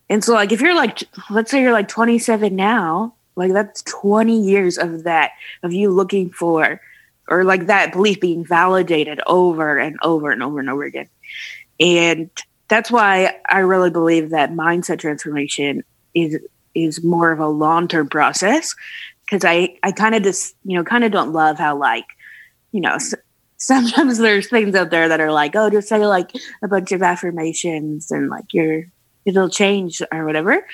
and 0.10 0.24
so, 0.24 0.34
like, 0.34 0.52
if 0.52 0.62
you're 0.62 0.76
like, 0.76 1.04
let's 1.30 1.52
say 1.52 1.62
you're 1.62 1.72
like 1.72 1.88
27 1.88 2.56
now, 2.56 3.14
like 3.36 3.54
that's 3.54 3.84
20 3.84 4.42
years 4.42 4.78
of 4.78 5.04
that, 5.04 5.32
of 5.64 5.72
you 5.72 5.92
looking 5.92 6.32
for, 6.32 6.82
or 7.28 7.44
like 7.44 7.68
that 7.68 7.94
belief 7.94 8.20
being 8.20 8.44
validated 8.44 9.22
over 9.28 9.78
and 9.78 9.98
over 10.02 10.32
and 10.32 10.42
over 10.42 10.60
and 10.60 10.70
over 10.70 10.84
again. 10.84 11.08
And 11.80 12.30
that's 12.68 12.90
why 12.90 13.38
I 13.48 13.60
really 13.60 13.92
believe 13.92 14.32
that 14.32 14.52
mindset 14.52 15.00
transformation 15.00 15.84
is 16.14 16.40
is 16.76 17.04
more 17.04 17.32
of 17.32 17.40
a 17.40 17.48
long 17.48 17.88
term 17.88 18.10
process 18.10 18.76
because 19.26 19.46
I 19.46 19.78
I 19.84 19.92
kind 19.92 20.16
of 20.16 20.24
just 20.24 20.56
you 20.66 20.76
know 20.76 20.84
kind 20.84 21.04
of 21.04 21.12
don't 21.12 21.34
love 21.34 21.58
how 21.58 21.78
like 21.78 22.06
you 22.72 22.82
know 22.82 22.98
sometimes 23.58 24.18
there's 24.18 24.50
things 24.50 24.76
out 24.76 24.90
there 24.90 25.10
that 25.10 25.20
are 25.20 25.32
like 25.32 25.56
oh 25.56 25.70
just 25.70 25.88
say 25.88 26.06
like 26.06 26.32
a 26.62 26.68
bunch 26.68 26.92
of 26.92 27.02
affirmations 27.02 28.12
and 28.12 28.30
like 28.30 28.46
you're 28.54 28.86
it'll 29.36 29.50
change 29.50 30.02
or 30.12 30.26
whatever. 30.26 30.66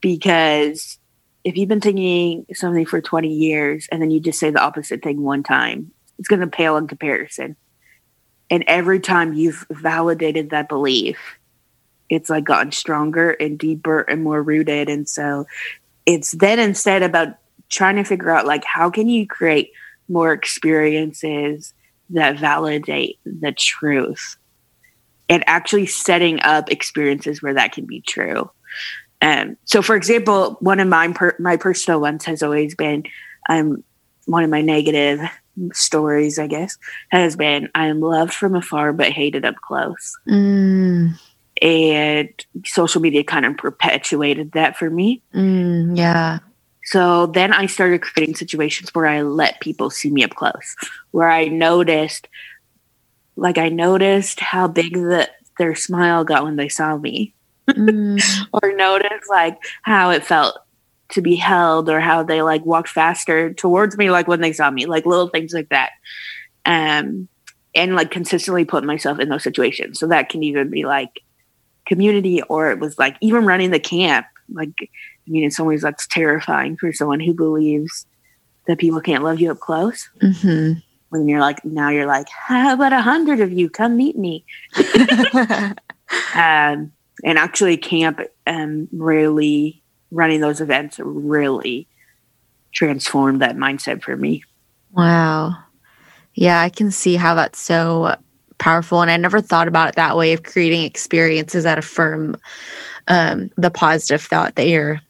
Because 0.00 0.98
if 1.44 1.56
you've 1.56 1.68
been 1.68 1.80
thinking 1.80 2.46
something 2.54 2.86
for 2.86 3.00
20 3.00 3.28
years 3.28 3.88
and 3.90 4.00
then 4.00 4.10
you 4.10 4.20
just 4.20 4.38
say 4.38 4.50
the 4.50 4.62
opposite 4.62 5.02
thing 5.02 5.22
one 5.22 5.42
time, 5.42 5.90
it's 6.18 6.28
going 6.28 6.40
to 6.40 6.46
pale 6.46 6.76
in 6.76 6.86
comparison. 6.86 7.56
And 8.50 8.64
every 8.66 9.00
time 9.00 9.34
you've 9.34 9.66
validated 9.70 10.50
that 10.50 10.68
belief, 10.68 11.18
it's 12.08 12.30
like 12.30 12.44
gotten 12.44 12.72
stronger 12.72 13.30
and 13.30 13.58
deeper 13.58 14.00
and 14.00 14.22
more 14.22 14.42
rooted. 14.42 14.88
And 14.88 15.08
so 15.08 15.46
it's 16.06 16.32
then 16.32 16.58
instead 16.58 17.02
about 17.02 17.36
trying 17.70 17.96
to 17.96 18.04
figure 18.04 18.30
out 18.30 18.46
like 18.46 18.64
how 18.64 18.90
can 18.90 19.08
you 19.08 19.26
create 19.26 19.72
more 20.08 20.32
experiences 20.32 21.72
that 22.10 22.38
validate 22.38 23.18
the 23.24 23.52
truth 23.52 24.36
and 25.28 25.44
actually 25.46 25.86
setting 25.86 26.40
up 26.40 26.70
experiences 26.70 27.42
where 27.42 27.54
that 27.54 27.72
can 27.72 27.86
be 27.86 28.00
true. 28.00 28.50
Um, 29.22 29.56
so, 29.64 29.80
for 29.80 29.96
example, 29.96 30.56
one 30.60 30.80
of 30.80 30.88
my 30.88 31.12
per- 31.12 31.36
my 31.38 31.56
personal 31.56 32.00
ones 32.00 32.24
has 32.24 32.42
always 32.42 32.74
been 32.74 33.04
um, 33.48 33.82
one 34.26 34.44
of 34.44 34.50
my 34.50 34.60
negative 34.60 35.20
stories, 35.72 36.38
I 36.38 36.46
guess, 36.46 36.76
has 37.08 37.36
been 37.36 37.68
I 37.74 37.86
am 37.86 38.00
loved 38.00 38.34
from 38.34 38.54
afar 38.54 38.92
but 38.92 39.12
hated 39.12 39.44
up 39.44 39.56
close. 39.56 40.16
Mm. 40.28 41.18
And 41.62 42.46
social 42.66 43.00
media 43.00 43.24
kind 43.24 43.46
of 43.46 43.56
perpetuated 43.56 44.52
that 44.52 44.76
for 44.76 44.90
me. 44.90 45.22
Mm, 45.34 45.96
yeah. 45.96 46.40
So 46.86 47.26
then 47.26 47.52
I 47.52 47.66
started 47.66 48.02
creating 48.02 48.34
situations 48.34 48.94
where 48.94 49.06
I 49.06 49.22
let 49.22 49.60
people 49.60 49.88
see 49.88 50.10
me 50.10 50.24
up 50.24 50.34
close, 50.34 50.76
where 51.12 51.30
I 51.30 51.46
noticed 51.46 52.28
like 53.36 53.58
I 53.58 53.68
noticed 53.68 54.40
how 54.40 54.68
big 54.68 54.94
the 54.94 55.28
their 55.58 55.74
smile 55.74 56.24
got 56.24 56.44
when 56.44 56.56
they 56.56 56.68
saw 56.68 56.96
me. 56.96 57.34
Mm. 57.68 58.22
or 58.62 58.72
noticed 58.74 59.30
like 59.30 59.56
how 59.82 60.10
it 60.10 60.24
felt 60.24 60.58
to 61.10 61.22
be 61.22 61.34
held 61.34 61.88
or 61.88 62.00
how 62.00 62.22
they 62.22 62.42
like 62.42 62.64
walked 62.66 62.88
faster 62.88 63.54
towards 63.54 63.96
me 63.96 64.10
like 64.10 64.28
when 64.28 64.40
they 64.40 64.52
saw 64.52 64.70
me 64.70 64.86
like 64.86 65.06
little 65.06 65.28
things 65.28 65.52
like 65.52 65.68
that. 65.70 65.92
Um 66.66 67.28
and 67.74 67.96
like 67.96 68.10
consistently 68.10 68.64
put 68.64 68.84
myself 68.84 69.18
in 69.18 69.28
those 69.28 69.42
situations. 69.42 69.98
So 69.98 70.06
that 70.08 70.28
can 70.28 70.42
even 70.42 70.70
be 70.70 70.84
like 70.84 71.20
community 71.86 72.42
or 72.42 72.70
it 72.70 72.78
was 72.78 72.98
like 72.98 73.16
even 73.20 73.46
running 73.46 73.70
the 73.70 73.80
camp. 73.80 74.26
Like 74.52 74.74
i 74.80 75.30
mean 75.30 75.44
in 75.44 75.50
some 75.50 75.66
ways 75.66 75.82
that's 75.82 76.06
terrifying 76.06 76.76
for 76.76 76.92
someone 76.92 77.20
who 77.20 77.32
believes 77.32 78.06
that 78.66 78.78
people 78.78 79.00
can't 79.00 79.24
love 79.24 79.40
you 79.40 79.50
up 79.50 79.60
close. 79.60 80.08
Mm-hmm 80.22 80.80
when 81.14 81.28
you're 81.28 81.40
like 81.40 81.64
now 81.64 81.88
you're 81.90 82.06
like 82.06 82.28
how 82.28 82.74
about 82.74 82.92
a 82.92 83.00
hundred 83.00 83.40
of 83.40 83.52
you? 83.52 83.70
Come 83.70 83.96
meet 83.96 84.18
me. 84.18 84.44
Um, 86.34 86.92
and 87.24 87.38
actually 87.38 87.78
camp 87.78 88.20
um, 88.46 88.88
really 88.92 89.82
running 90.10 90.40
those 90.40 90.60
events 90.60 91.00
really 91.00 91.88
transformed 92.72 93.40
that 93.40 93.56
mindset 93.56 94.02
for 94.02 94.14
me. 94.16 94.44
Wow. 94.92 95.56
Yeah 96.34 96.60
i 96.60 96.68
can 96.68 96.90
see 96.90 97.14
how 97.16 97.34
that's 97.34 97.58
so 97.58 98.16
powerful 98.58 99.00
and 99.00 99.10
i 99.10 99.16
never 99.16 99.40
thought 99.40 99.66
about 99.66 99.90
it 99.90 99.94
that 99.96 100.16
way 100.16 100.34
of 100.34 100.42
creating 100.42 100.84
experiences 100.84 101.64
that 101.64 101.78
affirm 101.78 102.36
um, 103.08 103.50
the 103.56 103.70
positive 103.70 104.22
thought 104.22 104.54
that 104.56 104.68
you're 104.68 105.00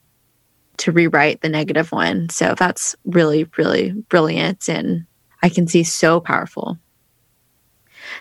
to 0.76 0.92
rewrite 0.92 1.40
the 1.40 1.48
negative 1.48 1.92
one. 1.92 2.28
So 2.28 2.54
that's 2.56 2.96
really 3.04 3.48
really 3.56 3.92
brilliant 3.92 4.68
and 4.68 5.06
I 5.44 5.50
can 5.50 5.68
see 5.68 5.84
so 5.84 6.20
powerful. 6.20 6.78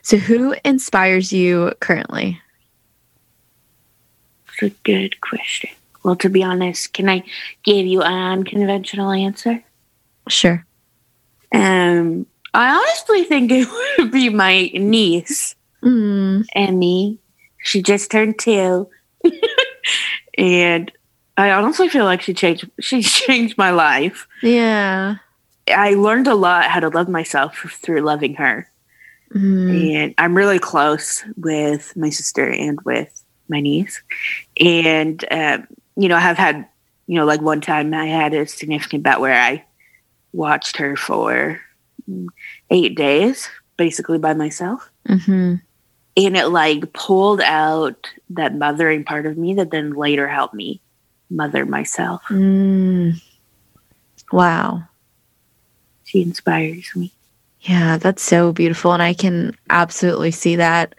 So, 0.02 0.18
who 0.18 0.56
inspires 0.66 1.32
you 1.32 1.72
currently? 1.80 2.42
It's 4.50 4.62
a 4.62 4.70
good 4.84 5.22
question. 5.22 5.70
Well, 6.04 6.18
to 6.18 6.30
be 6.30 6.44
honest, 6.44 6.92
can 6.92 7.08
I 7.08 7.24
give 7.64 7.86
you 7.86 8.02
an 8.02 8.40
unconventional 8.40 9.10
answer? 9.12 9.64
Sure. 10.28 10.66
Um, 11.54 12.26
I 12.54 12.76
honestly 12.76 13.24
think 13.24 13.52
it 13.52 13.70
would 13.98 14.12
be 14.12 14.28
my 14.28 14.70
niece, 14.74 15.56
mm. 15.82 16.46
Emmy. 16.54 17.20
She 17.60 17.82
just 17.82 18.12
turned 18.12 18.38
two, 18.38 18.90
and 20.38 20.92
I 21.38 21.52
honestly 21.52 21.88
feel 21.88 22.04
like 22.04 22.22
she 22.22 22.34
changed. 22.34 22.70
She 22.82 23.02
changed 23.02 23.58
my 23.58 23.72
life. 23.72 24.28
Yeah. 24.42 25.16
I 25.68 25.94
learned 25.94 26.28
a 26.28 26.36
lot 26.36 26.66
how 26.66 26.80
to 26.80 26.90
love 26.90 27.10
myself 27.10 27.58
through 27.82 28.02
loving 28.02 28.36
her. 28.36 28.70
Mm. 29.34 29.96
And 29.96 30.16
I'm 30.18 30.36
really 30.36 30.60
close 30.60 31.24
with 31.38 31.96
my 31.96 32.10
sister 32.10 32.48
and 32.48 32.80
with 32.82 33.24
my 33.50 33.62
niece. 33.62 34.02
And, 34.60 35.24
um, 35.32 35.68
you 35.96 36.08
know, 36.08 36.16
I 36.16 36.22
have 36.22 36.38
had, 36.38 36.68
you 37.08 37.16
know, 37.16 37.26
like 37.26 37.42
one 37.42 37.62
time 37.62 37.94
I 37.94 38.06
had 38.06 38.34
a 38.34 38.48
significant 38.48 39.04
bout 39.04 39.22
where 39.22 39.40
I 39.40 39.64
watched 40.34 40.78
her 40.78 40.96
for 40.96 41.60
eight 42.70 42.96
days 42.96 43.50
basically 43.78 44.18
by 44.18 44.34
myself. 44.34 44.90
Mm-hmm. 45.08 45.56
And 46.16 46.38
it 46.38 46.48
like 46.48 46.94
pulled 46.94 47.42
out 47.42 48.08
that 48.32 48.56
mothering 48.56 49.04
part 49.04 49.26
of 49.26 49.38
me 49.38 49.56
that 49.56 49.72
then 49.72 49.94
later 49.94 50.28
helped 50.28 50.54
me 50.54 50.80
mother 51.30 51.66
myself. 51.66 52.22
Mm. 52.30 53.22
Wow. 54.32 54.84
She 56.14 56.22
inspires 56.22 56.92
me. 56.96 57.12
Yeah, 57.62 57.98
that's 57.98 58.22
so 58.22 58.54
beautiful. 58.54 58.94
And 58.94 59.02
I 59.02 59.16
can 59.16 59.58
absolutely 59.72 60.30
see 60.30 60.58
that. 60.58 60.94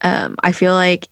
Um, 0.00 0.36
I 0.42 0.52
feel 0.52 0.72
like 0.72 1.08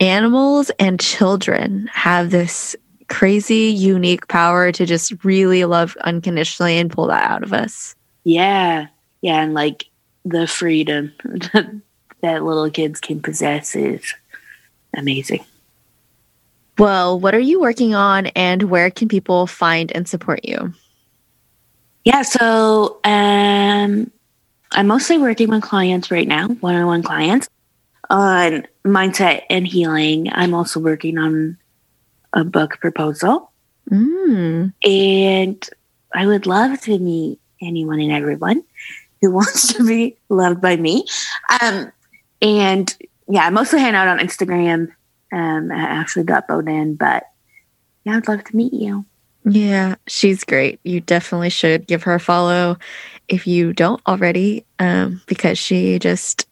animals 0.00 0.70
and 0.78 0.98
children 0.98 1.90
have 1.92 2.30
this 2.30 2.74
crazy, 3.10 3.66
unique 3.66 4.28
power 4.28 4.72
to 4.72 4.86
just 4.86 5.22
really 5.24 5.66
love 5.66 5.94
unconditionally 6.04 6.78
and 6.78 6.90
pull 6.90 7.08
that 7.08 7.30
out 7.30 7.42
of 7.42 7.52
us. 7.52 7.94
Yeah. 8.24 8.86
Yeah. 9.20 9.42
And 9.42 9.52
like 9.52 9.84
the 10.24 10.46
freedom 10.46 11.12
that 12.22 12.42
little 12.42 12.70
kids 12.70 12.98
can 12.98 13.20
possess 13.20 13.76
is 13.76 14.14
amazing. 14.96 15.44
Well, 16.78 17.20
what 17.20 17.34
are 17.34 17.38
you 17.38 17.60
working 17.60 17.94
on 17.94 18.28
and 18.28 18.62
where 18.62 18.90
can 18.90 19.06
people 19.08 19.46
find 19.46 19.92
and 19.94 20.08
support 20.08 20.46
you? 20.46 20.72
Yeah, 22.04 22.22
so 22.22 23.00
um, 23.04 24.10
I'm 24.72 24.86
mostly 24.86 25.18
working 25.18 25.50
with 25.50 25.62
clients 25.62 26.10
right 26.10 26.26
now, 26.26 26.48
one 26.48 26.74
on 26.74 26.86
one 26.86 27.02
clients 27.02 27.48
on 28.08 28.66
mindset 28.84 29.42
and 29.48 29.66
healing. 29.66 30.28
I'm 30.32 30.54
also 30.54 30.80
working 30.80 31.18
on 31.18 31.56
a 32.32 32.44
book 32.44 32.78
proposal. 32.80 33.52
Mm. 33.90 34.72
And 34.84 35.70
I 36.14 36.26
would 36.26 36.46
love 36.46 36.80
to 36.82 36.98
meet 36.98 37.40
anyone 37.62 38.00
and 38.00 38.12
everyone 38.12 38.64
who 39.20 39.30
wants 39.32 39.74
to 39.74 39.86
be 39.86 40.16
loved 40.28 40.60
by 40.60 40.76
me. 40.76 41.06
Um, 41.62 41.92
and 42.42 42.96
yeah, 43.28 43.46
I 43.46 43.50
mostly 43.50 43.80
hang 43.80 43.94
out 43.94 44.08
on 44.08 44.18
Instagram 44.18 44.92
um, 45.32 45.70
at 45.70 45.90
ashley.beaudin, 45.90 46.98
but 46.98 47.24
yeah, 48.04 48.16
I'd 48.16 48.28
love 48.28 48.44
to 48.44 48.56
meet 48.56 48.72
you. 48.72 49.04
Yeah, 49.44 49.96
she's 50.06 50.44
great. 50.44 50.80
You 50.84 51.00
definitely 51.00 51.50
should 51.50 51.86
give 51.86 52.02
her 52.02 52.14
a 52.14 52.20
follow 52.20 52.76
if 53.28 53.46
you 53.46 53.72
don't 53.72 54.00
already, 54.06 54.64
um, 54.78 55.22
because 55.26 55.58
she 55.58 55.98
just 55.98 56.46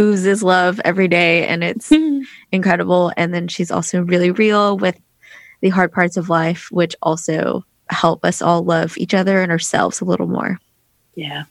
oozes 0.00 0.42
love 0.42 0.80
every 0.84 1.08
day 1.08 1.46
and 1.46 1.62
it's 1.62 1.92
incredible. 2.52 3.12
And 3.16 3.34
then 3.34 3.48
she's 3.48 3.70
also 3.70 4.02
really 4.02 4.30
real 4.30 4.78
with 4.78 4.98
the 5.60 5.68
hard 5.68 5.92
parts 5.92 6.16
of 6.16 6.28
life, 6.28 6.68
which 6.70 6.96
also 7.02 7.64
help 7.90 8.24
us 8.24 8.40
all 8.40 8.62
love 8.64 8.96
each 8.96 9.14
other 9.14 9.42
and 9.42 9.52
ourselves 9.52 10.00
a 10.00 10.04
little 10.04 10.26
more. 10.26 10.58
Yeah. 11.14 11.44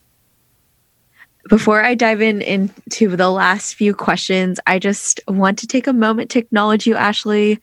Before 1.49 1.84
I 1.84 1.95
dive 1.95 2.21
in 2.21 2.41
into 2.41 3.15
the 3.15 3.29
last 3.29 3.75
few 3.75 3.93
questions, 3.93 4.59
I 4.67 4.79
just 4.79 5.19
want 5.27 5.59
to 5.59 5.67
take 5.67 5.88
a 5.88 5.93
moment 5.93 6.29
to 6.32 6.39
acknowledge 6.39 6.86
you, 6.86 6.95
Ashley. 6.95 7.59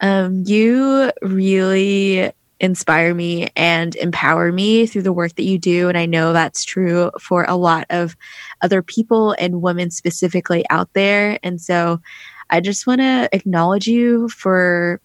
Um, 0.00 0.42
you 0.46 1.12
really 1.22 2.32
inspire 2.60 3.14
me 3.14 3.48
and 3.56 3.96
empower 3.96 4.52
me 4.52 4.86
through 4.86 5.02
the 5.02 5.12
work 5.12 5.34
that 5.36 5.44
you 5.44 5.58
do. 5.58 5.88
And 5.88 5.98
I 5.98 6.06
know 6.06 6.32
that's 6.32 6.64
true 6.64 7.10
for 7.18 7.44
a 7.48 7.56
lot 7.56 7.86
of 7.90 8.16
other 8.60 8.82
people 8.82 9.34
and 9.38 9.62
women 9.62 9.90
specifically 9.90 10.64
out 10.70 10.92
there. 10.92 11.38
And 11.42 11.60
so 11.60 12.00
I 12.50 12.60
just 12.60 12.86
want 12.86 13.00
to 13.00 13.28
acknowledge 13.32 13.86
you 13.86 14.28
for 14.28 15.00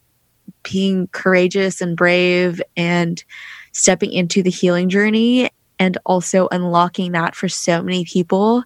being 0.64 1.08
courageous 1.12 1.80
and 1.80 1.95
brave 1.95 2.62
and 2.76 3.24
stepping 3.72 4.12
into 4.12 4.43
the 4.43 4.49
healing 4.49 4.89
journey 4.89 5.49
and 5.80 5.97
also 6.06 6.47
unlocking 6.51 7.12
that 7.14 7.36
for 7.36 7.47
so 7.47 7.82
many 7.82 8.06
people. 8.06 8.64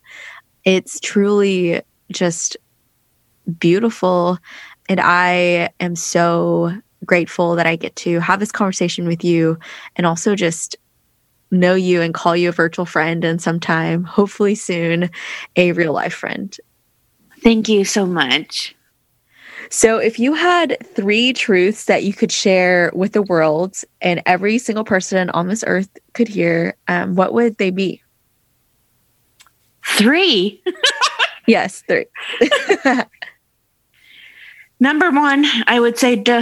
It's 0.64 1.00
truly 1.00 1.82
just 2.12 2.58
beautiful. 3.60 4.38
And 4.88 5.00
I 5.00 5.70
am 5.80 5.96
so 5.96 6.74
grateful 7.06 7.56
that 7.56 7.68
I 7.68 7.76
get 7.76 7.96
to 7.98 8.20
have 8.20 8.40
this 8.40 8.52
conversation 8.52 9.08
with 9.08 9.24
you 9.24 9.58
and 9.96 10.06
also 10.06 10.36
just 10.36 10.76
know 11.52 11.74
you 11.76 12.02
and 12.02 12.14
call 12.14 12.36
you 12.36 12.50
a 12.50 12.54
virtual 12.54 12.86
friend 12.86 13.24
and 13.24 13.42
sometime, 13.42 14.04
hopefully 14.04 14.56
soon, 14.56 15.10
a 15.56 15.72
real 15.72 15.94
life 15.94 16.14
friend. 16.14 16.56
Thank 17.42 17.70
you 17.70 17.86
so 17.86 18.06
much. 18.06 18.76
So, 19.72 19.98
if 19.98 20.18
you 20.18 20.34
had 20.34 20.78
three 20.96 21.32
truths 21.32 21.86
that 21.86 22.04
you 22.04 22.12
could 22.12 22.32
share 22.32 22.92
with 22.96 23.14
the 23.14 23.22
world 23.22 23.78
and 24.02 24.22
every 24.26 24.58
single 24.58 24.84
person 24.84 25.30
on 25.30 25.48
this 25.48 25.64
earth 25.68 25.90
could 26.14 26.28
hear, 26.28 26.76
um, 26.88 27.16
what 27.16 27.34
would 27.34 27.58
they 27.58 27.70
be? 27.70 28.02
Three? 29.86 30.64
yes, 31.48 31.84
three. 31.88 32.06
Number 34.80 35.12
one, 35.12 35.46
I 35.68 35.80
would 35.80 36.00
say 36.00 36.16
do, 36.16 36.42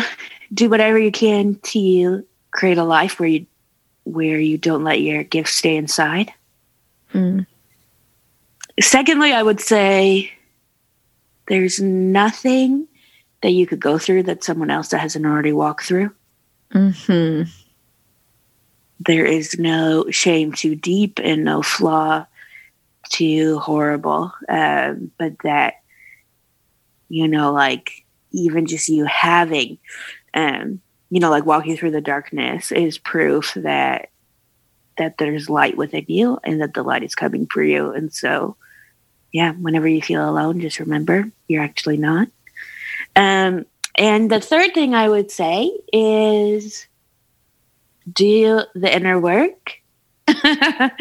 do 0.53 0.69
whatever 0.69 0.97
you 0.97 1.11
can 1.11 1.55
to 1.55 2.25
create 2.51 2.77
a 2.77 2.83
life 2.83 3.19
where 3.19 3.29
you 3.29 3.45
where 4.03 4.39
you 4.39 4.57
don't 4.57 4.85
let 4.85 5.01
your 5.01 5.23
gifts 5.23 5.53
stay 5.53 5.75
inside. 5.75 6.31
Mm. 7.13 7.45
Secondly, 8.79 9.33
I 9.33 9.43
would 9.43 9.59
say 9.59 10.31
there's 11.47 11.81
nothing 11.81 12.87
that 13.41 13.51
you 13.51 13.67
could 13.67 13.79
go 13.79 13.97
through 13.97 14.23
that 14.23 14.43
someone 14.43 14.71
else 14.71 14.89
that 14.89 14.99
hasn't 14.99 15.25
already 15.25 15.51
walked 15.51 15.85
through. 15.85 16.11
Mm-hmm. 16.73 17.49
There 18.99 19.25
is 19.25 19.59
no 19.59 20.09
shame 20.09 20.53
too 20.53 20.75
deep 20.75 21.19
and 21.23 21.43
no 21.43 21.61
flaw 21.61 22.25
too 23.09 23.59
horrible. 23.59 24.33
Um, 24.49 25.11
but 25.17 25.39
that, 25.43 25.75
you 27.09 27.27
know, 27.27 27.53
like 27.53 28.05
even 28.31 28.65
just 28.65 28.89
you 28.89 29.05
having, 29.05 29.77
um, 30.37 30.81
you 31.09 31.19
know, 31.19 31.31
like 31.31 31.45
walking 31.45 31.75
through 31.75 31.91
the 31.91 32.01
darkness 32.01 32.71
is 32.71 32.97
proof 32.99 33.53
that 33.55 34.09
that 34.97 35.17
there's 35.17 35.49
light 35.49 35.77
within 35.77 36.05
you 36.07 36.39
and 36.43 36.61
that 36.61 36.73
the 36.73 36.83
light 36.83 37.03
is 37.03 37.15
coming 37.15 37.45
for 37.47 37.61
you. 37.61 37.91
And 37.91 38.11
so, 38.11 38.55
yeah, 39.31 39.51
whenever 39.53 39.87
you 39.87 40.01
feel 40.01 40.27
alone, 40.27 40.59
just 40.61 40.79
remember 40.79 41.29
you're 41.47 41.63
actually 41.63 41.97
not. 41.97 42.27
Um, 43.15 43.65
and 43.95 44.29
the 44.29 44.39
third 44.39 44.73
thing 44.73 44.93
I 44.93 45.09
would 45.09 45.31
say 45.31 45.71
is 45.91 46.87
do 48.11 48.61
the 48.75 48.95
inner 48.95 49.19
work. 49.19 49.73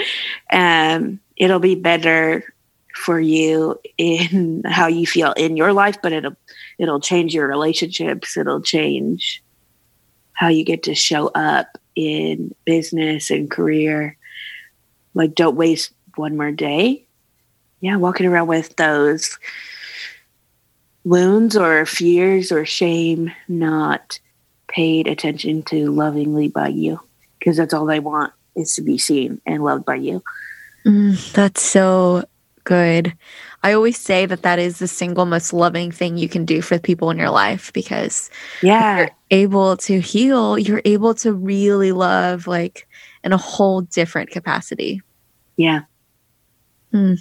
um, 0.52 1.20
it'll 1.36 1.58
be 1.58 1.74
better 1.74 2.54
for 2.94 3.20
you 3.20 3.78
in 3.98 4.62
how 4.64 4.86
you 4.86 5.06
feel 5.06 5.32
in 5.32 5.56
your 5.56 5.72
life, 5.74 5.98
but 6.02 6.12
it'll 6.12 6.36
it'll 6.78 7.00
change 7.00 7.34
your 7.34 7.46
relationships. 7.46 8.36
It'll 8.36 8.62
change 8.62 9.42
how 10.32 10.48
you 10.48 10.64
get 10.64 10.82
to 10.84 10.94
show 10.94 11.28
up 11.28 11.78
in 11.94 12.54
business 12.64 13.30
and 13.30 13.50
career. 13.50 14.16
Like, 15.14 15.34
don't 15.34 15.56
waste 15.56 15.92
one 16.16 16.36
more 16.36 16.52
day. 16.52 17.06
Yeah, 17.80 17.96
walking 17.96 18.26
around 18.26 18.48
with 18.48 18.76
those 18.76 19.38
wounds 21.04 21.56
or 21.56 21.86
fears 21.86 22.50
or 22.50 22.64
shame 22.64 23.32
not 23.48 24.18
paid 24.68 25.06
attention 25.06 25.62
to 25.62 25.90
lovingly 25.92 26.48
by 26.48 26.68
you 26.68 27.00
because 27.38 27.56
that's 27.56 27.72
all 27.72 27.86
they 27.86 28.00
want 28.00 28.32
is 28.56 28.74
to 28.74 28.82
be 28.82 28.98
seen 28.98 29.40
and 29.46 29.62
loved 29.62 29.84
by 29.84 29.94
you. 29.94 30.22
Mm, 30.84 31.32
that's 31.32 31.62
so 31.62 32.24
good. 32.64 33.14
I 33.66 33.72
always 33.72 33.98
say 33.98 34.26
that 34.26 34.42
that 34.42 34.60
is 34.60 34.78
the 34.78 34.86
single 34.86 35.26
most 35.26 35.52
loving 35.52 35.90
thing 35.90 36.16
you 36.16 36.28
can 36.28 36.44
do 36.44 36.62
for 36.62 36.78
people 36.78 37.10
in 37.10 37.18
your 37.18 37.30
life 37.30 37.72
because 37.72 38.30
yeah, 38.62 38.98
you're 38.98 39.10
able 39.32 39.76
to 39.78 40.00
heal, 40.00 40.56
you're 40.56 40.82
able 40.84 41.14
to 41.16 41.32
really 41.32 41.90
love 41.90 42.46
like 42.46 42.86
in 43.24 43.32
a 43.32 43.36
whole 43.36 43.80
different 43.80 44.30
capacity. 44.30 45.02
Yeah. 45.56 45.80
Hmm. 46.92 47.14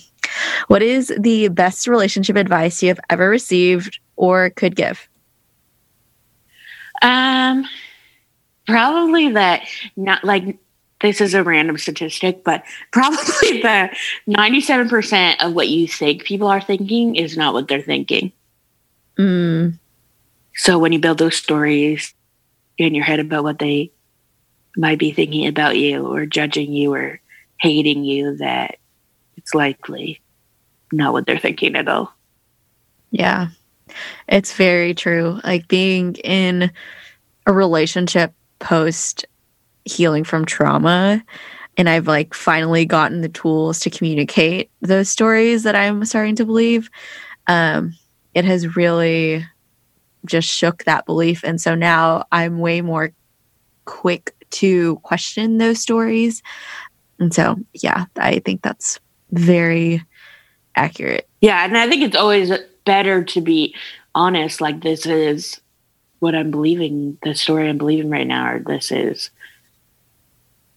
What 0.67 0.83
is 0.83 1.11
the 1.19 1.47
best 1.47 1.87
relationship 1.87 2.35
advice 2.35 2.83
you 2.83 2.89
have 2.89 2.99
ever 3.09 3.27
received 3.27 3.97
or 4.15 4.51
could 4.51 4.75
give? 4.75 5.09
Um, 7.01 7.65
probably 8.67 9.29
that 9.29 9.67
not 9.95 10.23
like 10.23 10.59
this 11.01 11.21
is 11.21 11.33
a 11.33 11.43
random 11.43 11.77
statistic, 11.77 12.43
but 12.43 12.63
probably 12.91 13.61
the 13.61 13.95
97% 14.27 15.43
of 15.43 15.53
what 15.53 15.69
you 15.69 15.87
think 15.87 16.23
people 16.23 16.47
are 16.47 16.61
thinking 16.61 17.15
is 17.15 17.37
not 17.37 17.53
what 17.53 17.67
they're 17.67 17.81
thinking. 17.81 18.31
Mm. 19.17 19.77
So 20.55 20.79
when 20.79 20.93
you 20.93 20.99
build 20.99 21.17
those 21.17 21.35
stories 21.35 22.13
in 22.77 22.95
your 22.95 23.03
head 23.03 23.19
about 23.19 23.43
what 23.43 23.59
they 23.59 23.91
might 24.77 24.99
be 24.99 25.11
thinking 25.11 25.47
about 25.47 25.77
you 25.77 26.05
or 26.05 26.25
judging 26.25 26.73
you 26.73 26.93
or 26.93 27.19
hating 27.59 28.03
you, 28.03 28.37
that 28.37 28.77
it's 29.37 29.53
likely 29.53 30.21
not 30.91 31.13
what 31.13 31.25
they're 31.25 31.39
thinking 31.39 31.75
at 31.75 31.87
all. 31.87 32.13
Yeah. 33.11 33.47
It's 34.27 34.53
very 34.53 34.93
true. 34.93 35.39
Like 35.43 35.67
being 35.67 36.15
in 36.15 36.71
a 37.45 37.53
relationship 37.53 38.33
post 38.59 39.25
healing 39.85 40.23
from 40.23 40.45
trauma, 40.45 41.23
and 41.77 41.89
I've 41.89 42.07
like 42.07 42.33
finally 42.33 42.85
gotten 42.85 43.21
the 43.21 43.29
tools 43.29 43.79
to 43.81 43.89
communicate 43.89 44.69
those 44.81 45.09
stories 45.09 45.63
that 45.63 45.75
I'm 45.75 46.03
starting 46.05 46.35
to 46.37 46.45
believe, 46.45 46.89
um, 47.47 47.93
it 48.33 48.45
has 48.45 48.75
really 48.75 49.45
just 50.25 50.49
shook 50.49 50.83
that 50.83 51.05
belief. 51.05 51.43
And 51.43 51.61
so 51.61 51.75
now 51.75 52.25
I'm 52.31 52.59
way 52.59 52.81
more 52.81 53.11
quick 53.85 54.33
to 54.51 54.95
question 54.97 55.57
those 55.57 55.79
stories. 55.79 56.41
And 57.19 57.33
so, 57.33 57.57
yeah, 57.73 58.05
I 58.17 58.39
think 58.39 58.61
that's 58.61 58.99
very 59.31 60.03
accurate. 60.75 61.29
Yeah. 61.41 61.63
And 61.63 61.77
I 61.77 61.87
think 61.87 62.03
it's 62.03 62.15
always 62.15 62.51
better 62.85 63.23
to 63.23 63.41
be 63.41 63.75
honest. 64.13 64.61
Like, 64.61 64.81
this 64.81 65.05
is 65.05 65.61
what 66.19 66.35
I'm 66.35 66.51
believing, 66.51 67.17
the 67.23 67.35
story 67.35 67.69
I'm 67.69 67.77
believing 67.77 68.09
right 68.09 68.27
now, 68.27 68.53
or 68.53 68.59
this 68.59 68.91
is 68.91 69.29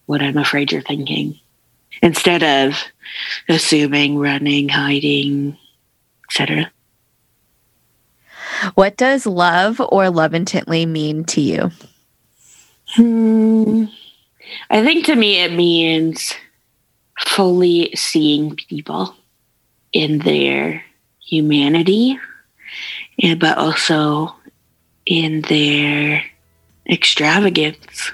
what 0.08 0.22
I'm 0.22 0.38
afraid 0.38 0.72
you're 0.72 0.80
thinking. 0.80 1.38
Instead 2.00 2.42
of 2.42 2.82
assuming, 3.46 4.16
running, 4.16 4.70
hiding, 4.70 5.58
etc. 6.30 6.70
What 8.74 8.96
does 8.96 9.26
love 9.26 9.80
or 9.80 10.08
love 10.08 10.32
intently 10.32 10.86
mean 10.86 11.24
to 11.24 11.42
you? 11.42 11.70
Hmm. 12.94 13.84
I 14.70 14.82
think 14.82 15.04
to 15.06 15.14
me 15.14 15.42
it 15.42 15.52
means 15.52 16.34
fully 17.20 17.92
seeing 17.94 18.56
people 18.56 19.14
in 19.92 20.20
their 20.20 20.82
humanity, 21.20 22.18
but 23.38 23.58
also 23.58 24.34
in 25.04 25.42
their 25.42 26.24
extravagance 26.88 28.12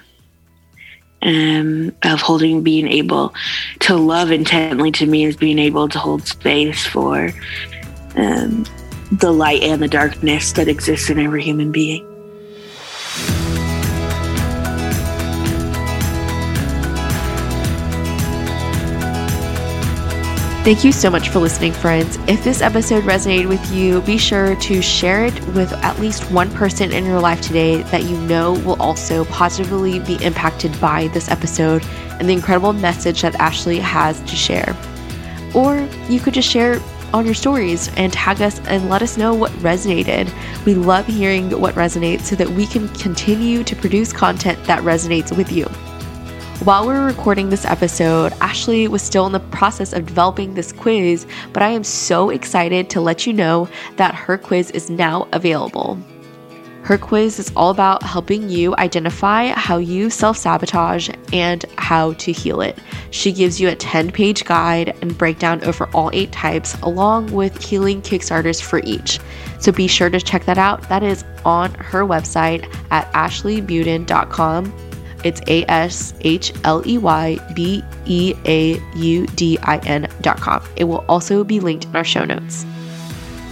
um, 1.24 1.94
of 2.02 2.20
holding, 2.20 2.62
being 2.62 2.86
able 2.86 3.34
to 3.80 3.96
love 3.96 4.30
intently 4.30 4.92
to 4.92 5.06
me 5.06 5.24
is 5.24 5.36
being 5.36 5.58
able 5.58 5.88
to 5.88 5.98
hold 5.98 6.26
space 6.26 6.86
for 6.86 7.30
um, 8.16 8.64
the 9.10 9.32
light 9.32 9.62
and 9.62 9.82
the 9.82 9.88
darkness 9.88 10.52
that 10.52 10.68
exists 10.68 11.10
in 11.10 11.18
every 11.18 11.42
human 11.42 11.72
being. 11.72 12.13
Thank 20.64 20.82
you 20.82 20.92
so 20.92 21.10
much 21.10 21.28
for 21.28 21.40
listening, 21.40 21.74
friends. 21.74 22.16
If 22.26 22.42
this 22.42 22.62
episode 22.62 23.04
resonated 23.04 23.50
with 23.50 23.70
you, 23.70 24.00
be 24.00 24.16
sure 24.16 24.56
to 24.56 24.80
share 24.80 25.26
it 25.26 25.38
with 25.48 25.70
at 25.84 26.00
least 26.00 26.30
one 26.30 26.50
person 26.52 26.90
in 26.90 27.04
your 27.04 27.20
life 27.20 27.42
today 27.42 27.82
that 27.82 28.04
you 28.04 28.16
know 28.22 28.54
will 28.60 28.80
also 28.80 29.26
positively 29.26 29.98
be 29.98 30.14
impacted 30.24 30.80
by 30.80 31.08
this 31.08 31.30
episode 31.30 31.84
and 32.18 32.26
the 32.26 32.32
incredible 32.32 32.72
message 32.72 33.20
that 33.20 33.34
Ashley 33.34 33.78
has 33.78 34.22
to 34.22 34.36
share. 34.36 34.74
Or 35.54 35.86
you 36.08 36.18
could 36.18 36.32
just 36.32 36.48
share 36.48 36.80
on 37.12 37.26
your 37.26 37.34
stories 37.34 37.90
and 37.98 38.10
tag 38.10 38.40
us 38.40 38.58
and 38.60 38.88
let 38.88 39.02
us 39.02 39.18
know 39.18 39.34
what 39.34 39.52
resonated. 39.56 40.32
We 40.64 40.72
love 40.72 41.04
hearing 41.04 41.50
what 41.60 41.74
resonates 41.74 42.22
so 42.22 42.36
that 42.36 42.48
we 42.48 42.66
can 42.66 42.88
continue 42.94 43.64
to 43.64 43.76
produce 43.76 44.14
content 44.14 44.64
that 44.64 44.82
resonates 44.82 45.36
with 45.36 45.52
you. 45.52 45.66
While 46.62 46.86
we 46.86 46.94
were 46.94 47.04
recording 47.04 47.50
this 47.50 47.66
episode, 47.66 48.32
Ashley 48.40 48.88
was 48.88 49.02
still 49.02 49.26
in 49.26 49.32
the 49.32 49.40
process 49.40 49.92
of 49.92 50.06
developing 50.06 50.54
this 50.54 50.72
quiz, 50.72 51.26
but 51.52 51.62
I 51.62 51.68
am 51.68 51.84
so 51.84 52.30
excited 52.30 52.88
to 52.90 53.02
let 53.02 53.26
you 53.26 53.34
know 53.34 53.68
that 53.96 54.14
her 54.14 54.38
quiz 54.38 54.70
is 54.70 54.88
now 54.88 55.28
available. 55.32 55.98
Her 56.82 56.96
quiz 56.96 57.38
is 57.38 57.52
all 57.56 57.70
about 57.70 58.02
helping 58.02 58.48
you 58.48 58.74
identify 58.76 59.48
how 59.48 59.78
you 59.78 60.08
self 60.08 60.38
sabotage 60.38 61.10
and 61.32 61.64
how 61.76 62.12
to 62.14 62.32
heal 62.32 62.60
it. 62.60 62.78
She 63.10 63.32
gives 63.32 63.60
you 63.60 63.68
a 63.68 63.74
10 63.74 64.12
page 64.12 64.44
guide 64.44 64.96
and 65.02 65.18
breakdown 65.18 65.62
over 65.64 65.90
all 65.92 66.08
eight 66.14 66.32
types, 66.32 66.76
along 66.82 67.32
with 67.32 67.62
healing 67.62 68.00
Kickstarters 68.00 68.62
for 68.62 68.80
each. 68.84 69.18
So 69.58 69.72
be 69.72 69.86
sure 69.86 70.08
to 70.08 70.20
check 70.20 70.44
that 70.46 70.58
out. 70.58 70.88
That 70.88 71.02
is 71.02 71.24
on 71.44 71.74
her 71.74 72.06
website 72.06 72.72
at 72.90 73.12
ashleybeaudin.com 73.12 74.72
it's 75.24 75.40
A 75.48 75.64
S 75.70 76.14
H 76.20 76.52
L 76.64 76.86
E 76.86 76.98
Y 76.98 77.38
B 77.54 77.82
E 78.06 78.34
A 78.46 78.80
U 78.96 79.26
D 79.26 79.58
I 79.62 79.78
N 79.78 80.08
dot 80.20 80.40
com. 80.40 80.62
It 80.76 80.84
will 80.84 81.04
also 81.08 81.42
be 81.42 81.60
linked 81.60 81.86
in 81.86 81.96
our 81.96 82.04
show 82.04 82.24
notes. 82.24 82.64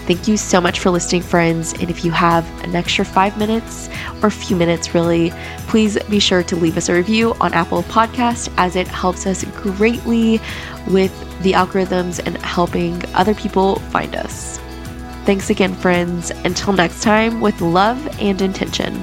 Thank 0.07 0.27
you 0.27 0.37
so 0.37 0.61
much 0.61 0.81
for 0.81 0.91
listening, 0.91 1.23
friends. 1.23 1.75
And 1.75 1.89
if 1.89 2.05
you 2.05 2.11
have 2.11 2.45
an 2.65 2.75
extra 2.75 3.05
five 3.05 3.39
minutes 3.39 3.89
or 4.21 4.27
a 4.27 4.33
few 4.33 4.57
minutes, 4.57 4.95
really, 4.95 5.31
please 5.69 5.97
be 6.11 6.19
sure 6.19 6.43
to 6.43 6.57
leave 6.57 6.77
us 6.77 6.89
a 6.89 6.95
review 6.95 7.35
on 7.41 7.55
Apple 7.55 7.85
Podcast 7.85 8.53
as 8.57 8.75
it 8.75 8.89
helps 8.89 9.27
us 9.27 9.45
greatly 9.45 10.41
with 10.89 11.13
the 11.43 11.53
algorithms 11.53 12.19
and 12.27 12.37
helping 12.39 13.01
other 13.15 13.35
people 13.35 13.77
find 13.77 14.17
us. 14.17 14.59
Thanks 15.25 15.51
again, 15.51 15.73
friends. 15.73 16.31
Until 16.45 16.73
next 16.73 17.03
time, 17.03 17.41
with 17.41 17.61
love 17.61 18.05
and 18.21 18.43
intention. 18.43 19.01